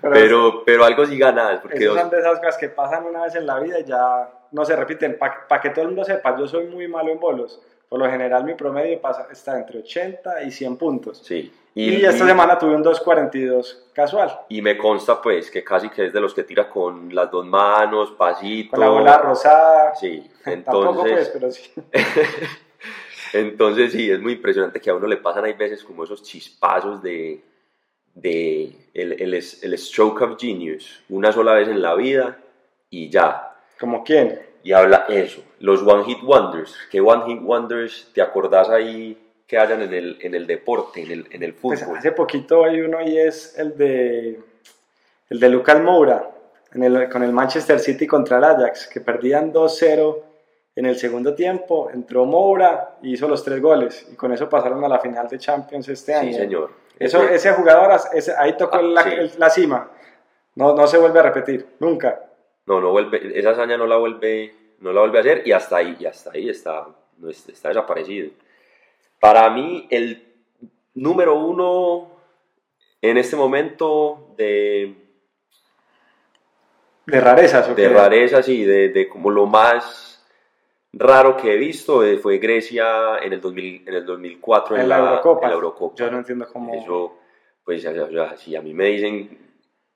pero, 0.00 0.62
pero 0.64 0.84
algo 0.84 1.06
sí 1.06 1.16
ganas. 1.18 1.60
Porque 1.60 1.84
Esas 1.84 2.00
son 2.00 2.10
de 2.10 2.18
esas 2.18 2.38
cosas 2.38 2.56
que 2.58 2.68
pasan 2.68 3.04
una 3.04 3.22
vez 3.22 3.34
en 3.36 3.46
la 3.46 3.60
vida 3.60 3.78
y 3.78 3.84
ya 3.84 4.28
no 4.52 4.64
se 4.64 4.74
repiten. 4.76 5.18
Para 5.18 5.60
que 5.60 5.70
todo 5.70 5.82
el 5.82 5.88
mundo 5.88 6.04
sepa, 6.04 6.36
yo 6.38 6.46
soy 6.46 6.66
muy 6.66 6.88
malo 6.88 7.10
en 7.12 7.20
bolos. 7.20 7.60
Por 7.88 8.00
lo 8.00 8.10
general 8.10 8.42
mi 8.44 8.54
promedio 8.54 9.00
pasa, 9.00 9.28
está 9.30 9.56
entre 9.58 9.78
80 9.78 10.42
y 10.42 10.50
100 10.50 10.76
puntos. 10.76 11.22
sí. 11.24 11.52
Y, 11.78 12.02
esta 12.06 12.24
y- 12.24 12.28
semana 12.28 12.58
tuve 12.58 12.74
un 12.74 12.82
2.42 12.82 13.90
casual. 13.92 14.34
y 14.48 14.62
me 14.62 14.78
consta, 14.78 15.20
pues, 15.20 15.50
que 15.50 15.62
casi 15.62 15.90
que 15.90 16.06
es 16.06 16.12
de 16.14 16.22
los 16.22 16.32
que 16.32 16.42
tira 16.42 16.70
con 16.70 17.14
las 17.14 17.30
dos 17.30 17.44
manos, 17.44 18.12
pasito. 18.12 18.70
Con 18.70 18.80
la 18.80 18.88
bola 18.88 19.18
rosada. 19.18 19.94
Sí, 19.94 20.26
Tampoco 20.44 21.02
pues, 21.02 21.28
entonces, 21.28 21.30
pero 21.34 21.50
sí. 21.50 21.70
entonces 23.34 23.92
sí, 23.92 24.10
es 24.10 24.20
muy 24.20 24.32
impresionante 24.32 24.80
que 24.80 24.88
a 24.90 24.94
uno 24.94 25.06
le 25.06 25.18
pasan 25.18 25.44
hay 25.44 25.52
veces 25.52 25.82
como 25.84 26.04
esos 26.04 26.22
chispazos 26.22 27.02
de, 27.02 27.42
de 28.14 28.72
el, 28.94 29.12
el, 29.20 29.34
el 29.34 29.78
stroke 29.78 30.22
of 30.22 30.40
genius, 30.40 31.02
una 31.08 31.30
sola 31.32 31.52
vez 31.52 31.68
en 31.68 31.82
la 31.82 31.94
vida 31.94 32.38
y 32.88 33.10
ya. 33.10 33.52
¿Como 33.78 34.02
quién? 34.04 34.40
Y 34.62 34.72
habla 34.72 35.06
eso, 35.08 35.42
los 35.60 35.82
One 35.82 36.04
Hit 36.04 36.22
Wonders. 36.22 36.74
¿Qué 36.90 37.00
One 37.00 37.24
Hit 37.26 37.42
Wonders 37.42 38.10
te 38.14 38.20
acordás 38.22 38.68
ahí 38.68 39.16
que 39.46 39.58
hayan 39.58 39.82
en 39.82 39.94
el, 39.94 40.18
en 40.20 40.34
el 40.34 40.46
deporte, 40.46 41.02
en 41.02 41.10
el, 41.12 41.26
en 41.30 41.42
el 41.42 41.54
Pues 41.54 41.80
fútbol? 41.82 41.98
hace 41.98 42.12
poquito 42.12 42.64
hay 42.64 42.80
uno 42.80 43.00
y 43.00 43.16
es 43.18 43.56
el 43.58 43.76
de 43.76 44.40
el 45.28 45.40
de 45.40 45.48
Lucas 45.48 45.80
Moura 45.80 46.30
en 46.72 46.82
el, 46.84 47.08
con 47.08 47.22
el 47.22 47.32
Manchester 47.32 47.78
City 47.78 48.06
contra 48.06 48.38
el 48.38 48.44
Ajax, 48.44 48.86
que 48.88 49.00
perdían 49.00 49.52
2-0 49.52 50.16
en 50.74 50.86
el 50.86 50.96
segundo 50.98 51.34
tiempo, 51.34 51.88
entró 51.92 52.24
Moura 52.26 52.96
y 53.02 53.14
hizo 53.14 53.28
los 53.28 53.42
tres 53.44 53.60
goles 53.62 54.06
y 54.12 54.16
con 54.16 54.32
eso 54.32 54.48
pasaron 54.48 54.84
a 54.84 54.88
la 54.88 54.98
final 54.98 55.26
de 55.28 55.38
Champions 55.38 55.88
este 55.88 56.12
año. 56.14 56.32
Sí, 56.32 56.34
señor. 56.34 56.70
Eso, 56.98 57.22
Ese- 57.22 57.34
ese 57.34 57.52
jugador, 57.52 57.98
ese- 58.12 58.34
ahí 58.36 58.56
tocó 58.56 58.76
Ah, 58.78 58.82
la, 58.82 59.02
sí. 59.04 59.10
el- 59.10 59.32
la 59.38 59.50
cima. 59.50 59.90
No, 60.56 60.74
no 60.74 60.86
se 60.86 60.98
vuelve 60.98 61.20
a 61.20 61.22
repetir, 61.22 61.66
nunca. 61.78 62.20
No, 62.66 62.80
no 62.80 62.90
vuelve, 62.90 63.38
esa 63.38 63.50
hazaña 63.50 63.76
no 63.76 63.86
la 63.86 63.96
vuelve, 63.96 64.54
no 64.80 64.92
la 64.92 65.00
vuelve 65.00 65.18
a 65.18 65.20
hacer 65.20 65.42
y 65.46 65.52
hasta 65.52 65.76
ahí, 65.76 65.96
y 66.00 66.06
hasta 66.06 66.30
ahí 66.34 66.48
está, 66.48 66.86
está 67.28 67.68
desaparecido. 67.68 68.30
Para 69.20 69.48
mí, 69.50 69.86
el 69.90 70.34
número 70.94 71.34
uno 71.36 72.10
en 73.00 73.18
este 73.18 73.36
momento 73.36 74.34
de, 74.36 74.94
De 77.06 77.20
rarezas, 77.20 77.68
¿o 77.68 77.74
de 77.74 77.88
rarezas 77.88 78.48
y 78.48 78.64
de, 78.64 78.88
de 78.88 79.08
como 79.08 79.30
lo 79.30 79.46
más 79.46 80.06
raro 80.92 81.36
que 81.36 81.54
he 81.54 81.56
visto 81.56 82.04
eh, 82.04 82.18
fue 82.18 82.38
Grecia 82.38 83.18
en 83.22 83.32
el, 83.32 83.40
2000, 83.40 83.84
en 83.86 83.94
el 83.94 84.06
2004 84.06 84.76
en, 84.76 84.82
En 84.82 84.88
la 84.88 84.98
Eurocopa. 84.98 85.46
en 85.46 85.50
la 85.50 85.54
Eurocopa. 85.54 85.94
Yo 85.96 86.10
no 86.10 86.18
entiendo 86.18 86.48
cómo. 86.52 86.74
Eso, 86.74 87.18
pues, 87.64 87.82
sea, 87.82 88.36
si 88.36 88.56
a 88.56 88.62
mí 88.62 88.74
me 88.74 88.86
dicen 88.86 89.45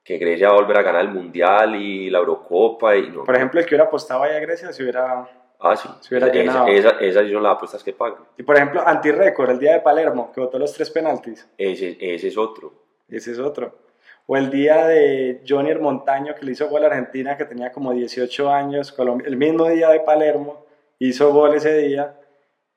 que 0.03 0.19
Grecia 0.19 0.49
va 0.49 0.55
a 0.55 0.61
volver 0.61 0.79
a 0.79 0.83
ganar 0.83 1.03
el 1.03 1.11
Mundial 1.11 1.77
y 1.77 2.11
la 2.11 2.19
Eurocopa 2.19 2.97
y 2.97 3.11
no, 3.11 3.25
Por 3.25 3.37
ejemplo, 3.37 3.61
el 3.61 3.67
que 3.67 3.75
hubiera 3.75 3.85
apostado 3.85 4.23
ahí 4.23 4.35
a 4.35 4.41
Grecia 4.41 4.73
se 4.73 4.83
hubiera 4.83 5.29
Ah, 5.63 5.77
sí. 5.77 5.89
Se 6.01 6.15
hubiera 6.15 6.33
llenado. 6.33 6.67
esa- 6.69 6.99
esas 7.01 7.31
son 7.31 7.43
las 7.43 7.53
apuestas 7.57 7.85
que 7.85 7.93
pagan. 7.93 8.21
Y 8.39 8.43
por 8.43 8.57
ejemplo, 8.57 8.83
anti-récord, 8.87 9.51
el 9.51 9.59
día 9.59 9.75
de 9.75 9.81
Palermo, 9.81 10.33
que 10.33 10.41
votó 10.41 10.59
los 10.59 10.73
tres 10.73 10.89
penaltis. 10.89 11.47
Ese, 11.59 11.99
ese 12.01 12.29
es 12.29 12.39
otro. 12.39 12.73
Ese 13.09 13.33
es 13.33 13.39
otro. 13.39 13.75
O 14.27 14.37
el 14.39 14.51
día 14.51 14.87
de 14.87 15.43
Johnny 15.47 15.75
Montaño, 15.75 16.35
que 16.35 16.47
le 16.47 16.53
hizo 16.53 16.67
gol 16.69 16.85
a 16.85 16.87
Argentina, 16.87 17.37
que 17.37 17.45
tenía 17.45 17.71
como 17.73 17.93
18 17.93 18.49
años, 18.51 18.91
Colombia, 18.93 19.29
el 19.29 19.37
mismo 19.37 19.69
día 19.69 19.91
de 19.91 20.01
Palermo, 20.01 20.65
hizo 20.99 21.31
gol 21.33 21.55
ese 21.55 21.77
día, 21.77 22.17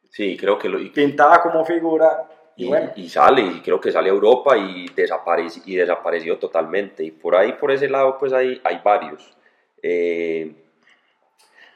Sí, 0.09 0.37
creo 0.37 0.59
que 0.59 0.69
lo, 0.69 0.77
pintaba 0.93 1.41
como 1.41 1.63
figura, 1.65 2.29
y, 2.55 2.65
y- 2.65 2.67
bueno, 2.67 2.91
y 2.95 3.09
sale, 3.09 3.41
y 3.41 3.61
creo 3.61 3.79
que 3.81 3.91
sale 3.91 4.09
a 4.09 4.13
Europa 4.13 4.57
y, 4.57 4.87
desaparece, 4.95 5.61
y 5.65 5.75
desapareció 5.75 6.37
totalmente. 6.37 7.03
Y 7.03 7.11
por 7.11 7.35
ahí, 7.35 7.53
por 7.53 7.71
ese 7.71 7.89
lado, 7.89 8.17
pues 8.19 8.33
hay, 8.33 8.59
hay 8.63 8.81
varios. 8.83 9.35
Eh, 9.81 10.51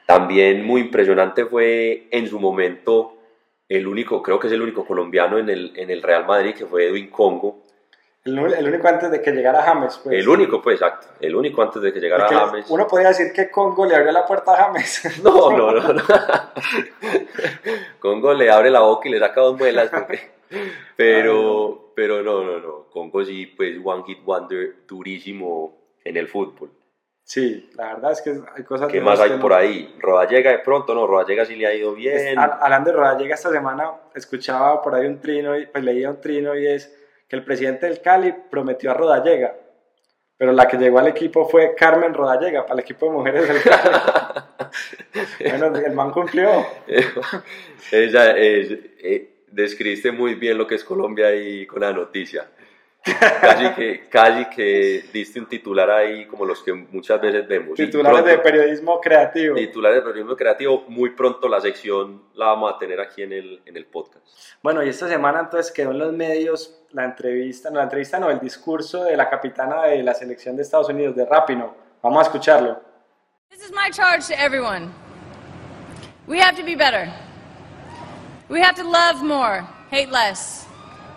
también 0.06 0.64
muy 0.64 0.80
impresionante 0.82 1.44
fue 1.44 2.08
en 2.10 2.26
su 2.26 2.40
momento 2.40 3.14
el 3.68 3.86
único, 3.86 4.22
creo 4.22 4.38
que 4.40 4.46
es 4.46 4.52
el 4.54 4.62
único 4.62 4.86
colombiano 4.86 5.38
en 5.38 5.50
el, 5.50 5.72
en 5.76 5.90
el 5.90 6.02
Real 6.02 6.26
Madrid, 6.26 6.54
que 6.54 6.64
fue 6.66 6.86
Edwin 6.86 7.10
Congo. 7.10 7.62
El, 8.36 8.54
el 8.54 8.68
único 8.68 8.88
antes 8.88 9.10
de 9.10 9.22
que 9.22 9.30
llegara 9.32 9.62
James. 9.62 10.00
Pues, 10.02 10.16
el 10.18 10.28
único, 10.28 10.60
pues 10.60 10.80
exacto, 10.80 11.06
el 11.20 11.34
único 11.36 11.62
antes 11.62 11.80
de 11.82 11.92
que 11.92 12.00
llegara 12.00 12.28
James. 12.28 12.66
Uno 12.68 12.86
podría 12.86 13.08
decir 13.08 13.32
que 13.32 13.50
Congo 13.50 13.86
le 13.86 13.94
abrió 13.96 14.12
la 14.12 14.26
puerta 14.26 14.52
a 14.52 14.56
James. 14.64 15.20
No, 15.22 15.50
no, 15.50 15.72
no. 15.72 15.92
no. 15.92 16.02
Congo 18.00 18.34
le 18.34 18.50
abre 18.50 18.70
la 18.70 18.80
boca 18.80 19.08
y 19.08 19.12
le 19.12 19.18
saca 19.18 19.40
dos 19.40 19.58
muelas. 19.58 19.90
porque- 19.90 20.36
Pero, 20.96 21.92
pero 21.94 22.22
no, 22.22 22.42
no, 22.42 22.58
no. 22.58 22.84
Congo 22.90 23.24
sí, 23.24 23.46
pues, 23.46 23.76
one 23.84 24.02
hit 24.06 24.24
wonder 24.24 24.76
durísimo 24.86 25.76
en 26.04 26.16
el 26.16 26.26
fútbol. 26.26 26.70
Sí, 27.22 27.68
la 27.74 27.92
verdad 27.94 28.12
es 28.12 28.22
que 28.22 28.40
hay 28.56 28.64
cosas... 28.64 28.88
¿Qué 28.90 29.02
más 29.02 29.20
hay 29.20 29.32
que 29.32 29.36
por 29.36 29.50
no- 29.50 29.58
ahí? 29.58 29.94
Rodallega 30.00 30.50
de 30.50 30.60
pronto, 30.60 30.94
no, 30.94 31.06
Rodallega 31.06 31.44
sí 31.44 31.56
le 31.56 31.66
ha 31.66 31.74
ido 31.74 31.90
Es- 31.90 31.96
bien. 31.98 32.38
hab- 32.38 32.56
Hablando 32.62 32.90
de 32.90 32.96
Rodallega, 32.96 33.34
esta 33.34 33.50
semana 33.50 33.90
escuchaba 34.14 34.80
por 34.80 34.94
ahí 34.94 35.06
un 35.06 35.20
trino, 35.20 35.54
y, 35.58 35.66
pues 35.66 35.84
leía 35.84 36.08
un 36.08 36.20
trino 36.22 36.56
y 36.56 36.66
es 36.66 36.90
que 37.28 37.36
el 37.36 37.44
presidente 37.44 37.86
del 37.86 38.00
Cali 38.00 38.34
prometió 38.50 38.90
a 38.90 38.94
Rodallega, 38.94 39.54
pero 40.36 40.52
la 40.52 40.66
que 40.66 40.78
llegó 40.78 40.98
al 40.98 41.08
equipo 41.08 41.48
fue 41.48 41.74
Carmen 41.76 42.14
Rodallega, 42.14 42.62
para 42.62 42.74
el 42.74 42.80
equipo 42.80 43.06
de 43.06 43.12
mujeres 43.12 43.48
del 43.48 43.62
Cali. 43.62 43.90
bueno, 45.58 45.76
el 45.78 45.92
man 45.92 46.10
cumplió. 46.10 46.66
Ella 47.92 48.36
es, 48.36 48.70
eh, 49.00 49.42
describiste 49.48 50.12
muy 50.12 50.34
bien 50.34 50.56
lo 50.56 50.66
que 50.66 50.76
es 50.76 50.84
Colombia 50.84 51.26
ahí 51.28 51.66
con 51.66 51.80
la 51.80 51.92
noticia. 51.92 52.48
Casi 53.02 53.70
que, 53.74 54.08
casi 54.08 54.44
que 54.46 55.04
diste 55.12 55.40
un 55.40 55.46
titular 55.46 55.90
ahí 55.90 56.26
como 56.26 56.44
los 56.44 56.62
que 56.62 56.72
muchas 56.74 57.20
veces 57.20 57.46
vemos. 57.48 57.74
Titulares 57.74 58.24
de 58.24 58.32
pronto- 58.38 58.42
periodismo 58.42 59.00
creativo. 59.00 59.54
titulares 59.56 59.96
de 59.98 60.02
periodismo 60.02 60.36
creativo. 60.36 60.84
Muy 60.88 61.10
pronto 61.10 61.48
la 61.48 61.60
sección 61.60 62.22
la 62.34 62.46
vamos 62.46 62.74
a 62.74 62.78
tener 62.78 63.00
aquí 63.00 63.22
en 63.22 63.32
el, 63.32 63.62
en 63.64 63.76
el 63.76 63.86
podcast. 63.86 64.26
Bueno, 64.62 64.82
y 64.82 64.88
esta 64.90 65.08
semana 65.08 65.40
entonces 65.40 65.72
quedó 65.72 65.92
en 65.92 65.98
los 65.98 66.12
medios 66.12 66.80
la 66.90 67.04
entrevista, 67.04 67.70
no 67.70 67.76
la 67.78 67.84
entrevista, 67.84 68.18
no, 68.18 68.30
el 68.30 68.40
discurso 68.40 69.04
de 69.04 69.16
la 69.16 69.30
capitana 69.30 69.84
de 69.84 70.02
la 70.02 70.12
selección 70.14 70.56
de 70.56 70.62
Estados 70.62 70.88
Unidos, 70.88 71.16
de 71.16 71.24
Rapino. 71.24 71.74
Vamos 72.02 72.18
a 72.20 72.22
escucharlo. 72.24 72.80
This 73.50 73.64
is 73.64 73.70
my 73.72 73.90
charge 73.90 74.26
to 74.28 74.34
everyone. 74.34 74.90
We 76.26 76.40
have 76.40 76.56
to 76.56 76.64
be 76.64 76.74
better. 76.74 77.10
We 78.50 78.60
have 78.60 78.74
to 78.76 78.84
love 78.84 79.22
more, 79.22 79.66
hate 79.90 80.10
less. 80.10 80.66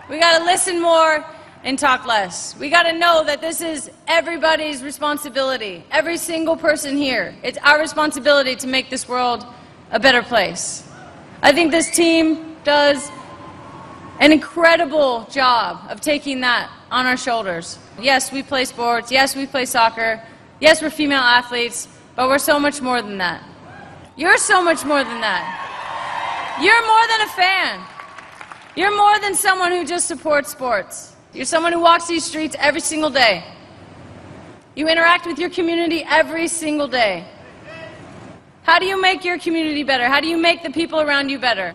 We 0.10 0.20
got 0.20 0.38
to 0.38 0.44
listen 0.46 0.80
more 0.82 1.24
and 1.64 1.78
talk 1.78 2.06
less. 2.06 2.56
We 2.58 2.70
got 2.70 2.84
to 2.84 2.94
know 2.94 3.24
that 3.24 3.42
this 3.42 3.62
is 3.62 3.92
everybody's 4.08 4.84
responsibility. 4.84 5.84
Every 5.92 6.18
single 6.18 6.58
person 6.58 6.98
here. 6.98 7.36
It's 7.44 7.58
our 7.60 7.80
responsibility 7.80 8.56
to 8.58 8.68
make 8.68 8.90
this 8.90 9.08
world 9.08 9.46
a 9.92 10.00
better 10.00 10.24
place. 10.24 10.88
I 11.42 11.52
think 11.52 11.72
this 11.72 11.90
team 11.92 12.56
does 12.64 13.12
an 14.20 14.32
incredible 14.32 15.28
job 15.32 15.90
of 15.90 16.02
taking 16.02 16.42
that 16.42 16.70
on 16.92 17.06
our 17.06 17.18
shoulders. 17.18 17.80
Yes, 18.00 18.32
we 18.32 18.44
play 18.44 18.66
sports. 18.66 19.12
Yes, 19.12 19.36
we 19.36 19.46
play 19.48 19.66
soccer. 19.66 20.22
Yes, 20.60 20.82
we're 20.82 20.92
female 20.92 21.22
athletes, 21.22 21.88
but 22.16 22.28
we're 22.28 22.38
so 22.38 22.60
much 22.60 22.82
more 22.82 23.02
than 23.02 23.18
that. 23.18 23.44
You're 24.16 24.38
so 24.38 24.64
much 24.64 24.86
more 24.86 25.04
than 25.04 25.22
that. 25.22 26.58
You're 26.62 26.86
more 26.86 27.08
than 27.08 27.22
a 27.22 27.32
fan. 27.32 27.82
You're 28.76 28.96
more 28.96 29.20
than 29.20 29.36
someone 29.36 29.72
who 29.72 29.86
just 29.86 30.08
supports 30.08 30.52
sports. 30.52 31.11
You're 31.34 31.46
someone 31.46 31.72
who 31.72 31.80
walks 31.80 32.08
these 32.08 32.26
streets 32.26 32.56
every 32.60 32.82
single 32.82 33.10
day. 33.10 33.44
You 34.76 34.88
interact 34.88 35.26
with 35.26 35.40
your 35.40 35.50
community 35.50 36.04
every 36.08 36.48
single 36.48 36.88
day. 36.88 37.26
How 38.64 38.80
do 38.80 38.86
you 38.86 39.02
make 39.02 39.24
your 39.24 39.40
community 39.40 39.84
better? 39.84 40.08
How 40.08 40.20
do 40.20 40.28
you 40.28 40.38
make 40.38 40.62
the 40.64 40.70
people 40.70 41.00
around 41.00 41.30
you 41.30 41.40
better? 41.40 41.74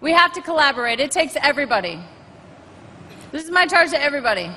We 0.00 0.12
have 0.12 0.32
to 0.34 0.42
collaborate. 0.42 1.00
It 1.00 1.10
takes 1.10 1.36
everybody. 1.36 1.98
This 3.32 3.44
is 3.44 3.50
my 3.50 3.66
charge 3.66 3.90
to 3.90 4.00
everybody. 4.00 4.50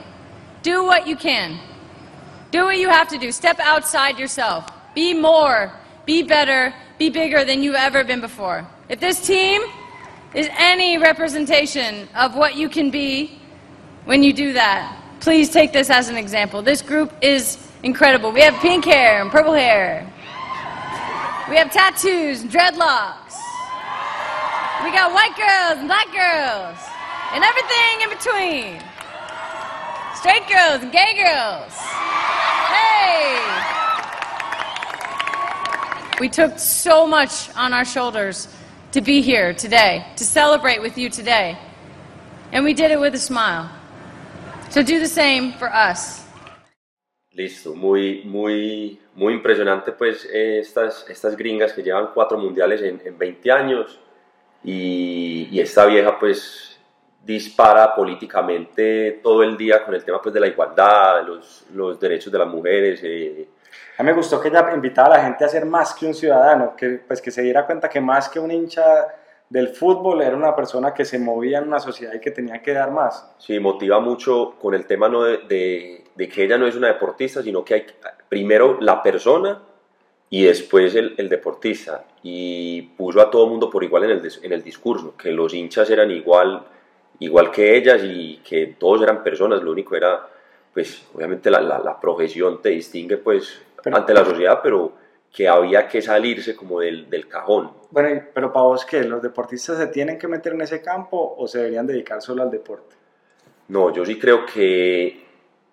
Do 0.61 0.83
what 0.83 1.07
you 1.07 1.15
can. 1.15 1.59
Do 2.51 2.65
what 2.65 2.77
you 2.77 2.89
have 2.89 3.07
to 3.09 3.17
do. 3.17 3.31
Step 3.31 3.59
outside 3.59 4.19
yourself. 4.19 4.67
Be 4.93 5.13
more, 5.13 5.71
be 6.05 6.21
better, 6.23 6.73
be 6.97 7.09
bigger 7.09 7.43
than 7.43 7.63
you've 7.63 7.75
ever 7.75 8.03
been 8.03 8.21
before. 8.21 8.67
If 8.89 8.99
this 8.99 9.25
team 9.25 9.61
is 10.33 10.47
any 10.57 10.97
representation 10.97 12.07
of 12.15 12.35
what 12.35 12.55
you 12.55 12.69
can 12.69 12.91
be 12.91 13.39
when 14.05 14.23
you 14.23 14.33
do 14.33 14.53
that, 14.53 14.97
please 15.19 15.49
take 15.49 15.71
this 15.71 15.89
as 15.89 16.09
an 16.09 16.17
example. 16.17 16.61
This 16.61 16.81
group 16.81 17.13
is 17.21 17.57
incredible. 17.83 18.31
We 18.31 18.41
have 18.41 18.55
pink 18.55 18.85
hair 18.85 19.21
and 19.21 19.31
purple 19.31 19.53
hair. 19.53 20.11
We 21.49 21.57
have 21.57 21.71
tattoos 21.71 22.41
and 22.41 22.51
dreadlocks. 22.51 23.35
We 24.83 24.91
got 24.91 25.13
white 25.13 25.35
girls 25.37 25.79
and 25.79 25.87
black 25.87 26.11
girls 26.11 26.77
and 27.33 27.43
everything 27.43 28.01
in 28.01 28.09
between. 28.09 28.81
Straight 30.15 30.47
girls 30.47 30.83
and 30.83 30.91
gay 30.91 31.13
girls. 31.23 31.73
Hey! 32.73 33.39
We 36.19 36.29
took 36.29 36.59
so 36.59 37.07
much 37.07 37.53
on 37.55 37.73
our 37.73 37.85
shoulders 37.85 38.47
to 38.91 39.01
be 39.01 39.21
here 39.21 39.53
today, 39.53 40.05
to 40.17 40.23
celebrate 40.23 40.81
with 40.81 40.97
you 40.97 41.09
today. 41.09 41.57
And 42.51 42.63
we 42.63 42.73
did 42.73 42.91
it 42.91 42.99
with 42.99 43.15
a 43.15 43.19
smile. 43.19 43.71
So 44.73 44.79
do 44.81 44.99
the 44.99 45.05
same 45.05 45.53
for 45.59 45.69
us. 45.69 46.25
Listo, 47.29 47.75
muy, 47.75 48.23
muy, 48.25 48.99
muy 49.13 49.33
impresionante 49.33 49.91
pues 49.91 50.25
eh, 50.33 50.59
estas, 50.61 51.07
estas 51.07 51.37
gringas 51.37 51.73
que 51.73 51.83
llevan 51.83 52.09
cuatro 52.11 52.39
mundiales 52.39 52.81
en, 52.81 52.99
en 53.05 53.15
20 53.15 53.51
años 53.51 53.99
y, 54.63 55.47
y 55.51 55.59
esta 55.59 55.85
vieja 55.85 56.17
pues 56.17 56.79
dispara 57.23 57.93
políticamente 57.93 59.19
todo 59.21 59.43
el 59.43 59.55
día 59.55 59.85
con 59.85 59.93
el 59.93 60.03
tema 60.03 60.19
pues 60.19 60.33
de 60.33 60.39
la 60.39 60.47
igualdad, 60.47 61.23
los, 61.23 61.65
los 61.71 61.99
derechos 61.99 62.31
de 62.31 62.39
las 62.39 62.47
mujeres. 62.47 62.99
eh, 63.03 63.47
A 63.99 64.01
mí 64.01 64.07
me 64.07 64.13
gustó 64.13 64.41
que 64.41 64.47
ella 64.47 64.67
invitaba 64.73 65.13
a 65.13 65.17
la 65.17 65.23
gente 65.23 65.45
a 65.45 65.49
ser 65.49 65.65
más 65.67 65.93
que 65.93 66.07
un 66.07 66.15
ciudadano, 66.15 66.75
que, 66.75 66.99
pues, 67.07 67.21
que 67.21 67.29
se 67.29 67.43
diera 67.43 67.63
cuenta 67.67 67.87
que 67.87 68.01
más 68.01 68.27
que 68.27 68.39
un 68.39 68.49
hincha 68.49 69.05
del 69.49 69.69
fútbol 69.69 70.21
era 70.21 70.35
una 70.35 70.55
persona 70.55 70.93
que 70.93 71.05
se 71.05 71.19
movía 71.19 71.59
en 71.59 71.67
una 71.67 71.79
sociedad 71.79 72.13
y 72.15 72.19
que 72.19 72.31
tenía 72.31 72.61
que 72.61 72.73
dar 72.73 72.91
más. 72.91 73.33
Sí, 73.37 73.59
motiva 73.59 73.99
mucho 73.99 74.55
con 74.59 74.73
el 74.73 74.85
tema 74.87 75.07
no 75.09 75.23
de, 75.23 75.37
de- 75.47 76.03
de 76.15 76.29
que 76.29 76.43
ella 76.43 76.57
no 76.59 76.67
es 76.67 76.75
una 76.75 76.87
deportista, 76.87 77.41
sino 77.41 77.63
que 77.65 77.73
hay 77.73 77.85
primero 78.29 78.77
la 78.79 79.01
persona 79.01 79.59
y 80.29 80.43
después 80.43 80.93
el, 80.95 81.15
el 81.17 81.27
deportista. 81.29 82.05
Y 82.23 82.81
puso 82.97 83.19
a 83.21 83.29
todo 83.31 83.45
el 83.45 83.49
mundo 83.51 83.69
por 83.69 83.83
igual 83.83 84.03
en 84.05 84.11
el, 84.11 84.31
en 84.43 84.51
el 84.53 84.63
discurso, 84.63 85.15
que 85.17 85.31
los 85.31 85.53
hinchas 85.53 85.89
eran 85.89 86.09
igual, 86.11 86.63
igual 87.19 87.51
que 87.51 87.75
ellas 87.75 88.01
y 88.03 88.37
que 88.47 88.75
todos 88.79 89.01
eran 89.03 89.23
personas, 89.23 89.61
lo 89.63 89.71
único 89.71 89.95
era, 89.95 90.27
pues 90.73 91.03
obviamente 91.13 91.49
la, 91.51 91.61
la, 91.61 91.79
la 91.79 91.99
profesión 91.99 92.61
te 92.61 92.69
distingue 92.69 93.17
pues 93.17 93.59
Pero- 93.83 93.97
ante 93.97 94.13
la 94.13 94.23
sociedad, 94.25 94.59
pero 94.63 94.93
que 95.33 95.47
había 95.47 95.87
que 95.87 96.01
salirse 96.01 96.55
como 96.55 96.79
del, 96.79 97.09
del 97.09 97.27
cajón. 97.27 97.71
Bueno, 97.89 98.09
y- 98.09 98.21
pero 98.33 98.53
para 98.53 98.65
vos, 98.65 98.85
¿qué? 98.85 99.03
¿Los 99.03 99.21
deportistas 99.23 99.77
se 99.79 99.87
tienen 99.87 100.17
que 100.19 100.27
meter 100.27 100.53
en 100.53 100.61
ese 100.61 100.81
campo 100.81 101.35
o 101.37 101.47
se 101.47 101.57
deberían 101.57 101.87
dedicar 101.87 102.21
solo 102.21 102.43
al 102.43 102.51
deporte? 102.51 102.95
No, 103.69 103.91
yo 103.91 104.05
sí 104.05 104.19
creo 104.19 104.45
que 104.45 105.25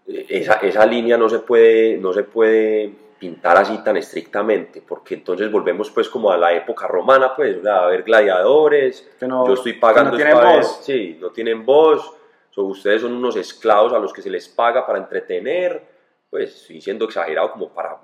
esa, 0.07 0.55
esa 0.55 0.87
línea 0.87 1.17
no 1.19 1.29
se, 1.29 1.41
puede, 1.41 1.99
no 1.99 2.13
se 2.13 2.23
puede 2.23 2.91
pintar 3.19 3.59
así 3.59 3.77
tan 3.85 3.99
estrictamente, 3.99 4.81
porque 4.87 5.15
entonces 5.17 5.53
volvemos 5.53 5.91
pues 5.91 6.09
como 6.09 6.31
a 6.33 6.39
la 6.39 6.55
época 6.55 6.87
romana, 6.87 7.37
pues, 7.37 7.59
o 7.59 7.63
sea, 7.63 7.85
a 7.85 7.87
ver 7.89 8.03
gladiadores, 8.03 9.07
Que 9.21 9.27
no- 9.29 9.47
yo 9.47 9.53
estoy 9.55 9.75
pagando 9.75 10.17
que 10.17 10.25
no 10.25 10.31
tienen 10.41 10.57
voz. 10.57 10.81
sí, 10.83 11.19
no 11.21 11.29
tienen 11.31 11.67
voz, 11.67 12.13
so, 12.51 12.65
ustedes 12.65 13.03
son 13.03 13.13
unos 13.13 13.37
esclavos 13.37 13.93
a 13.93 13.99
los 13.99 14.11
que 14.13 14.23
se 14.23 14.31
les 14.31 14.49
paga 14.49 14.87
para 14.87 14.99
entretener, 14.99 15.83
pues, 16.31 16.63
estoy 16.63 16.81
siendo 16.81 17.05
exagerado 17.05 17.53
como 17.53 17.69
para, 17.69 17.99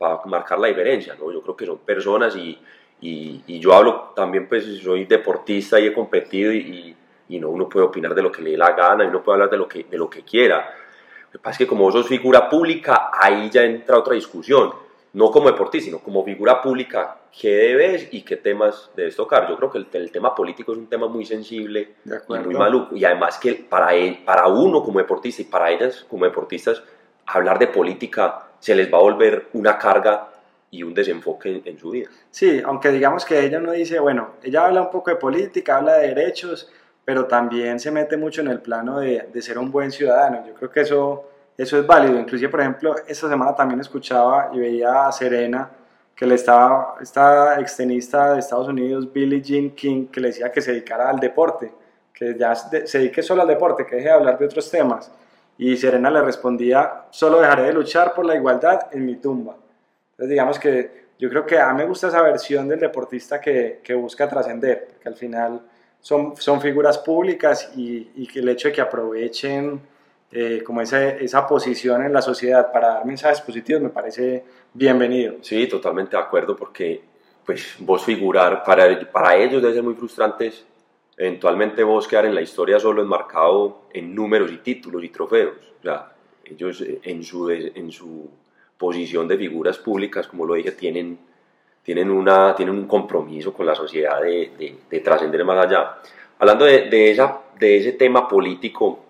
para 0.00 0.22
marcar 0.24 0.58
la 0.58 0.68
diferencia, 0.68 1.14
¿no? 1.20 1.30
Yo 1.30 1.42
creo 1.42 1.54
que 1.54 1.66
son 1.66 1.76
personas 1.80 2.34
y, 2.34 2.58
y, 3.02 3.42
y 3.46 3.60
yo 3.60 3.74
hablo 3.74 4.12
también, 4.16 4.48
pues, 4.48 4.64
soy 4.82 5.04
deportista 5.04 5.78
y 5.78 5.88
he 5.88 5.92
competido 5.92 6.50
y, 6.54 6.96
y, 7.28 7.38
no 7.38 7.50
uno 7.50 7.68
puede 7.68 7.84
opinar 7.84 8.14
de 8.14 8.22
lo 8.22 8.32
que 8.32 8.40
le 8.40 8.52
dé 8.52 8.56
la 8.56 8.72
gana 8.72 9.04
y 9.04 9.08
uno 9.08 9.22
puede 9.22 9.34
hablar 9.34 9.50
de 9.50 9.58
lo 9.58 9.68
que, 9.68 9.84
de 9.84 9.98
lo 9.98 10.08
que 10.08 10.22
quiera. 10.22 10.74
Lo 11.26 11.32
que 11.32 11.38
pasa 11.38 11.50
es 11.50 11.58
que 11.58 11.66
como 11.66 11.84
vos 11.84 11.92
sos 11.92 12.08
figura 12.08 12.48
pública, 12.48 13.10
ahí 13.12 13.50
ya 13.50 13.62
entra 13.62 13.98
otra 13.98 14.14
discusión. 14.14 14.72
no 15.12 15.30
como 15.30 15.50
deportista, 15.50 15.84
sino 15.84 15.98
como 15.98 16.24
figura 16.24 16.62
pública, 16.62 17.18
qué 17.38 17.50
debes 17.50 18.08
y 18.10 18.22
qué 18.22 18.36
temas 18.38 18.90
debes 18.96 19.14
tocar. 19.16 19.50
Yo 19.50 19.56
creo 19.58 19.70
que 19.70 19.78
el, 19.78 19.86
el 19.92 20.10
tema 20.10 20.34
político 20.34 20.72
es 20.72 20.78
un 20.78 20.86
tema 20.86 21.08
muy 21.08 21.26
sensible 21.26 21.96
y 22.06 22.38
muy 22.38 22.54
maluco. 22.54 22.96
Y 22.96 23.04
además 23.04 23.38
que 23.38 23.52
para, 23.52 23.94
él, 23.94 24.22
para 24.24 24.46
uno 24.46 24.82
como 24.82 24.98
deportista 24.98 25.42
y 25.42 25.44
para 25.44 25.70
ellas 25.70 26.06
como 26.08 26.24
deportistas, 26.24 26.82
hablar 27.26 27.58
de 27.58 27.66
política 27.66 28.49
se 28.60 28.74
les 28.74 28.92
va 28.92 28.98
a 28.98 29.00
volver 29.00 29.48
una 29.54 29.76
carga 29.76 30.28
y 30.70 30.82
un 30.84 30.94
desenfoque 30.94 31.62
en, 31.64 31.78
su 31.78 31.90
vida. 31.90 32.08
Sí, 32.30 32.62
aunque 32.64 32.90
digamos 32.90 33.24
que 33.24 33.44
ella 33.44 33.58
no 33.58 33.72
dice, 33.72 33.98
bueno, 33.98 34.34
ella 34.42 34.66
habla 34.66 34.82
un 34.82 34.90
poco 34.90 35.10
de 35.10 35.16
política, 35.16 35.78
habla 35.78 35.94
de 35.94 36.08
derechos, 36.08 36.70
pero 37.04 37.26
también 37.26 37.80
se 37.80 37.90
mete 37.90 38.16
mucho 38.16 38.40
en 38.40 38.48
el 38.48 38.60
plano 38.60 39.00
de, 39.00 39.28
de 39.32 39.42
ser 39.42 39.58
un 39.58 39.72
buen 39.72 39.90
ciudadano. 39.90 40.46
Yo 40.46 40.54
creo 40.54 40.70
que 40.70 40.82
eso, 40.82 41.24
eso 41.58 41.78
es 41.78 41.86
válido. 41.86 42.20
Inclusive, 42.20 42.48
por 42.50 42.60
ejemplo, 42.60 42.94
esta 43.08 43.28
semana 43.28 43.54
también 43.54 43.80
escuchaba 43.80 44.50
y 44.52 44.60
veía 44.60 45.08
a 45.08 45.12
Serena, 45.12 45.70
que 46.14 46.26
le 46.26 46.34
estaba, 46.34 46.96
esta 47.00 47.58
extenista 47.58 48.34
de 48.34 48.40
Estados 48.40 48.68
Unidos, 48.68 49.10
Billie 49.10 49.40
Jean 49.40 49.70
King, 49.70 50.08
que 50.08 50.20
le 50.20 50.28
decía 50.28 50.52
que 50.52 50.60
se 50.60 50.72
dedicara 50.72 51.08
al 51.08 51.18
deporte, 51.18 51.72
que 52.12 52.36
ya 52.38 52.54
se 52.54 52.98
dedique 52.98 53.22
solo 53.22 53.40
al 53.40 53.48
deporte, 53.48 53.86
que 53.86 53.96
deje 53.96 54.08
de 54.08 54.14
hablar 54.14 54.38
de 54.38 54.44
otros 54.44 54.70
temas. 54.70 55.10
Y 55.62 55.76
Serena 55.76 56.10
le 56.10 56.22
respondía, 56.22 57.04
solo 57.10 57.38
dejaré 57.38 57.64
de 57.64 57.74
luchar 57.74 58.14
por 58.14 58.24
la 58.24 58.34
igualdad 58.34 58.86
en 58.92 59.04
mi 59.04 59.16
tumba. 59.16 59.56
Entonces 60.12 60.30
digamos 60.30 60.58
que 60.58 61.08
yo 61.18 61.28
creo 61.28 61.44
que 61.44 61.58
a 61.58 61.70
mí 61.74 61.82
me 61.82 61.86
gusta 61.86 62.08
esa 62.08 62.22
versión 62.22 62.66
del 62.66 62.80
deportista 62.80 63.38
que, 63.38 63.82
que 63.84 63.92
busca 63.92 64.26
trascender, 64.26 64.88
porque 64.88 65.10
al 65.10 65.16
final 65.16 65.60
son, 66.00 66.34
son 66.38 66.62
figuras 66.62 66.96
públicas 66.96 67.72
y, 67.76 68.10
y 68.16 68.26
que 68.26 68.38
el 68.38 68.48
hecho 68.48 68.68
de 68.68 68.72
que 68.72 68.80
aprovechen 68.80 69.82
eh, 70.32 70.62
como 70.64 70.80
esa, 70.80 71.10
esa 71.10 71.46
posición 71.46 72.06
en 72.06 72.14
la 72.14 72.22
sociedad 72.22 72.72
para 72.72 72.94
dar 72.94 73.04
mensajes 73.04 73.42
positivos 73.42 73.82
me 73.82 73.90
parece 73.90 74.42
bienvenido. 74.72 75.34
Sí, 75.42 75.66
totalmente 75.66 76.16
de 76.16 76.22
acuerdo, 76.22 76.56
porque 76.56 77.02
pues 77.44 77.74
vos 77.80 78.02
figurar, 78.02 78.64
para, 78.64 78.98
para 79.12 79.36
ellos 79.36 79.60
debe 79.60 79.74
ser 79.74 79.82
muy 79.82 79.94
frustrante 79.94 80.54
eventualmente 81.20 81.82
vos 81.84 82.08
quedar 82.08 82.24
en 82.24 82.34
la 82.34 82.40
historia 82.40 82.80
solo 82.80 83.02
enmarcado 83.02 83.82
en 83.92 84.14
números 84.14 84.50
y 84.50 84.56
títulos 84.58 85.04
y 85.04 85.10
trofeos. 85.10 85.52
O 85.80 85.82
sea, 85.82 86.12
ellos 86.44 86.80
eh, 86.80 86.98
en 87.04 87.22
su, 87.22 87.50
en 87.50 87.92
su 87.92 88.26
posición 88.78 89.28
de 89.28 89.36
figuras 89.36 89.76
públicas, 89.76 90.26
como 90.26 90.46
lo 90.46 90.54
dije, 90.54 90.72
tienen, 90.72 91.18
tienen, 91.82 92.10
una, 92.10 92.54
tienen 92.54 92.74
un 92.74 92.86
compromiso 92.86 93.52
con 93.52 93.66
la 93.66 93.74
sociedad 93.74 94.22
de, 94.22 94.52
de- 94.58 94.78
de 94.88 95.00
trascender 95.00 95.44
más 95.44 95.66
allá. 95.66 95.96
Hablando 96.38 96.64
de, 96.64 96.88
de, 96.88 97.10
esa, 97.10 97.38
de 97.58 97.76
ese 97.76 97.92
tema 97.92 98.26
político, 98.26 99.00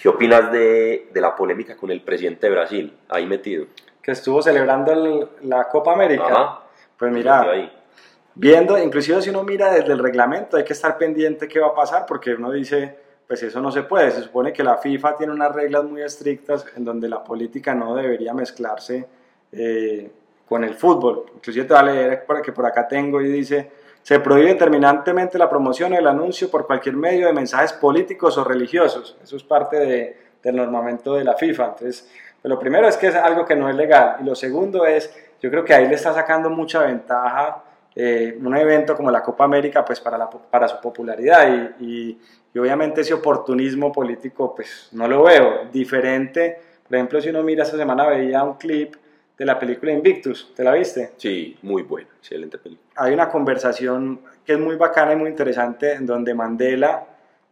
¿qué 0.00 0.08
opinas 0.08 0.52
de, 0.52 1.08
de 1.12 1.20
la 1.20 1.34
polémica 1.34 1.76
con 1.76 1.90
el 1.90 2.02
presidente 2.02 2.46
de 2.46 2.52
Brasil 2.54 2.92
ahí 3.08 3.26
metido? 3.26 3.66
Que 4.00 4.12
estuvo 4.12 4.40
celebrando 4.42 4.92
el- 4.92 5.28
la 5.48 5.68
Copa 5.68 5.92
América. 5.92 6.24
Ajá. 6.26 6.60
Pues 6.96 7.10
mira, 7.10 7.40
Ahí. 7.50 7.72
Viendo, 8.34 8.78
inclusive 8.78 9.20
si 9.22 9.30
uno 9.30 9.42
mira 9.42 9.72
desde 9.72 9.92
el 9.92 9.98
reglamento, 9.98 10.56
hay 10.56 10.64
que 10.64 10.72
estar 10.72 10.96
pendiente 10.98 11.48
qué 11.48 11.60
va 11.60 11.68
a 11.68 11.74
pasar, 11.74 12.06
porque 12.06 12.34
uno 12.34 12.50
dice, 12.50 12.96
pues 13.26 13.42
eso 13.42 13.60
no 13.60 13.70
se 13.70 13.82
puede. 13.82 14.10
Se 14.10 14.22
supone 14.22 14.52
que 14.52 14.62
la 14.62 14.76
FIFA 14.76 15.16
tiene 15.16 15.32
unas 15.32 15.54
reglas 15.54 15.84
muy 15.84 16.02
estrictas 16.02 16.64
en 16.76 16.84
donde 16.84 17.08
la 17.08 17.22
política 17.22 17.74
no 17.74 17.94
debería 17.94 18.34
mezclarse 18.34 19.06
eh, 19.52 20.10
con 20.48 20.64
el 20.64 20.74
fútbol. 20.74 21.26
Inclusive 21.34 21.64
te 21.66 21.74
va 21.74 21.80
a 21.80 21.84
leer 21.84 22.24
que 22.44 22.52
por 22.52 22.66
acá 22.66 22.86
tengo 22.88 23.20
y 23.20 23.28
dice, 23.28 23.70
se 24.02 24.18
prohíbe 24.20 24.54
terminantemente 24.56 25.38
la 25.38 25.48
promoción 25.48 25.92
o 25.92 25.98
el 25.98 26.06
anuncio 26.06 26.50
por 26.50 26.66
cualquier 26.66 26.96
medio 26.96 27.26
de 27.26 27.32
mensajes 27.32 27.72
políticos 27.72 28.36
o 28.38 28.44
religiosos. 28.44 29.16
Eso 29.22 29.36
es 29.36 29.42
parte 29.44 29.76
de- 29.78 30.16
del 30.42 30.56
normamento 30.56 31.14
de 31.14 31.22
la 31.24 31.34
FIFA. 31.34 31.64
Entonces, 31.66 32.10
pues 32.42 32.50
lo 32.50 32.58
primero 32.58 32.88
es 32.88 32.96
que 32.96 33.06
es 33.06 33.14
algo 33.14 33.44
que 33.44 33.54
no 33.54 33.68
es 33.70 33.76
legal. 33.76 34.16
Y 34.20 34.24
lo 34.24 34.34
segundo 34.34 34.84
es, 34.84 35.14
yo 35.40 35.48
creo 35.50 35.64
que 35.64 35.72
ahí 35.72 35.86
le 35.86 35.94
está 35.94 36.12
sacando 36.12 36.50
mucha 36.50 36.82
ventaja 36.82 37.62
eh, 37.94 38.38
un 38.42 38.56
evento 38.56 38.96
como 38.96 39.10
la 39.10 39.22
Copa 39.22 39.44
América 39.44 39.84
pues 39.84 40.00
para, 40.00 40.16
la, 40.18 40.28
para 40.30 40.68
su 40.68 40.80
popularidad 40.80 41.74
y, 41.80 41.84
y- 41.84 42.20
y 42.54 42.58
obviamente 42.58 43.00
ese 43.00 43.14
oportunismo 43.14 43.90
político 43.90 44.54
pues 44.54 44.88
no 44.92 45.08
lo 45.08 45.22
veo 45.22 45.66
diferente 45.72 46.58
por 46.86 46.94
ejemplo 46.96 47.20
si 47.20 47.30
uno 47.30 47.42
mira 47.42 47.62
esta 47.64 47.76
semana 47.78 48.06
veía 48.06 48.42
un 48.44 48.54
clip 48.54 48.94
de 49.38 49.44
la 49.46 49.58
película 49.58 49.90
Invictus 49.92 50.52
¿te 50.54 50.62
la 50.62 50.72
viste? 50.72 51.12
Sí, 51.16 51.56
muy 51.62 51.82
buena, 51.82 52.08
excelente 52.18 52.58
película. 52.58 52.88
hay 52.96 53.14
una 53.14 53.30
conversación 53.30 54.20
que 54.44 54.52
es 54.52 54.58
muy 54.58 54.76
bacana 54.76 55.12
y 55.12 55.16
muy 55.16 55.30
interesante 55.30 55.92
en 55.92 56.04
donde 56.06 56.34
Mandela 56.34 57.04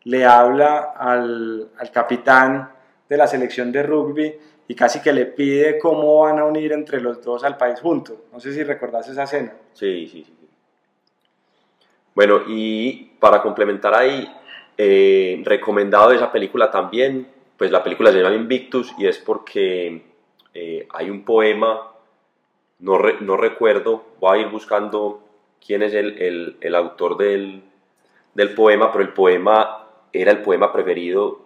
le 0.04 0.24
habla 0.26 0.92
al, 0.96 1.68
al 1.78 1.90
capitán 1.90 2.70
de 3.08 3.16
la 3.16 3.26
selección 3.26 3.72
de 3.72 3.82
rugby 3.82 4.34
y 4.70 4.74
casi 4.76 5.00
que 5.02 5.12
le 5.12 5.26
pide 5.26 5.78
cómo 5.80 6.20
van 6.20 6.38
a 6.38 6.44
unir 6.44 6.70
entre 6.72 7.00
los 7.00 7.20
dos 7.24 7.42
al 7.42 7.56
país 7.56 7.80
juntos 7.80 8.16
no 8.32 8.38
sé 8.38 8.52
si 8.54 8.62
recordás 8.62 9.08
esa 9.08 9.24
escena 9.24 9.52
Sí, 9.72 10.06
sí, 10.06 10.22
sí. 10.24 10.34
Bueno, 12.14 12.42
y 12.48 13.10
para 13.18 13.40
complementar 13.42 13.94
ahí, 13.94 14.30
eh, 14.76 15.42
recomendado 15.44 16.12
esa 16.12 16.30
película 16.32 16.70
también, 16.70 17.26
pues 17.56 17.70
la 17.70 17.82
película 17.82 18.10
se 18.12 18.18
llama 18.20 18.34
Invictus 18.34 18.92
y 18.98 19.06
es 19.06 19.18
porque 19.18 20.02
eh, 20.54 20.86
hay 20.92 21.10
un 21.10 21.24
poema, 21.24 21.92
no, 22.80 22.98
re- 22.98 23.18
no 23.20 23.36
recuerdo, 23.36 24.04
voy 24.20 24.38
a 24.38 24.42
ir 24.42 24.48
buscando 24.48 25.22
quién 25.64 25.82
es 25.82 25.94
el, 25.94 26.18
el- 26.20 26.56
el 26.60 26.74
autor 26.74 27.16
del, 27.16 27.62
del 28.34 28.54
poema, 28.54 28.90
pero 28.92 29.04
el 29.04 29.12
poema 29.12 29.86
era 30.12 30.32
el 30.32 30.42
poema 30.42 30.72
preferido 30.72 31.40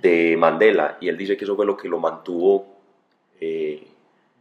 de 0.00 0.36
Mandela 0.36 0.96
y 1.00 1.08
él 1.08 1.16
dice 1.16 1.36
que 1.36 1.44
eso 1.44 1.54
fue 1.54 1.66
lo 1.66 1.76
que 1.76 1.88
lo 1.88 1.98
mantuvo 1.98 2.66
eh, 3.40 3.86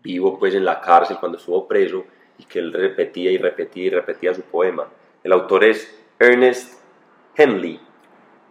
vivo 0.01 0.39
pues 0.39 0.55
en 0.55 0.65
la 0.65 0.79
cárcel 0.79 1.17
cuando 1.19 1.37
estuvo 1.37 1.67
preso 1.67 2.03
y 2.37 2.45
que 2.45 2.59
él 2.59 2.73
repetía 2.73 3.31
y 3.31 3.37
repetía 3.37 3.85
y 3.85 3.89
repetía 3.89 4.33
su 4.33 4.41
poema. 4.43 4.87
El 5.23 5.31
autor 5.33 5.63
es 5.63 5.93
Ernest 6.19 6.79
Henley. 7.35 7.79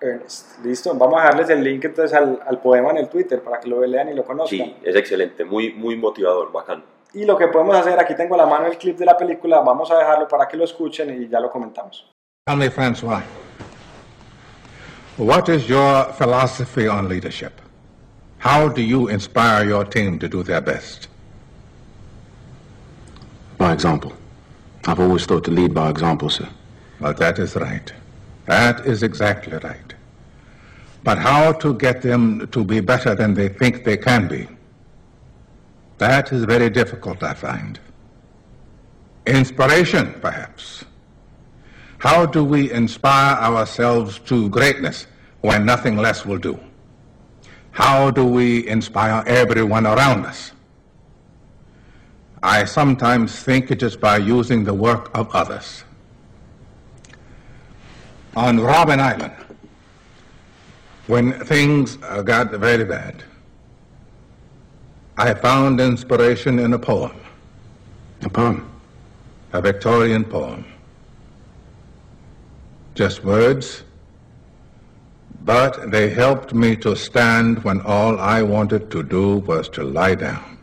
Ernest. 0.00 0.64
Listo, 0.64 0.94
vamos 0.94 1.20
a 1.20 1.24
dejarles 1.24 1.50
el 1.50 1.64
link 1.64 1.84
entonces 1.84 2.16
al, 2.16 2.40
al 2.46 2.60
poema 2.60 2.90
en 2.90 2.98
el 2.98 3.08
Twitter 3.08 3.42
para 3.42 3.60
que 3.60 3.68
lo 3.68 3.84
lean 3.84 4.08
y 4.08 4.14
lo 4.14 4.24
conozcan. 4.24 4.58
Sí, 4.58 4.76
es 4.82 4.94
excelente, 4.94 5.44
muy, 5.44 5.72
muy 5.72 5.96
motivador, 5.96 6.52
bacán. 6.52 6.84
Y 7.12 7.24
lo 7.24 7.36
que 7.36 7.48
podemos 7.48 7.76
hacer, 7.76 7.98
aquí 7.98 8.14
tengo 8.14 8.36
a 8.36 8.38
la 8.38 8.46
mano 8.46 8.66
el 8.66 8.78
clip 8.78 8.96
de 8.96 9.04
la 9.04 9.16
película, 9.16 9.60
vamos 9.60 9.90
a 9.90 9.98
dejarlo 9.98 10.28
para 10.28 10.46
que 10.46 10.56
lo 10.56 10.64
escuchen 10.64 11.22
y 11.22 11.28
ya 11.28 11.40
lo 11.40 11.50
comentamos. 11.50 12.08
Tell 12.46 12.56
me, 12.56 12.70
Francois, 12.70 13.22
what 15.24 15.48
is 15.48 15.68
your 15.68 16.04
philosophy 16.14 16.88
on 16.88 17.09
leadership? 17.09 17.61
How 18.38 18.68
do 18.68 18.80
you 18.80 19.09
inspire 19.09 19.66
your 19.66 19.85
team 19.85 20.18
to 20.18 20.28
do 20.28 20.42
their 20.42 20.61
best? 20.61 21.09
By 23.59 23.72
example. 23.72 24.14
I've 24.87 24.98
always 24.98 25.26
thought 25.26 25.44
to 25.44 25.50
lead 25.50 25.74
by 25.74 25.90
example, 25.90 26.30
sir. 26.30 26.48
Well, 27.00 27.12
that 27.14 27.38
is 27.38 27.54
right. 27.54 27.92
That 28.46 28.87
is 28.87 29.02
exactly 29.02 29.59
right. 29.59 29.94
But 31.04 31.18
how 31.18 31.52
to 31.52 31.74
get 31.74 32.00
them 32.00 32.48
to 32.48 32.64
be 32.64 32.80
better 32.80 33.14
than 33.14 33.35
they 33.35 33.48
think 33.48 33.85
they 33.85 33.98
can 33.98 34.26
be? 34.26 34.48
That 35.98 36.33
is 36.33 36.44
very 36.44 36.70
difficult, 36.70 37.22
I 37.22 37.35
find. 37.35 37.78
Inspiration, 39.26 40.14
perhaps. 40.22 40.85
How 41.98 42.24
do 42.24 42.42
we 42.42 42.72
inspire 42.72 43.37
ourselves 43.37 44.18
to 44.20 44.48
greatness 44.48 45.06
when 45.40 45.64
nothing 45.64 45.96
less 45.96 46.24
will 46.26 46.38
do? 46.38 46.59
How 47.72 48.11
do 48.11 48.24
we 48.24 48.66
inspire 48.68 49.22
everyone 49.26 49.87
around 49.87 50.26
us? 50.26 50.53
I 52.42 52.64
sometimes 52.64 53.38
think 53.42 53.70
it 53.70 53.83
is 53.83 53.96
by 53.96 54.16
using 54.16 54.64
the 54.64 54.74
work 54.74 55.11
of 55.16 55.29
others. 55.35 55.85
On 58.37 58.59
Robben 58.59 58.98
Island, 58.98 59.35
when 61.07 61.33
things 61.44 61.96
got 61.96 62.50
very 62.53 62.85
bad, 62.85 63.24
I 65.18 65.35
found 65.35 65.81
inspiration 65.81 66.59
in 66.59 66.72
a 66.72 66.79
poem, 66.79 67.12
A 68.22 68.29
poem. 68.31 68.70
a 69.53 69.61
Victorian 69.61 70.24
poem. 70.24 70.64
Just 72.94 73.22
words, 73.24 73.83
but 75.42 75.90
they 75.90 76.11
helped 76.11 76.53
me 76.53 76.76
to 76.76 76.94
stand 76.94 77.64
when 77.64 77.81
all 77.83 78.18
I 78.18 78.42
wanted 78.42 78.90
to 78.90 79.03
do 79.03 79.38
was 79.38 79.68
to 79.70 79.83
lie 79.83 80.14
down. 80.14 80.59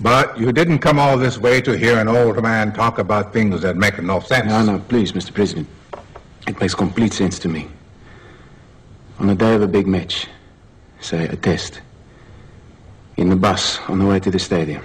But 0.00 0.38
you 0.38 0.52
didn't 0.52 0.78
come 0.78 0.98
all 0.98 1.18
this 1.18 1.38
way 1.38 1.60
to 1.62 1.76
hear 1.76 1.98
an 1.98 2.06
old 2.06 2.40
man 2.40 2.72
talk 2.72 2.98
about 2.98 3.32
things 3.32 3.62
that 3.62 3.76
make 3.76 4.00
no 4.00 4.20
sense. 4.20 4.46
No, 4.46 4.62
no, 4.62 4.78
please, 4.78 5.12
Mr. 5.12 5.34
President. 5.34 5.66
It 6.46 6.60
makes 6.60 6.74
complete 6.74 7.12
sense 7.12 7.38
to 7.40 7.48
me. 7.48 7.68
On 9.18 9.26
the 9.26 9.34
day 9.34 9.54
of 9.54 9.62
a 9.62 9.66
big 9.66 9.88
match, 9.88 10.28
say 11.00 11.26
a 11.26 11.36
test, 11.36 11.80
in 13.16 13.28
the 13.28 13.36
bus 13.36 13.80
on 13.88 13.98
the 13.98 14.06
way 14.06 14.20
to 14.20 14.30
the 14.30 14.38
stadium, 14.38 14.84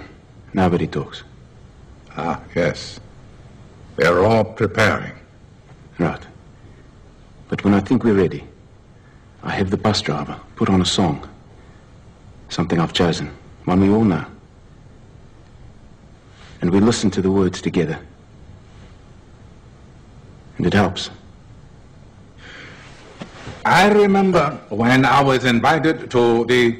nobody 0.52 0.88
talks. 0.88 1.22
Ah, 2.16 2.40
yes. 2.54 2.98
They're 3.96 4.24
all 4.24 4.44
preparing. 4.44 5.12
Right. 5.98 6.26
But 7.48 7.64
when 7.64 7.74
I 7.74 7.80
think 7.80 8.04
we're 8.04 8.14
ready, 8.14 8.44
I 9.42 9.50
have 9.50 9.70
the 9.70 9.76
bus 9.76 10.00
driver 10.00 10.38
put 10.56 10.68
on 10.70 10.80
a 10.80 10.86
song. 10.86 11.28
Something 12.48 12.80
I've 12.80 12.92
chosen, 12.92 13.30
one 13.64 13.80
we 13.80 13.90
all 13.90 14.04
know. 14.04 14.24
And 16.60 16.70
we 16.70 16.80
listen 16.80 17.10
to 17.10 17.22
the 17.22 17.30
words 17.30 17.60
together. 17.60 17.98
And 20.56 20.66
it 20.66 20.72
helps. 20.72 21.10
I 23.66 23.88
remember 23.88 24.60
when 24.68 25.04
I 25.04 25.22
was 25.22 25.44
invited 25.44 26.10
to 26.10 26.44
the 26.44 26.72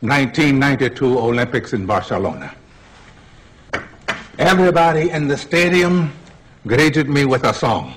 1992 0.00 1.18
Olympics 1.18 1.72
in 1.72 1.84
Barcelona. 1.84 2.54
Everybody 4.38 5.10
in 5.10 5.26
the 5.26 5.36
stadium 5.36 6.12
greeted 6.66 7.08
me 7.08 7.24
with 7.24 7.44
a 7.44 7.52
song. 7.52 7.94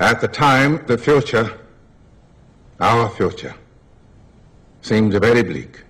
At 0.00 0.22
the 0.22 0.28
time, 0.28 0.82
the 0.86 0.96
future, 0.96 1.52
our 2.80 3.10
future, 3.10 3.54
seemed 4.80 5.12
very 5.12 5.42
bleak. 5.42 5.84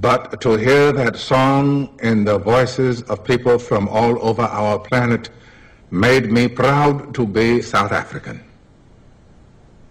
But 0.00 0.40
to 0.40 0.56
hear 0.56 0.90
that 0.90 1.14
song 1.14 1.96
in 2.02 2.24
the 2.24 2.38
voices 2.38 3.02
of 3.02 3.22
people 3.22 3.56
from 3.60 3.86
all 3.86 4.18
over 4.20 4.42
our 4.42 4.80
planet 4.80 5.30
made 5.92 6.32
me 6.32 6.48
proud 6.48 7.14
to 7.14 7.24
be 7.24 7.62
South 7.62 7.92
African. 7.92 8.42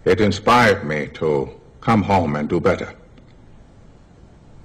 It 0.04 0.20
inspired 0.20 0.84
me 0.84 1.06
to 1.14 1.48
come 1.80 2.02
home 2.02 2.36
and 2.36 2.46
do 2.46 2.60
better. 2.60 2.92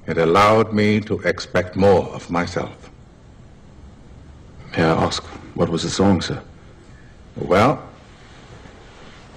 It 0.05 0.17
allowed 0.17 0.73
me 0.73 0.99
to 0.99 1.19
expect 1.19 1.77
more 1.77 2.03
of 2.09 2.29
myself. 2.29 2.91
May 4.75 4.83
I 4.83 5.05
ask, 5.05 5.23
what 5.55 5.69
was 5.69 5.83
the 5.83 5.89
song, 5.89 6.19
sir? 6.19 6.43
Well, 7.35 7.81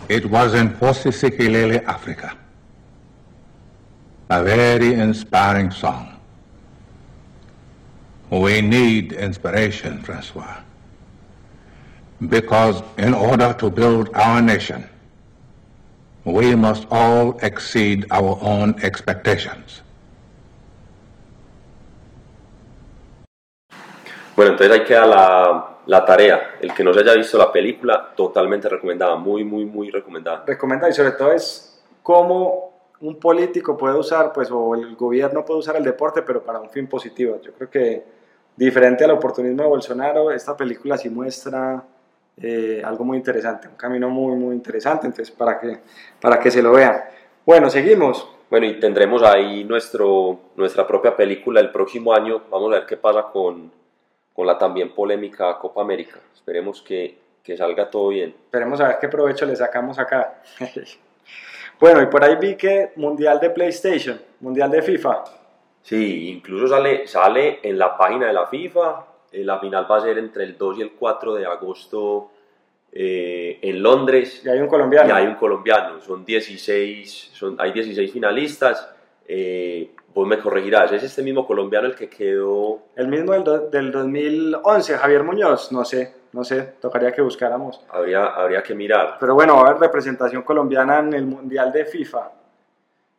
it 0.09 0.26
was 0.26 0.55
in 0.55 0.70
Posisikilele, 0.70 1.85
Africa. 1.85 2.37
A 4.31 4.42
very 4.42 4.94
inspiring 4.94 5.70
song. 5.70 6.16
We 8.31 8.61
need 8.62 9.12
inspiration, 9.12 10.02
Francois. 10.02 10.57
Because 12.28 12.83
in 12.98 13.14
order 13.14 13.52
to 13.55 13.70
build 13.70 14.09
our 14.14 14.40
nation, 14.40 14.88
we 16.24 16.55
must 16.55 16.87
all 16.90 17.38
exceed 17.42 18.07
our 18.11 18.38
own 18.40 18.81
expectations. 18.83 19.83
Bueno, 24.35 24.52
entonces 24.52 24.81
ahí 24.81 24.85
queda 24.87 25.07
la, 25.07 25.71
la 25.87 26.05
tarea. 26.05 26.57
El 26.61 26.73
que 26.75 26.85
no 26.85 26.92
se 26.92 27.01
haya 27.01 27.14
visto 27.14 27.38
la 27.38 27.51
película, 27.51 28.12
totalmente 28.14 28.68
recomendada, 28.68 29.16
muy, 29.16 29.45
muy, 29.45 29.64
muy 29.64 29.90
recomendada. 29.90 30.45
Recomendada 30.47 30.90
y 30.90 30.95
sobre 30.95 31.12
todo 31.12 31.33
es 31.33 31.83
cómo 32.03 32.73
un 33.01 33.18
político 33.18 33.77
puede 33.77 33.99
usar, 33.99 34.33
pues, 34.33 34.49
o 34.51 34.75
el 34.75 34.95
gobierno 34.95 35.45
puede 35.45 35.61
usar 35.61 35.77
el 35.77 35.85
deporte, 35.85 36.23
pero 36.23 36.42
para 36.42 36.61
un 36.61 36.71
fin 36.71 36.87
positivo. 36.87 37.40
Yo 37.42 37.53
creo 37.53 37.68
que, 37.68 38.05
diferente 38.57 39.05
al 39.05 39.11
oportunismo 39.11 39.62
de 39.62 39.68
Bolsonaro, 39.68 40.31
esta 40.31 40.57
película 40.57 40.97
sí 40.97 41.11
muestra 41.11 41.83
eh, 42.40 42.81
algo 42.85 43.05
muy 43.05 43.16
interesante, 43.16 43.66
un 43.66 43.75
camino 43.75 44.09
muy, 44.09 44.37
muy 44.37 44.55
interesante, 44.55 45.07
entonces, 45.07 45.35
para 45.35 45.59
que, 45.59 45.81
para 46.21 46.38
que 46.38 46.51
se 46.51 46.62
lo 46.62 46.73
vean. 46.73 47.03
Bueno, 47.45 47.68
seguimos. 47.68 48.29
Bueno, 48.49 48.66
y 48.66 48.79
tendremos 48.79 49.23
ahí 49.23 49.64
nuestro, 49.64 50.38
nuestra 50.57 50.87
propia 50.87 51.16
película 51.16 51.59
el 51.59 51.73
próximo 51.73 52.12
año. 52.12 52.42
Vamos 52.51 52.71
a 52.71 52.81
ver 52.81 52.87
qué 52.87 52.99
pasa 52.99 53.25
con, 53.33 53.73
con 54.33 54.47
la 54.47 54.59
también 54.59 54.95
polémica 54.95 55.59
Copa 55.59 55.83
América. 55.83 56.18
Esperemos 56.35 56.83
que, 56.83 57.18
que 57.42 57.57
salga 57.57 57.90
todo 57.90 58.09
bien. 58.09 58.35
Esperemos 58.45 58.81
a 58.81 58.88
ver 58.88 58.99
qué 59.01 59.09
provecho 59.09 59.47
le 59.47 59.57
sacamos 59.57 59.99
acá. 59.99 60.42
bueno, 61.81 62.03
y 62.03 62.07
por 62.07 62.25
ahí 62.25 62.37
vi 62.37 62.57
que 62.57 62.92
Mundial 62.97 63.40
de 63.40 63.51
PlayStation, 63.51 64.21
Mundial 64.40 64.71
de 64.71 64.83
FIFA. 64.83 65.25
Sí, 65.83 66.31
incluso 66.31 66.68
sale, 66.68 67.07
sale 67.07 67.59
en 67.62 67.79
la 67.79 67.97
página 67.97 68.29
de 68.29 68.33
la 68.33 68.47
FIFA. 68.47 69.07
Eh, 69.33 69.45
la 69.45 69.59
final 69.59 69.87
va 69.90 69.97
a 69.97 70.01
ser 70.01 70.18
entre 70.18 70.45
el 70.45 70.57
2 70.57 70.79
y 70.79 70.83
el 70.83 70.92
4 70.92 71.35
de 71.35 71.47
agosto 71.47 72.31
eh, 72.92 73.59
en 73.62 73.83
Londres. 73.83 74.42
Y 74.45 74.49
hay 74.49 74.61
un 74.61 74.68
colombiano. 74.68 75.09
Y 75.09 75.12
hay 75.12 75.27
un 75.27 75.35
colombiano. 75.35 76.01
Son 76.01 76.25
16, 76.25 77.31
son, 77.33 77.57
hay 77.59 77.73
16 77.73 78.12
finalistas. 78.12 78.88
Eh, 79.28 79.90
vos 80.14 80.26
me 80.26 80.38
corregirás, 80.38 80.92
¿es 80.92 81.02
este 81.02 81.22
mismo 81.22 81.46
colombiano 81.46 81.87
el 81.87 81.94
que 81.94 82.08
quedó? 82.08 82.80
El 82.96 83.08
mismo 83.08 83.32
del, 83.32 83.44
do- 83.44 83.68
del 83.70 83.90
2011, 83.92 84.98
Javier 84.98 85.22
Muñoz, 85.22 85.72
no 85.72 85.85
sé, 85.85 86.12
no 86.32 86.44
sé, 86.44 86.74
tocaría 86.80 87.12
que 87.12 87.22
buscáramos. 87.22 87.80
Habría, 87.90 88.26
habría 88.26 88.62
que 88.62 88.74
mirar. 88.74 89.16
Pero 89.20 89.35
bueno, 89.35 89.56
va 89.56 89.62
a 89.62 89.70
haber 89.70 89.80
representación 89.80 90.42
colombiana 90.42 90.98
en 90.98 91.12
el 91.14 91.24
Mundial 91.24 91.72
de 91.72 91.85
FIFA. 91.87 92.30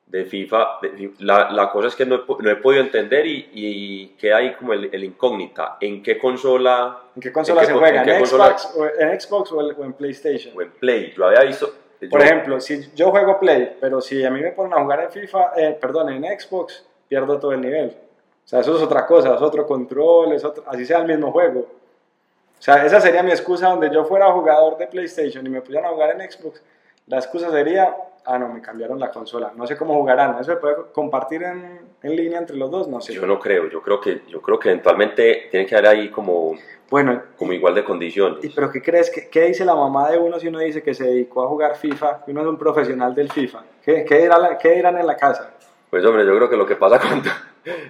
De 0.06 0.26
FIFA, 0.26 0.78
de 0.84 1.14
la, 1.20 1.50
la 1.52 1.72
cosa 1.72 1.88
es 1.88 1.96
que 1.96 2.06
no 2.06 2.16
he, 2.16 2.22
no 2.44 2.50
he 2.52 2.56
podido 2.58 2.84
entender 2.84 3.26
y, 3.26 3.50
y 3.52 4.08
queda 4.10 4.38
ahí 4.38 4.54
como 4.54 4.74
el, 4.74 4.88
el 4.94 5.04
incógnita. 5.06 5.78
¿En 5.82 6.04
qué 6.04 6.20
consola? 6.20 7.00
¿En 7.16 7.22
qué 7.22 7.32
consola 7.32 7.62
qué 7.62 7.68
se 7.68 7.74
juega? 7.74 8.04
en. 8.04 8.26
Xbox, 8.54 8.76
o, 8.78 8.86
en 8.86 9.20
Xbox 9.20 9.52
o, 9.54 9.62
el- 9.62 9.76
o 9.76 9.84
en 9.84 9.94
PlayStation? 9.94 10.56
O 10.56 10.62
en 10.62 10.70
Play. 10.72 11.14
Yo 11.18 11.26
había 11.26 11.42
visto. 11.42 11.74
Por 12.10 12.22
ejemplo, 12.22 12.60
si 12.60 12.92
yo 12.96 13.12
juego 13.12 13.40
Play, 13.40 13.78
pero 13.80 14.02
si 14.02 14.24
a 14.24 14.32
mí 14.32 14.42
me 14.42 14.52
ponen 14.52 14.74
a 14.74 14.82
jugar 14.82 15.02
en 15.04 15.12
FIFA, 15.12 15.52
eh, 15.56 15.78
perdón, 15.80 16.10
en 16.10 16.40
Xbox, 16.40 16.86
pierdo 17.08 17.40
todo 17.40 17.52
el 17.52 17.62
nivel. 17.62 17.96
O 18.44 18.48
sea, 18.48 18.60
eso 18.60 18.76
es 18.76 18.82
otra 18.82 19.06
cosa, 19.06 19.36
es 19.36 19.42
otro 19.42 19.66
control, 19.66 20.34
es 20.34 20.44
otro, 20.44 20.64
así 20.68 20.86
sea 20.86 21.00
el 21.00 21.08
mismo 21.08 21.32
juego. 21.32 21.60
O 21.60 22.62
sea, 22.62 22.86
esa 22.86 23.00
sería 23.02 23.24
mi 23.24 23.32
excusa 23.32 23.70
donde 23.70 23.90
yo 23.92 24.06
fuera 24.06 24.32
jugador 24.32 24.78
de 24.78 24.88
PlayStation 24.88 25.46
y 25.46 25.50
me 25.50 25.62
pusieran 25.62 25.86
a 25.86 25.94
jugar 25.94 26.20
en 26.20 26.32
Xbox. 26.32 26.62
La 27.08 27.18
excusa 27.18 27.52
sería, 27.52 27.96
ah, 28.26 28.38
no, 28.40 28.50
me 28.50 28.62
cambiaron 28.62 29.00
la 29.00 29.12
consola. 29.12 29.52
No 29.56 29.66
sé 29.68 29.76
cómo 29.78 29.94
jugarán. 29.96 30.36
¿Eso 30.40 30.52
se 30.54 30.58
puede 30.58 30.76
compartir 30.94 31.44
en, 31.44 31.80
en 32.02 32.16
línea 32.16 32.40
entre 32.40 32.56
los 32.58 32.70
dos? 32.72 32.88
No 32.88 33.00
sé. 33.02 33.14
Yo 33.14 33.26
no 33.26 33.40
creo. 33.40 33.68
Yo 33.70 33.82
creo 33.82 34.00
que, 34.02 34.22
yo 34.28 34.42
creo 34.42 34.60
que 34.60 34.70
eventualmente 34.70 35.48
tiene 35.52 35.66
que 35.66 35.76
haber 35.76 35.88
ahí 35.90 36.10
como, 36.10 36.56
Bueno, 36.90 37.22
como 37.38 37.54
igual 37.54 37.76
de 37.76 37.84
condiciones. 37.84 38.44
¿y 38.44 38.50
pero 38.50 38.72
qué 38.72 38.82
crees? 38.82 39.10
¿Qué, 39.10 39.30
¿Qué 39.30 39.42
dice 39.46 39.66
la 39.66 39.76
mamá 39.76 40.10
de 40.12 40.18
uno 40.18 40.40
si 40.40 40.48
uno 40.48 40.60
dice 40.60 40.82
que 40.84 40.94
se 40.94 41.06
dedicó 41.06 41.44
a 41.44 41.48
jugar 41.48 41.76
FIFA? 41.76 42.24
Uno 42.28 42.42
es 42.42 42.48
un 42.48 42.58
profesional 42.58 43.14
del 43.16 43.32
FIFA. 43.32 43.64
¿Qué, 43.84 44.06
qué, 44.06 44.18
dirá 44.20 44.38
la- 44.38 44.58
qué 44.58 44.72
dirán 44.72 44.98
en 44.98 45.08
la 45.08 45.16
casa? 45.18 45.52
Pues 45.90 46.04
hombre, 46.06 46.26
yo 46.26 46.36
creo 46.36 46.50
que 46.50 46.58
lo 46.58 46.66
que 46.66 46.76
pasa 46.76 47.00
con, 47.10 47.22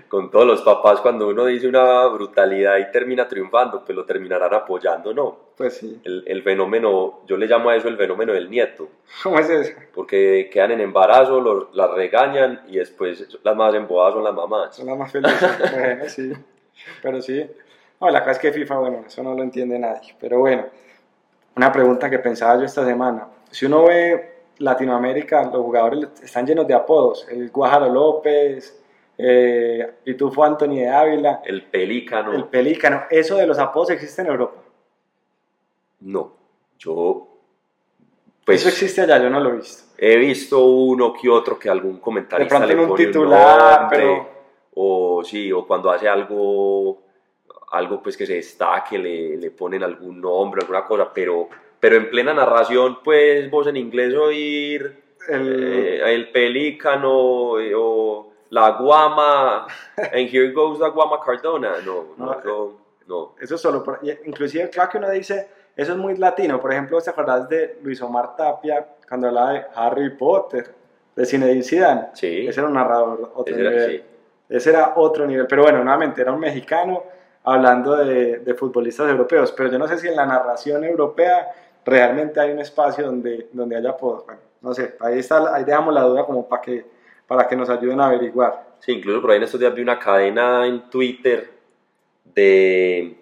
con 0.08 0.30
todos 0.30 0.46
los 0.46 0.62
papás 0.62 1.02
cuando 1.02 1.28
uno 1.28 1.46
dice 1.46 1.68
una 1.68 2.06
brutalidad 2.08 2.78
y 2.78 2.92
termina 2.92 3.28
triunfando, 3.28 3.84
pues 3.84 3.96
lo 3.96 4.06
terminarán 4.06 4.54
apoyando, 4.54 5.14
¿no? 5.14 5.38
Pues 5.58 5.78
sí. 5.78 6.02
El, 6.04 6.24
el 6.28 6.44
fenómeno, 6.44 7.22
yo 7.28 7.38
le 7.38 7.48
llamo 7.48 7.70
a 7.70 7.76
eso 7.76 7.88
el 7.88 7.98
fenómeno 7.98 8.34
del 8.34 8.50
nieto, 8.50 8.90
¿Cómo 9.24 9.40
es 9.40 9.50
eso? 9.50 9.74
porque 9.94 10.50
quedan 10.52 10.72
en 10.72 10.82
embarazo, 10.82 11.40
los, 11.42 11.74
las 11.76 11.92
regañan 11.92 12.62
y 12.68 12.78
después 12.78 13.28
las 13.44 13.56
más 13.56 13.74
embobadas 13.74 14.14
son 14.14 14.24
las 14.24 14.34
mamás. 14.34 14.76
Son 14.76 14.86
las 14.86 14.98
más 14.98 15.12
felices. 15.12 15.50
bueno, 15.74 16.10
sí. 16.10 16.34
Pero 17.02 17.22
sí. 17.22 17.50
No, 18.00 18.10
la 18.10 18.20
cosa 18.20 18.32
es 18.32 18.40
que 18.40 18.52
FIFA, 18.52 18.80
bueno, 18.80 19.04
eso 19.08 19.24
no 19.24 19.34
lo 19.34 19.44
entiende 19.44 19.80
nadie. 19.80 20.16
Pero 20.20 20.40
bueno, 20.40 20.66
una 21.56 21.72
pregunta 21.72 22.10
que 22.10 22.20
pensaba 22.20 22.60
yo 22.60 22.66
esta 22.66 22.86
semana. 22.86 23.28
Si 23.52 23.66
uno 23.66 23.86
ve 23.86 24.34
Latinoamérica, 24.58 25.44
los 25.44 25.62
jugadores 25.62 26.10
están 26.22 26.46
llenos 26.46 26.68
de 26.68 26.74
apodos. 26.74 27.28
El 27.30 27.50
Guajaro 27.50 27.90
López, 27.90 28.83
eh, 29.18 29.94
Pitufo 30.04 30.44
Anthony 30.44 30.76
de 30.80 30.90
Ávila, 30.90 31.42
El 31.46 31.64
pelícano, 31.64 32.34
el 32.34 32.46
Pelícano. 32.46 33.04
¿Eso 33.10 33.36
de 33.38 33.48
los 33.48 33.60
apodos 33.60 33.92
existe 33.92 34.22
en 34.22 34.28
Europa? 34.30 34.62
no, 36.02 36.34
yo 36.80 37.28
pues 38.46 38.60
Eso 38.60 38.70
existe 38.70 39.00
allá, 39.02 39.20
yo 39.22 39.30
no 39.30 39.40
lo 39.40 39.52
he 39.52 39.58
visto. 39.58 39.94
he 39.98 40.18
visto 40.18 40.66
uno 40.66 41.14
que 41.14 41.30
otro 41.30 41.58
que 41.58 41.70
algún 41.70 41.98
comentarista 42.00 42.56
De 42.60 42.60
pronto 42.60 42.68
le 42.68 42.74
en 42.74 42.80
un 42.82 42.88
pone 42.90 43.06
titular, 43.06 43.82
nombre, 43.82 43.98
pero- 43.98 44.30
o 44.76 45.24
sí, 45.24 45.50
o 45.52 45.66
cuando 45.66 45.92
hace 45.92 46.10
algo, 46.10 47.04
algo 47.72 48.02
pues 48.04 48.18
que 48.18 48.26
se 48.26 48.34
destaque, 48.34 48.98
le, 48.98 49.38
le 49.38 49.52
ponen 49.52 49.84
algún 49.84 50.20
nombre, 50.20 50.60
alguna 50.62 50.84
cosa, 50.86 51.14
pero, 51.14 51.48
pero 51.80 51.96
en 51.96 52.10
plena 52.10 52.34
narración, 52.34 52.98
pues 53.04 53.50
vos 53.50 53.68
en 53.68 53.78
inglés 53.78 54.14
oír 54.16 55.02
El, 55.30 55.64
eh, 55.64 56.14
el 56.14 56.30
pelícano 56.32 57.60
eh, 57.60 57.72
o 57.78 58.33
la 58.54 58.70
guama, 58.72 59.66
and 59.98 60.30
here 60.30 60.52
goes 60.52 60.80
la 60.80 60.90
guama 60.90 61.20
Cardona, 61.20 61.74
no, 61.86 62.16
no, 62.18 62.26
No, 62.26 62.42
no, 62.44 62.72
no. 63.08 63.36
Eso 63.42 63.56
es 63.56 63.62
solo, 63.62 63.84
por- 63.84 64.00
inclusive 64.26 64.70
claro 64.70 64.90
que 64.92 64.98
uno 65.00 65.10
dice, 65.10 65.50
eso 65.76 65.92
es 65.94 65.98
muy 65.98 66.16
latino, 66.18 66.60
por 66.60 66.72
ejemplo, 66.72 67.02
¿te 67.02 67.10
acordás 67.10 67.50
de 67.50 67.80
Luis 67.82 68.02
Omar 68.02 68.36
Tapia 68.36 68.86
cuando 69.08 69.28
hablaba 69.28 69.54
de 69.54 69.66
Harry 69.76 70.12
Potter, 70.12 70.74
de 71.16 71.26
Zinedine 71.26 71.64
Zidane? 71.64 72.08
Sí. 72.14 72.48
Ese 72.48 72.60
era 72.60 72.68
un 72.68 72.76
narrador 72.76 73.32
otro 73.36 73.54
Ese 73.54 73.62
era- 73.62 73.70
nivel. 73.72 73.92
sí. 73.92 74.04
Ese 74.50 74.70
era 74.70 74.94
otro 74.98 75.26
nivel, 75.26 75.48
pero 75.48 75.64
bueno, 75.64 75.84
nuevamente 75.84 76.22
era 76.22 76.32
un 76.32 76.40
mexicano 76.40 77.04
hablando 77.46 77.96
de, 77.96 78.38
de 78.40 78.54
futbolistas 78.54 79.10
europeos, 79.10 79.52
pero 79.52 79.70
yo 79.72 79.80
no 79.80 79.88
sé 79.88 79.98
si 79.98 80.08
en 80.08 80.16
la 80.16 80.26
narración 80.28 80.84
europea 80.84 81.50
realmente 81.84 82.40
hay 82.40 82.52
un 82.52 82.60
espacio 82.60 83.06
donde, 83.06 83.50
donde 83.52 83.76
haya 83.78 83.90
apodos. 83.92 84.26
Bueno, 84.26 84.42
no 84.62 84.74
sé, 84.74 84.96
ahí, 85.00 85.18
está, 85.20 85.54
ahí 85.56 85.64
dejamos 85.64 85.94
la 85.94 86.04
duda 86.04 86.24
como 86.26 86.48
para 86.48 86.62
que, 86.62 86.86
para 87.28 87.48
que 87.48 87.56
nos 87.56 87.70
ayuden 87.70 88.00
a 88.00 88.08
averiguar. 88.08 88.78
Sí, 88.80 88.92
incluso 88.94 89.22
por 89.22 89.32
ahí 89.32 89.38
en 89.38 89.44
estos 89.44 89.60
días 89.60 89.74
vi 89.74 89.82
una 89.82 90.00
cadena 90.00 90.68
en 90.68 90.90
Twitter 90.90 91.52
de, 92.36 93.16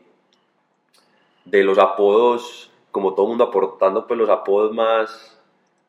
de 1.45 1.63
los 1.63 1.77
apodos, 1.77 2.71
como 2.91 3.13
todo 3.13 3.25
el 3.25 3.29
mundo 3.29 3.43
aportando 3.45 4.07
pues 4.07 4.17
los 4.17 4.29
apodos 4.29 4.73
más, 4.73 5.39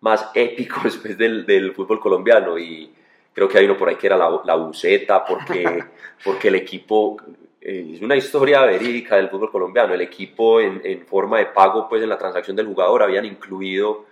más 0.00 0.30
épicos 0.34 0.96
pues, 1.02 1.16
del, 1.16 1.46
del 1.46 1.72
fútbol 1.72 2.00
colombiano 2.00 2.58
y, 2.58 2.92
creo 3.32 3.48
que 3.48 3.58
hay 3.58 3.64
uno 3.64 3.76
por 3.76 3.88
ahí 3.88 3.96
que 3.96 4.06
era 4.06 4.16
la, 4.16 4.40
la 4.44 4.54
buceta, 4.54 5.24
porque, 5.24 5.84
porque 6.24 6.48
el 6.48 6.56
equipo, 6.56 7.16
eh, 7.60 7.92
es 7.94 8.02
una 8.02 8.16
historia 8.16 8.62
verídica 8.62 9.16
del 9.16 9.28
fútbol 9.28 9.50
colombiano, 9.50 9.94
el 9.94 10.00
equipo 10.00 10.60
en, 10.60 10.80
en, 10.84 11.06
forma 11.06 11.38
de 11.38 11.46
pago, 11.46 11.88
pues 11.88 12.02
en 12.02 12.08
la 12.08 12.18
transacción 12.18 12.56
del 12.56 12.66
jugador 12.66 13.02
habían 13.02 13.24
incluido 13.24 14.06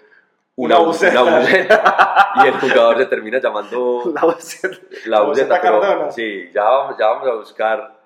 una, 0.56 0.76
Una 0.78 0.86
buceta. 0.86 1.22
una 1.22 1.38
buceta, 1.40 2.30
y 2.44 2.48
el 2.48 2.60
jugador 2.60 2.98
se 2.98 3.06
termina 3.06 3.38
llamando 3.40 4.02
La 4.14 4.22
buceta. 4.24 4.76
la 5.06 5.20
buceta, 5.22 5.60
pero- 5.60 5.80
Cardona. 5.80 6.10
sí, 6.10 6.50
ya 6.52 6.64
vamos, 6.64 6.96
ya 6.98 7.06
vamos 7.08 7.28
a 7.28 7.34
buscar 7.34 8.00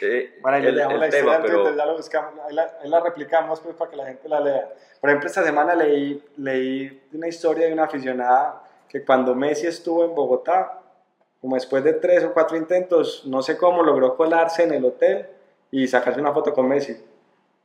eh, 0.00 0.38
Bueno, 0.40 0.56
ahí 0.56 0.66
el, 0.66 0.74
le 0.74 0.76
dejamos 0.78 0.94
el 0.94 1.00
la 1.00 1.08
tema, 1.10 1.30
historia 1.32 1.42
pero 1.46 1.58
Twitter, 1.62 1.76
ya 1.78 1.86
lo 1.86 1.96
buscamos, 1.96 2.34
ahí 2.48 2.54
la, 2.54 2.70
ahí 2.82 2.88
la 2.88 3.00
replicamos 3.00 3.60
pues 3.60 3.76
para 3.76 3.90
que 3.90 3.96
la 3.96 4.06
gente 4.06 4.28
la 4.28 4.40
lea. 4.40 4.68
Por 5.00 5.10
ejemplo, 5.10 5.28
esta 5.28 5.42
semana 5.44 5.74
leí, 5.74 6.22
leí 6.38 7.02
una 7.12 7.28
historia 7.28 7.66
de 7.66 7.72
una 7.72 7.84
aficionada 7.84 8.62
que 8.88 9.04
cuando 9.04 9.34
Messi 9.34 9.66
estuvo 9.66 10.04
en 10.04 10.14
Bogotá, 10.14 10.78
como 11.40 11.54
después 11.54 11.84
de 11.84 11.92
tres 11.94 12.24
o 12.24 12.32
cuatro 12.32 12.56
intentos, 12.56 13.22
no 13.26 13.40
sé 13.42 13.56
cómo, 13.56 13.82
logró 13.82 14.16
colarse 14.16 14.64
en 14.64 14.74
el 14.74 14.84
hotel 14.84 15.26
y 15.70 15.86
sacarse 15.86 16.20
una 16.20 16.32
foto 16.32 16.52
con 16.52 16.66
Messi. 16.68 16.94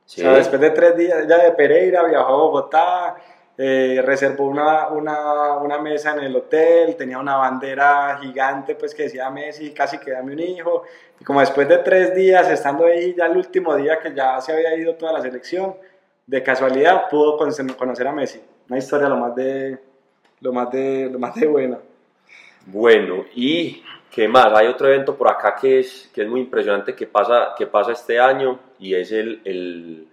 sí, 0.04 0.20
O 0.20 0.24
sea, 0.24 0.32
después 0.34 0.60
de 0.60 0.70
tres 0.70 0.96
días, 0.96 1.24
ella 1.24 1.38
de 1.38 1.52
Pereira 1.52 2.04
viajó 2.04 2.26
a 2.28 2.36
Bogotá, 2.36 3.16
eh, 3.58 4.02
reservó 4.04 4.44
una, 4.48 4.88
una, 4.88 5.78
mesa 5.78 6.12
en 6.12 6.24
el 6.24 6.36
hotel, 6.36 6.94
tenía 6.94 7.18
una 7.18 7.36
bandera 7.36 8.18
gigante 8.20 8.74
pues 8.74 8.94
que 8.94 9.04
decía 9.04 9.30
Messi, 9.30 9.72
casi 9.72 9.98
que 9.98 10.10
dame 10.10 10.32
un 10.32 10.40
hijo. 10.40 10.82
Y 11.18 11.24
como 11.24 11.40
después 11.40 11.66
de 11.66 11.78
tres 11.78 12.14
días, 12.14 12.50
estando 12.50 12.84
ahí 12.84 13.14
ya 13.16 13.26
el 13.26 13.36
último 13.36 13.74
día 13.74 13.98
que 13.98 14.14
ya 14.14 14.40
se 14.40 14.52
había 14.52 14.76
ido 14.76 14.94
toda 14.96 15.12
la 15.12 15.22
selección, 15.22 15.74
de 16.26 16.42
casualidad 16.42 17.08
pudo 17.08 17.38
conocer, 17.38 17.66
conocer 17.76 18.06
a 18.06 18.12
Messi. 18.12 18.40
Una 18.68 18.78
historia 18.78 19.08
lo 19.08 19.16
más 19.16 19.34
de, 19.34 19.78
lo 20.40 20.52
más 20.52 20.70
de, 20.70 21.08
lo 21.10 21.18
más 21.18 21.34
de 21.34 21.46
buena. 21.46 21.78
Bueno, 22.66 23.24
y 23.34 23.82
qué 24.10 24.28
más, 24.28 24.48
hay 24.54 24.66
otro 24.66 24.88
evento 24.88 25.16
por 25.16 25.28
acá 25.28 25.56
que 25.58 25.80
es, 25.80 26.10
que 26.12 26.22
es 26.22 26.28
muy 26.28 26.40
impresionante 26.40 26.94
que 26.94 27.06
pasa, 27.06 27.54
que 27.56 27.66
pasa 27.66 27.92
este 27.92 28.18
año 28.18 28.58
y 28.78 28.94
es 28.94 29.12
el, 29.12 29.40
el 29.44 30.05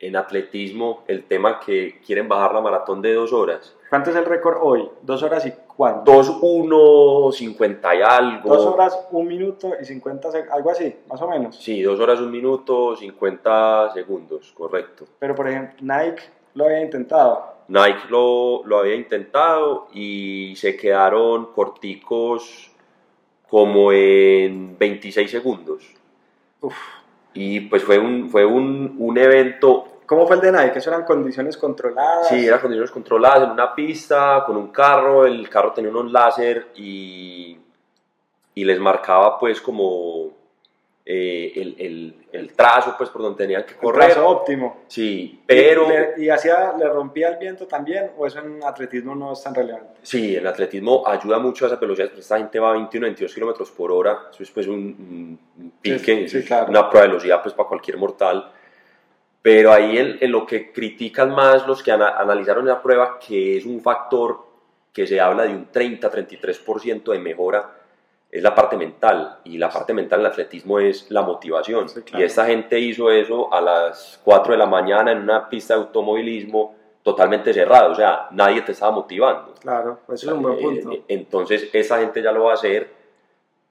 en 0.00 0.16
atletismo, 0.16 1.02
el 1.06 1.24
tema 1.24 1.58
que 1.60 2.00
quieren 2.06 2.28
bajar 2.28 2.52
la 2.54 2.60
maratón 2.60 3.00
de 3.02 3.14
dos 3.14 3.32
horas. 3.32 3.74
¿Cuánto 3.88 4.10
es 4.10 4.16
el 4.16 4.24
récord 4.24 4.58
hoy? 4.60 4.88
¿Dos 5.02 5.22
horas 5.22 5.46
y 5.46 5.52
cuánto? 5.76 6.12
2.1.50 6.12 7.98
y 7.98 8.02
algo. 8.02 8.48
Dos 8.54 8.66
horas, 8.66 8.98
un 9.12 9.26
minuto 9.26 9.72
y 9.80 9.84
50 9.84 10.28
seg- 10.30 10.50
algo 10.50 10.70
así, 10.70 10.94
más 11.08 11.20
o 11.22 11.28
menos. 11.28 11.56
Sí, 11.56 11.82
dos 11.82 11.98
horas, 12.00 12.20
un 12.20 12.30
minuto, 12.30 12.96
50 12.96 13.92
segundos, 13.94 14.52
correcto. 14.56 15.04
Pero 15.18 15.34
por 15.34 15.48
ejemplo, 15.48 15.76
Nike 15.80 16.22
lo 16.54 16.64
había 16.66 16.82
intentado. 16.82 17.54
Nike 17.68 18.02
lo, 18.10 18.62
lo 18.64 18.78
había 18.78 18.94
intentado 18.94 19.88
y 19.92 20.54
se 20.56 20.76
quedaron 20.76 21.46
corticos 21.52 22.70
como 23.48 23.92
en 23.92 24.76
26 24.78 25.30
segundos. 25.30 25.84
Uf. 26.60 26.76
Y 27.36 27.60
pues 27.60 27.84
fue 27.84 27.98
un, 27.98 28.28
fue 28.28 28.44
un, 28.44 28.96
un 28.98 29.18
evento, 29.18 29.96
¿Cómo 30.06 30.26
fue 30.26 30.36
el 30.36 30.42
de 30.42 30.52
Nike? 30.52 30.78
¿Eso 30.78 30.90
eran 30.90 31.04
condiciones 31.04 31.56
controladas? 31.56 32.28
sí, 32.28 32.46
eran 32.46 32.60
condiciones 32.60 32.92
controladas 32.92 33.42
en 33.42 33.50
una 33.50 33.74
pista, 33.74 34.44
con 34.46 34.56
un 34.56 34.68
carro, 34.68 35.26
el 35.26 35.48
carro 35.48 35.72
tenía 35.72 35.90
unos 35.90 36.12
láser 36.12 36.68
y, 36.76 37.58
y 38.54 38.64
les 38.64 38.78
marcaba 38.78 39.38
pues 39.38 39.60
como 39.60 40.30
eh, 41.08 41.52
el, 41.54 41.76
el, 41.78 42.14
el 42.32 42.52
trazo 42.54 42.96
pues 42.98 43.10
por 43.10 43.22
donde 43.22 43.38
tenían 43.38 43.64
que 43.64 43.74
correr. 43.76 44.06
trazo 44.10 44.26
óptimo. 44.28 44.78
Sí, 44.88 45.40
pero... 45.46 45.84
¿Y, 45.86 45.88
le, 45.88 46.14
y 46.24 46.28
hacía, 46.30 46.72
le 46.76 46.88
rompía 46.88 47.28
el 47.28 47.36
viento 47.36 47.66
también? 47.68 48.10
¿O 48.18 48.26
eso 48.26 48.40
en 48.40 48.62
atletismo 48.64 49.14
no 49.14 49.32
es 49.32 49.40
tan 49.42 49.54
relevante? 49.54 50.00
Sí, 50.02 50.34
el 50.34 50.44
atletismo 50.46 51.04
ayuda 51.06 51.38
mucho 51.38 51.64
a 51.64 51.68
esa 51.68 51.76
velocidad. 51.76 52.08
porque 52.08 52.20
Esta 52.22 52.38
gente 52.38 52.58
va 52.58 52.70
a 52.70 52.72
21, 52.72 53.04
22 53.06 53.32
kilómetros 53.32 53.70
por 53.70 53.92
hora. 53.92 54.18
Eso 54.32 54.42
es 54.42 54.50
pues 54.50 54.66
un, 54.66 55.38
un- 55.58 55.72
pique, 55.80 56.26
Sí, 56.28 56.40
sí, 56.40 56.46
claro. 56.46 56.70
una 56.70 56.90
prueba 56.90 57.02
de 57.06 57.12
velocidad 57.12 57.40
pues 57.40 57.54
para 57.54 57.68
cualquier 57.68 57.98
mortal. 57.98 58.50
Pero 59.42 59.72
ahí 59.72 59.96
en, 59.98 60.18
en 60.20 60.32
lo 60.32 60.44
que 60.44 60.72
critican 60.72 61.30
más 61.30 61.68
los 61.68 61.84
que 61.84 61.92
ana- 61.92 62.16
analizaron 62.18 62.66
la 62.66 62.82
prueba, 62.82 63.20
que 63.24 63.56
es 63.58 63.64
un 63.64 63.80
factor 63.80 64.44
que 64.92 65.06
se 65.06 65.20
habla 65.20 65.44
de 65.44 65.50
un 65.50 65.70
30-33% 65.70 67.12
de 67.12 67.18
mejora, 67.20 67.70
es 68.36 68.42
la 68.42 68.54
parte 68.54 68.76
mental. 68.76 69.38
Y 69.44 69.58
la 69.58 69.70
parte 69.70 69.94
mental 69.94 70.20
en 70.20 70.26
el 70.26 70.32
atletismo 70.32 70.78
es 70.78 71.10
la 71.10 71.22
motivación. 71.22 71.88
Sí, 71.88 72.02
claro. 72.02 72.22
Y 72.22 72.26
esta 72.26 72.44
gente 72.44 72.78
hizo 72.78 73.10
eso 73.10 73.52
a 73.52 73.60
las 73.60 74.20
4 74.24 74.52
de 74.52 74.58
la 74.58 74.66
mañana 74.66 75.12
en 75.12 75.18
una 75.18 75.48
pista 75.48 75.74
de 75.74 75.80
automovilismo 75.80 76.74
totalmente 77.02 77.54
cerrada. 77.54 77.88
O 77.88 77.94
sea, 77.94 78.28
nadie 78.32 78.62
te 78.62 78.72
estaba 78.72 78.92
motivando. 78.92 79.54
Claro, 79.60 80.00
eso 80.08 80.26
es 80.26 80.32
un 80.32 80.42
buen 80.42 80.58
punto. 80.58 80.92
Eh, 80.92 81.04
Entonces, 81.08 81.70
esa 81.72 81.98
gente 81.98 82.20
ya 82.20 82.32
lo 82.32 82.44
va 82.44 82.50
a 82.50 82.54
hacer 82.54 82.90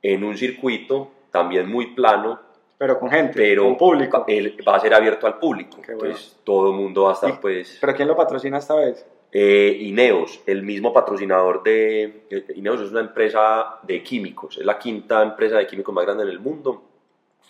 en 0.01 0.23
un 0.23 0.37
circuito 0.37 1.09
también 1.31 1.69
muy 1.69 1.93
plano, 1.93 2.39
pero 2.77 2.99
con 2.99 3.09
gente, 3.09 3.33
pero 3.35 3.65
con 3.65 3.77
público. 3.77 4.19
va, 4.19 4.25
él 4.27 4.57
va 4.67 4.75
a 4.75 4.79
ser 4.79 4.93
abierto 4.93 5.27
al 5.27 5.37
público. 5.37 5.77
Qué 5.81 5.93
bueno. 5.93 6.09
Entonces, 6.09 6.39
todo 6.43 6.71
el 6.71 6.75
mundo 6.75 7.03
va 7.03 7.11
a 7.11 7.13
estar, 7.13 7.39
pues. 7.39 7.77
¿Pero 7.79 7.93
quién 7.95 8.07
lo 8.07 8.15
patrocina 8.15 8.57
esta 8.57 8.75
vez? 8.75 9.05
Eh, 9.37 9.79
Ineos, 9.81 10.39
el 10.45 10.63
mismo 10.63 10.93
patrocinador 10.93 11.61
de. 11.61 12.21
eh, 12.29 12.45
Ineos 12.55 12.79
es 12.79 12.91
una 12.91 13.01
empresa 13.01 13.79
de 13.83 14.01
químicos, 14.01 14.57
es 14.57 14.65
la 14.65 14.79
quinta 14.79 15.21
empresa 15.21 15.57
de 15.57 15.67
químicos 15.67 15.93
más 15.93 16.05
grande 16.05 16.23
en 16.23 16.29
el 16.29 16.39
mundo 16.39 16.81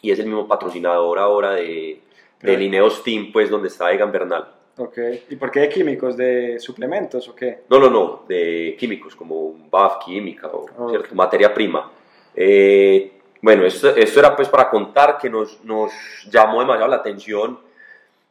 y 0.01 0.09
es 0.09 0.17
el 0.17 0.25
mismo 0.25 0.47
patrocinador 0.47 1.19
ahora 1.19 1.51
de, 1.51 2.01
Ineos 2.41 3.03
Team, 3.03 3.29
pues, 3.31 3.51
donde 3.51 3.67
está 3.67 3.91
Egan 3.91 4.11
Bernal. 4.11 4.47
Ok. 4.77 4.97
¿Y 5.29 5.35
por 5.35 5.51
qué 5.51 5.59
de 5.59 5.69
químicos? 5.69 6.17
¿De 6.17 6.59
suplementos 6.59 7.29
o 7.29 7.35
qué? 7.35 7.59
No, 7.69 7.77
no, 7.77 7.91
no, 7.91 8.23
de 8.27 8.75
químicos, 8.79 9.15
como 9.15 9.41
un 9.41 9.69
BAF 9.69 10.03
química 10.03 10.47
o 10.47 10.65
materia 11.13 11.53
prima. 11.53 11.91
Eh, 12.35 13.11
bueno, 13.43 13.63
esto, 13.63 13.95
esto 13.95 14.19
era 14.21 14.35
pues 14.35 14.49
para 14.49 14.71
contar 14.71 15.19
que 15.19 15.29
nos, 15.29 15.63
nos 15.63 15.91
llamó 16.31 16.61
demasiado 16.61 16.89
la 16.89 16.95
atención. 16.95 17.59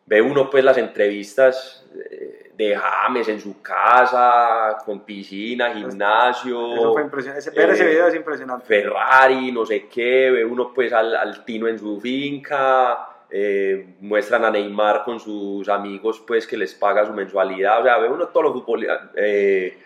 Ve 0.07 0.21
uno 0.21 0.51
pues 0.51 0.65
las 0.65 0.77
entrevistas 0.77 1.87
eh, 2.11 2.44
de 2.57 2.77
James 2.77 3.29
en 3.29 3.41
su 3.41 3.61
casa, 3.61 4.79
con 4.85 5.01
piscina, 5.01 5.73
gimnasio, 5.75 6.75
Eso 6.75 6.93
fue 6.93 7.03
impresionante. 7.03 7.49
Ese- 7.51 7.85
eh, 7.85 7.89
video 7.89 8.07
es 8.07 8.15
impresionante. 8.15 8.65
Ferrari, 8.67 9.51
no 9.51 9.67
sé 9.67 9.89
qué, 9.89 10.31
ve 10.31 10.45
uno 10.45 10.73
pues 10.73 10.93
al, 10.93 11.17
al 11.17 11.45
Tino 11.45 11.67
en 11.67 11.79
su 11.79 12.01
finca, 12.01 13.09
eh, 13.31 13.97
muestran 14.01 14.45
a 14.45 14.51
Neymar 14.51 15.03
con 15.05 15.19
sus 15.19 15.69
amigos 15.69 16.23
pues 16.27 16.47
que 16.47 16.57
les 16.57 16.75
paga 16.75 17.05
su 17.05 17.13
mensualidad, 17.13 17.81
o 17.81 17.83
sea, 17.85 17.99
ve 17.99 18.09
uno 18.09 18.29
todos 18.29 18.45
los 18.45 18.53
futbolistas, 18.53 19.01
eh, 19.17 19.79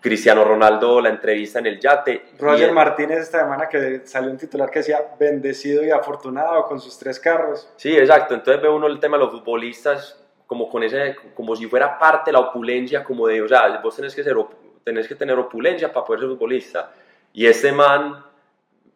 Cristiano 0.00 0.44
Ronaldo, 0.44 1.00
la 1.00 1.08
entrevista 1.08 1.58
en 1.58 1.66
el 1.66 1.80
yate. 1.80 2.26
Roger 2.38 2.72
Martínez 2.72 3.18
esta 3.18 3.40
semana 3.40 3.68
que 3.68 4.02
salió 4.06 4.30
un 4.30 4.38
titular 4.38 4.70
que 4.70 4.78
decía 4.78 4.98
bendecido 5.18 5.84
y 5.84 5.90
afortunado 5.90 6.64
con 6.66 6.80
sus 6.80 6.96
tres 6.98 7.18
carros. 7.18 7.68
Sí, 7.76 7.96
exacto, 7.96 8.34
entonces 8.34 8.62
ve 8.62 8.68
uno 8.68 8.86
el 8.86 9.00
tema 9.00 9.16
de 9.18 9.24
los 9.24 9.32
futbolistas 9.32 10.24
como 10.48 10.68
con 10.68 10.82
ese, 10.82 11.14
como 11.36 11.54
si 11.54 11.66
fuera 11.66 11.96
parte 11.98 12.30
de 12.30 12.32
la 12.32 12.40
opulencia, 12.40 13.04
como 13.04 13.28
de, 13.28 13.40
o 13.42 13.46
sea, 13.46 13.78
vos 13.80 13.94
tenés 13.94 14.14
que, 14.16 14.24
ser, 14.24 14.34
tenés 14.82 15.06
que 15.06 15.14
tener 15.14 15.38
opulencia 15.38 15.92
para 15.92 16.04
poder 16.04 16.22
ser 16.22 16.30
futbolista. 16.30 16.90
Y 17.32 17.46
este 17.46 17.70
man 17.70 18.24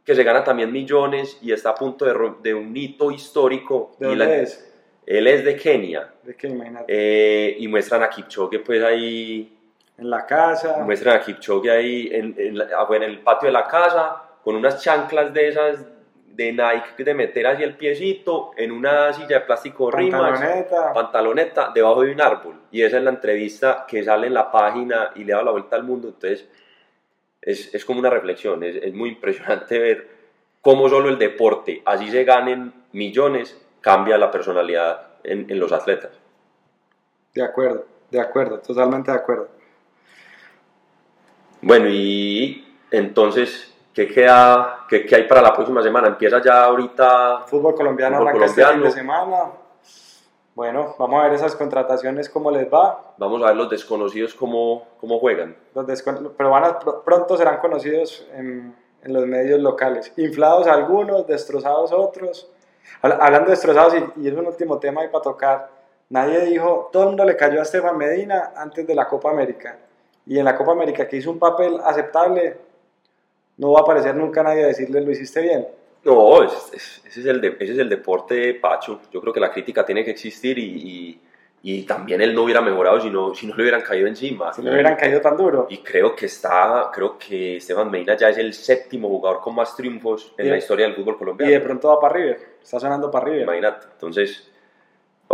que 0.05 0.15
se 0.17 0.25
gana 0.25 0.43
también 0.43 0.73
millones 0.73 1.39
y 1.43 1.53
está 1.53 1.71
a 1.71 1.75
punto 1.77 2.05
de, 2.07 2.33
de 2.43 2.55
un 2.55 2.77
hito 2.77 3.13
histórico. 3.13 3.93
¿De 4.01 4.07
y 4.07 4.09
dónde 4.09 4.25
la- 4.27 4.35
es? 4.37 4.69
Él 5.07 5.27
es 5.27 5.45
de 5.45 5.55
Kenia. 5.57 6.13
¿De 6.23 6.35
qué? 6.35 6.49
Imagínate. 6.49 6.87
eh, 6.89 7.57
y 7.59 7.69
muestran 7.69 8.03
a 8.03 8.09
Kipchoge 8.09 8.59
pues 8.61 8.83
ahí, 8.83 9.57
en 9.99 10.09
la 10.11 10.25
casa. 10.27 10.79
muestran 10.85 11.17
a 11.19 11.21
Kipchoge 11.21 11.71
ahí 11.71 12.09
en, 12.11 12.35
en 12.39 12.57
la- 12.59 12.69
en 12.97 13.03
el 13.03 13.19
patio 13.21 13.47
de 13.49 13.53
la 13.53 13.65
casa 13.69 14.23
con 14.43 14.57
unas 14.57 14.83
chanclas 14.83 15.33
de 15.35 15.49
esas 15.49 15.85
de 16.35 16.53
Nike 16.53 17.05
de 17.05 17.15
meter 17.15 17.47
así 17.47 17.63
el 17.63 17.77
piecito 17.77 18.53
en 18.57 18.73
una 18.73 19.13
silla 19.13 19.39
de 19.39 19.41
plástico 19.41 19.91
Rimax 19.91 20.41
pantaloneta. 20.41 20.93
pantaloneta 20.93 21.73
debajo 21.75 22.03
de 22.03 22.13
un 22.13 22.21
árbol. 22.21 22.61
Y 22.71 22.83
esa 22.83 22.99
es 22.99 23.05
la 23.05 23.11
entrevista 23.11 23.85
que 23.87 24.03
sale 24.03 24.27
en 24.27 24.35
la 24.35 24.51
página 24.51 25.11
y 25.15 25.25
le 25.25 25.33
da 25.33 25.43
la 25.43 25.51
vuelta 25.51 25.77
al 25.77 25.85
mundo. 25.85 26.09
Entonces, 26.09 26.49
es, 27.41 27.75
es 27.75 27.85
como 27.85 28.01
una 28.01 28.11
reflexión. 28.11 28.63
Es, 28.63 28.77
es 28.77 28.95
muy 28.95 29.11
impresionante 29.11 29.79
ver 29.79 30.09
cómo 30.63 30.89
solo 30.89 31.09
el 31.09 31.19
deporte, 31.19 31.83
así 31.85 32.09
se 32.11 32.25
ganen 32.25 32.73
millones, 32.93 33.61
cambia 33.81 34.17
la 34.17 34.31
personalidad 34.31 35.09
en, 35.25 35.51
en 35.51 35.59
los 35.59 35.73
atletas. 35.73 36.13
De 37.35 37.43
acuerdo, 37.43 37.85
de 38.11 38.21
acuerdo, 38.21 38.61
totalmente 38.61 39.11
de 39.11 39.17
acuerdo. 39.17 39.49
Bueno, 41.61 41.89
y 41.89 42.77
entonces, 42.91 43.72
¿qué, 43.95 44.09
queda, 44.09 44.81
qué, 44.89 45.05
qué 45.07 45.17
hay 45.17 45.29
para 45.29 45.43
la 45.43 45.53
próxima 45.55 45.83
semana? 45.83 46.09
Empieza 46.09 46.41
ya 46.43 46.65
ahorita. 46.65 47.41
Fútbol 47.47 47.75
colombiano 47.75 48.17
Fútbol 48.19 48.29
arranca 48.29 48.45
este 48.47 48.61
fin 48.63 48.65
colombiano. 48.81 48.95
de 48.95 49.01
semana. 49.01 49.45
Bueno, 50.55 50.95
vamos 50.99 51.21
a 51.21 51.25
ver 51.25 51.33
esas 51.35 51.57
contrataciones 51.57 52.29
cómo 52.29 52.51
les 52.51 52.71
va. 52.73 53.15
Vamos 53.17 53.43
a 53.43 53.47
ver 53.47 53.57
los 53.57 53.71
desconocidos 53.71 54.35
cómo, 54.35 54.87
cómo 55.01 55.19
juegan. 55.19 55.57
Los 55.75 55.87
descon- 55.87 56.33
pero 56.37 56.51
van 56.51 56.65
a- 56.65 56.79
pr- 56.79 57.03
pronto 57.05 57.37
serán 57.39 57.59
conocidos 57.59 58.27
en, 58.35 58.75
en 59.03 59.13
los 59.15 59.27
medios 59.27 59.61
locales. 59.61 60.13
Inflados 60.19 60.67
algunos, 60.67 61.27
destrozados 61.27 61.91
otros. 61.93 62.51
Habla- 63.01 63.17
Hablando 63.23 63.47
de 63.47 63.53
destrozados, 63.53 63.95
y, 63.95 64.21
y 64.25 64.29
es 64.29 64.35
un 64.35 64.47
último 64.47 64.79
tema 64.79 65.01
ahí 65.01 65.09
para 65.09 65.23
tocar, 65.23 65.71
nadie 66.11 66.41
dijo, 66.41 66.91
todo 66.93 67.05
el 67.05 67.09
mundo 67.11 67.25
le 67.25 67.35
cayó 67.35 67.61
a 67.61 67.63
Estefan 67.63 67.97
Medina 67.97 68.53
antes 68.55 68.87
de 68.87 68.95
la 68.95 69.09
Copa 69.09 69.31
América. 69.31 69.79
Y 70.27 70.39
en 70.39 70.45
la 70.45 70.55
Copa 70.55 70.73
América, 70.73 71.09
que 71.09 71.17
hizo 71.17 71.31
un 71.31 71.39
papel 71.39 71.81
aceptable, 71.83 72.59
no 73.59 73.73
va 73.73 73.81
a 73.81 73.83
aparecer 73.83 74.15
nunca 74.15 74.43
nadie 74.43 74.65
a 74.65 74.69
decirle 74.69 75.01
lo 75.01 75.11
hiciste 75.11 75.41
bien. 75.41 75.67
No, 76.05 76.43
es- 76.43 76.71
es- 76.73 77.03
ese, 77.07 77.21
es 77.21 77.27
el 77.27 77.41
de- 77.41 77.57
ese 77.61 77.73
es 77.75 77.79
el 77.79 77.89
deporte 77.89 78.55
Pacho. 78.55 79.01
Yo 79.13 79.21
creo 79.21 79.33
que 79.33 79.41
la 79.41 79.53
crítica 79.53 79.85
tiene 79.87 80.05
que 80.05 80.11
existir 80.11 80.59
y, 80.59 80.65
y- 80.65 81.21
y 81.65 81.83
también 81.85 82.21
él 82.21 82.35
no 82.35 82.43
hubiera 82.43 82.61
mejorado 82.61 83.01
si 83.01 83.09
no, 83.09 83.35
si 83.37 83.47
no 83.47 83.55
le 83.55 83.63
hubieran 83.63 83.83
caído 83.83 84.09
encima. 84.09 84.53
Si 84.53 84.63
no 84.63 84.73
hubieran 84.73 84.97
caído 84.97 85.21
tan 85.21 85.37
duro. 85.37 85.69
Y 85.71 85.79
creo 85.79 86.17
que 86.17 86.27
está, 86.27 86.91
creo 86.93 87.17
que 87.17 87.59
Esteban 87.59 87.89
Medina 87.89 88.17
ya 88.17 88.31
es 88.31 88.39
el 88.39 88.53
séptimo 88.53 89.09
jugador 89.09 89.41
con 89.41 89.55
más 89.55 89.77
triunfos 89.77 90.35
en 90.39 90.47
Y- 90.47 90.51
la 90.51 90.57
historia 90.57 90.87
del 90.87 90.97
fútbol 90.97 91.15
Y 91.15 91.19
colombiano. 91.19 91.53
de 91.53 91.61
pronto 91.61 91.89
va 91.89 92.01
para 92.01 92.15
River. 92.15 92.39
Está 92.61 92.81
sonando 92.81 93.09
para 93.13 93.27
River. 93.27 93.43
Imagínate. 93.43 93.87
Entonces, 93.93 94.51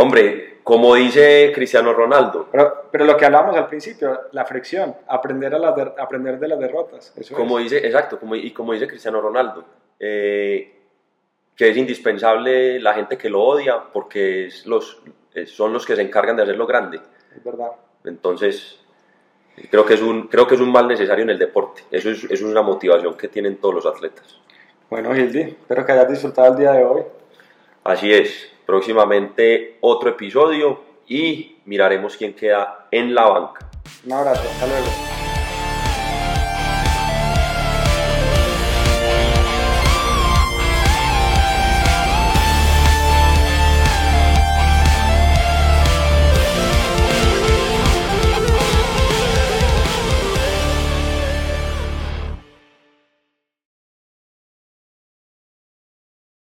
hombre, 0.00 0.58
como 0.62 0.94
dice 0.94 1.50
Cristiano 1.54 1.92
Ronaldo, 1.92 2.48
Pero, 2.52 2.84
pero 2.90 3.04
lo 3.04 3.16
que 3.16 3.24
hablábamos 3.24 3.56
al 3.56 3.66
principio, 3.68 4.20
la 4.32 4.44
fricción, 4.44 4.94
aprender, 5.08 5.54
a 5.54 5.58
las 5.58 5.74
der- 5.74 5.94
aprender 5.98 6.38
de 6.38 6.48
las 6.48 6.58
derrotas. 6.58 7.12
Eso 7.16 7.34
como 7.34 7.58
es. 7.58 7.64
dice, 7.64 7.86
exacto, 7.86 8.18
como, 8.20 8.34
y 8.36 8.50
como 8.52 8.72
dice 8.74 8.86
Cristiano 8.86 9.20
Ronaldo, 9.20 9.64
eh, 9.98 10.74
que 11.56 11.70
es 11.70 11.76
indispensable 11.76 12.78
la 12.80 12.94
gente 12.94 13.18
que 13.18 13.28
lo 13.28 13.42
odia 13.42 13.82
porque 13.92 14.46
es 14.46 14.66
los, 14.66 15.02
eh, 15.34 15.46
son 15.46 15.72
los 15.72 15.84
que 15.84 15.96
se 15.96 16.02
encargan 16.02 16.36
de 16.36 16.42
hacerlo 16.44 16.66
grande. 16.66 17.00
Es 17.36 17.42
verdad. 17.42 17.72
Entonces, 18.04 18.78
creo 19.70 19.84
que 19.84 19.94
es 19.94 20.02
un, 20.02 20.28
creo 20.28 20.46
que 20.46 20.54
es 20.54 20.60
un 20.60 20.70
mal 20.70 20.86
necesario 20.86 21.24
en 21.24 21.30
el 21.30 21.38
deporte. 21.38 21.82
Eso 21.90 22.10
es, 22.10 22.22
eso 22.24 22.32
es 22.34 22.42
una 22.42 22.62
motivación 22.62 23.16
que 23.16 23.26
tienen 23.28 23.56
todos 23.56 23.74
los 23.74 23.86
atletas. 23.86 24.38
Bueno, 24.88 25.14
Hildi, 25.16 25.40
espero 25.40 25.84
que 25.84 25.92
hayas 25.92 26.08
disfrutado 26.08 26.52
el 26.52 26.58
día 26.58 26.72
de 26.72 26.84
hoy. 26.84 27.02
Así 27.84 28.12
es, 28.12 28.52
próximamente 28.68 29.78
otro 29.80 30.10
episodio 30.10 30.82
y 31.08 31.56
miraremos 31.64 32.18
quién 32.18 32.34
queda 32.34 32.86
en 32.90 33.14
la 33.14 33.26
banca. 33.26 33.66
Un 34.04 34.12
abrazo, 34.12 34.42
hasta 34.42 34.66
luego. 34.66 35.17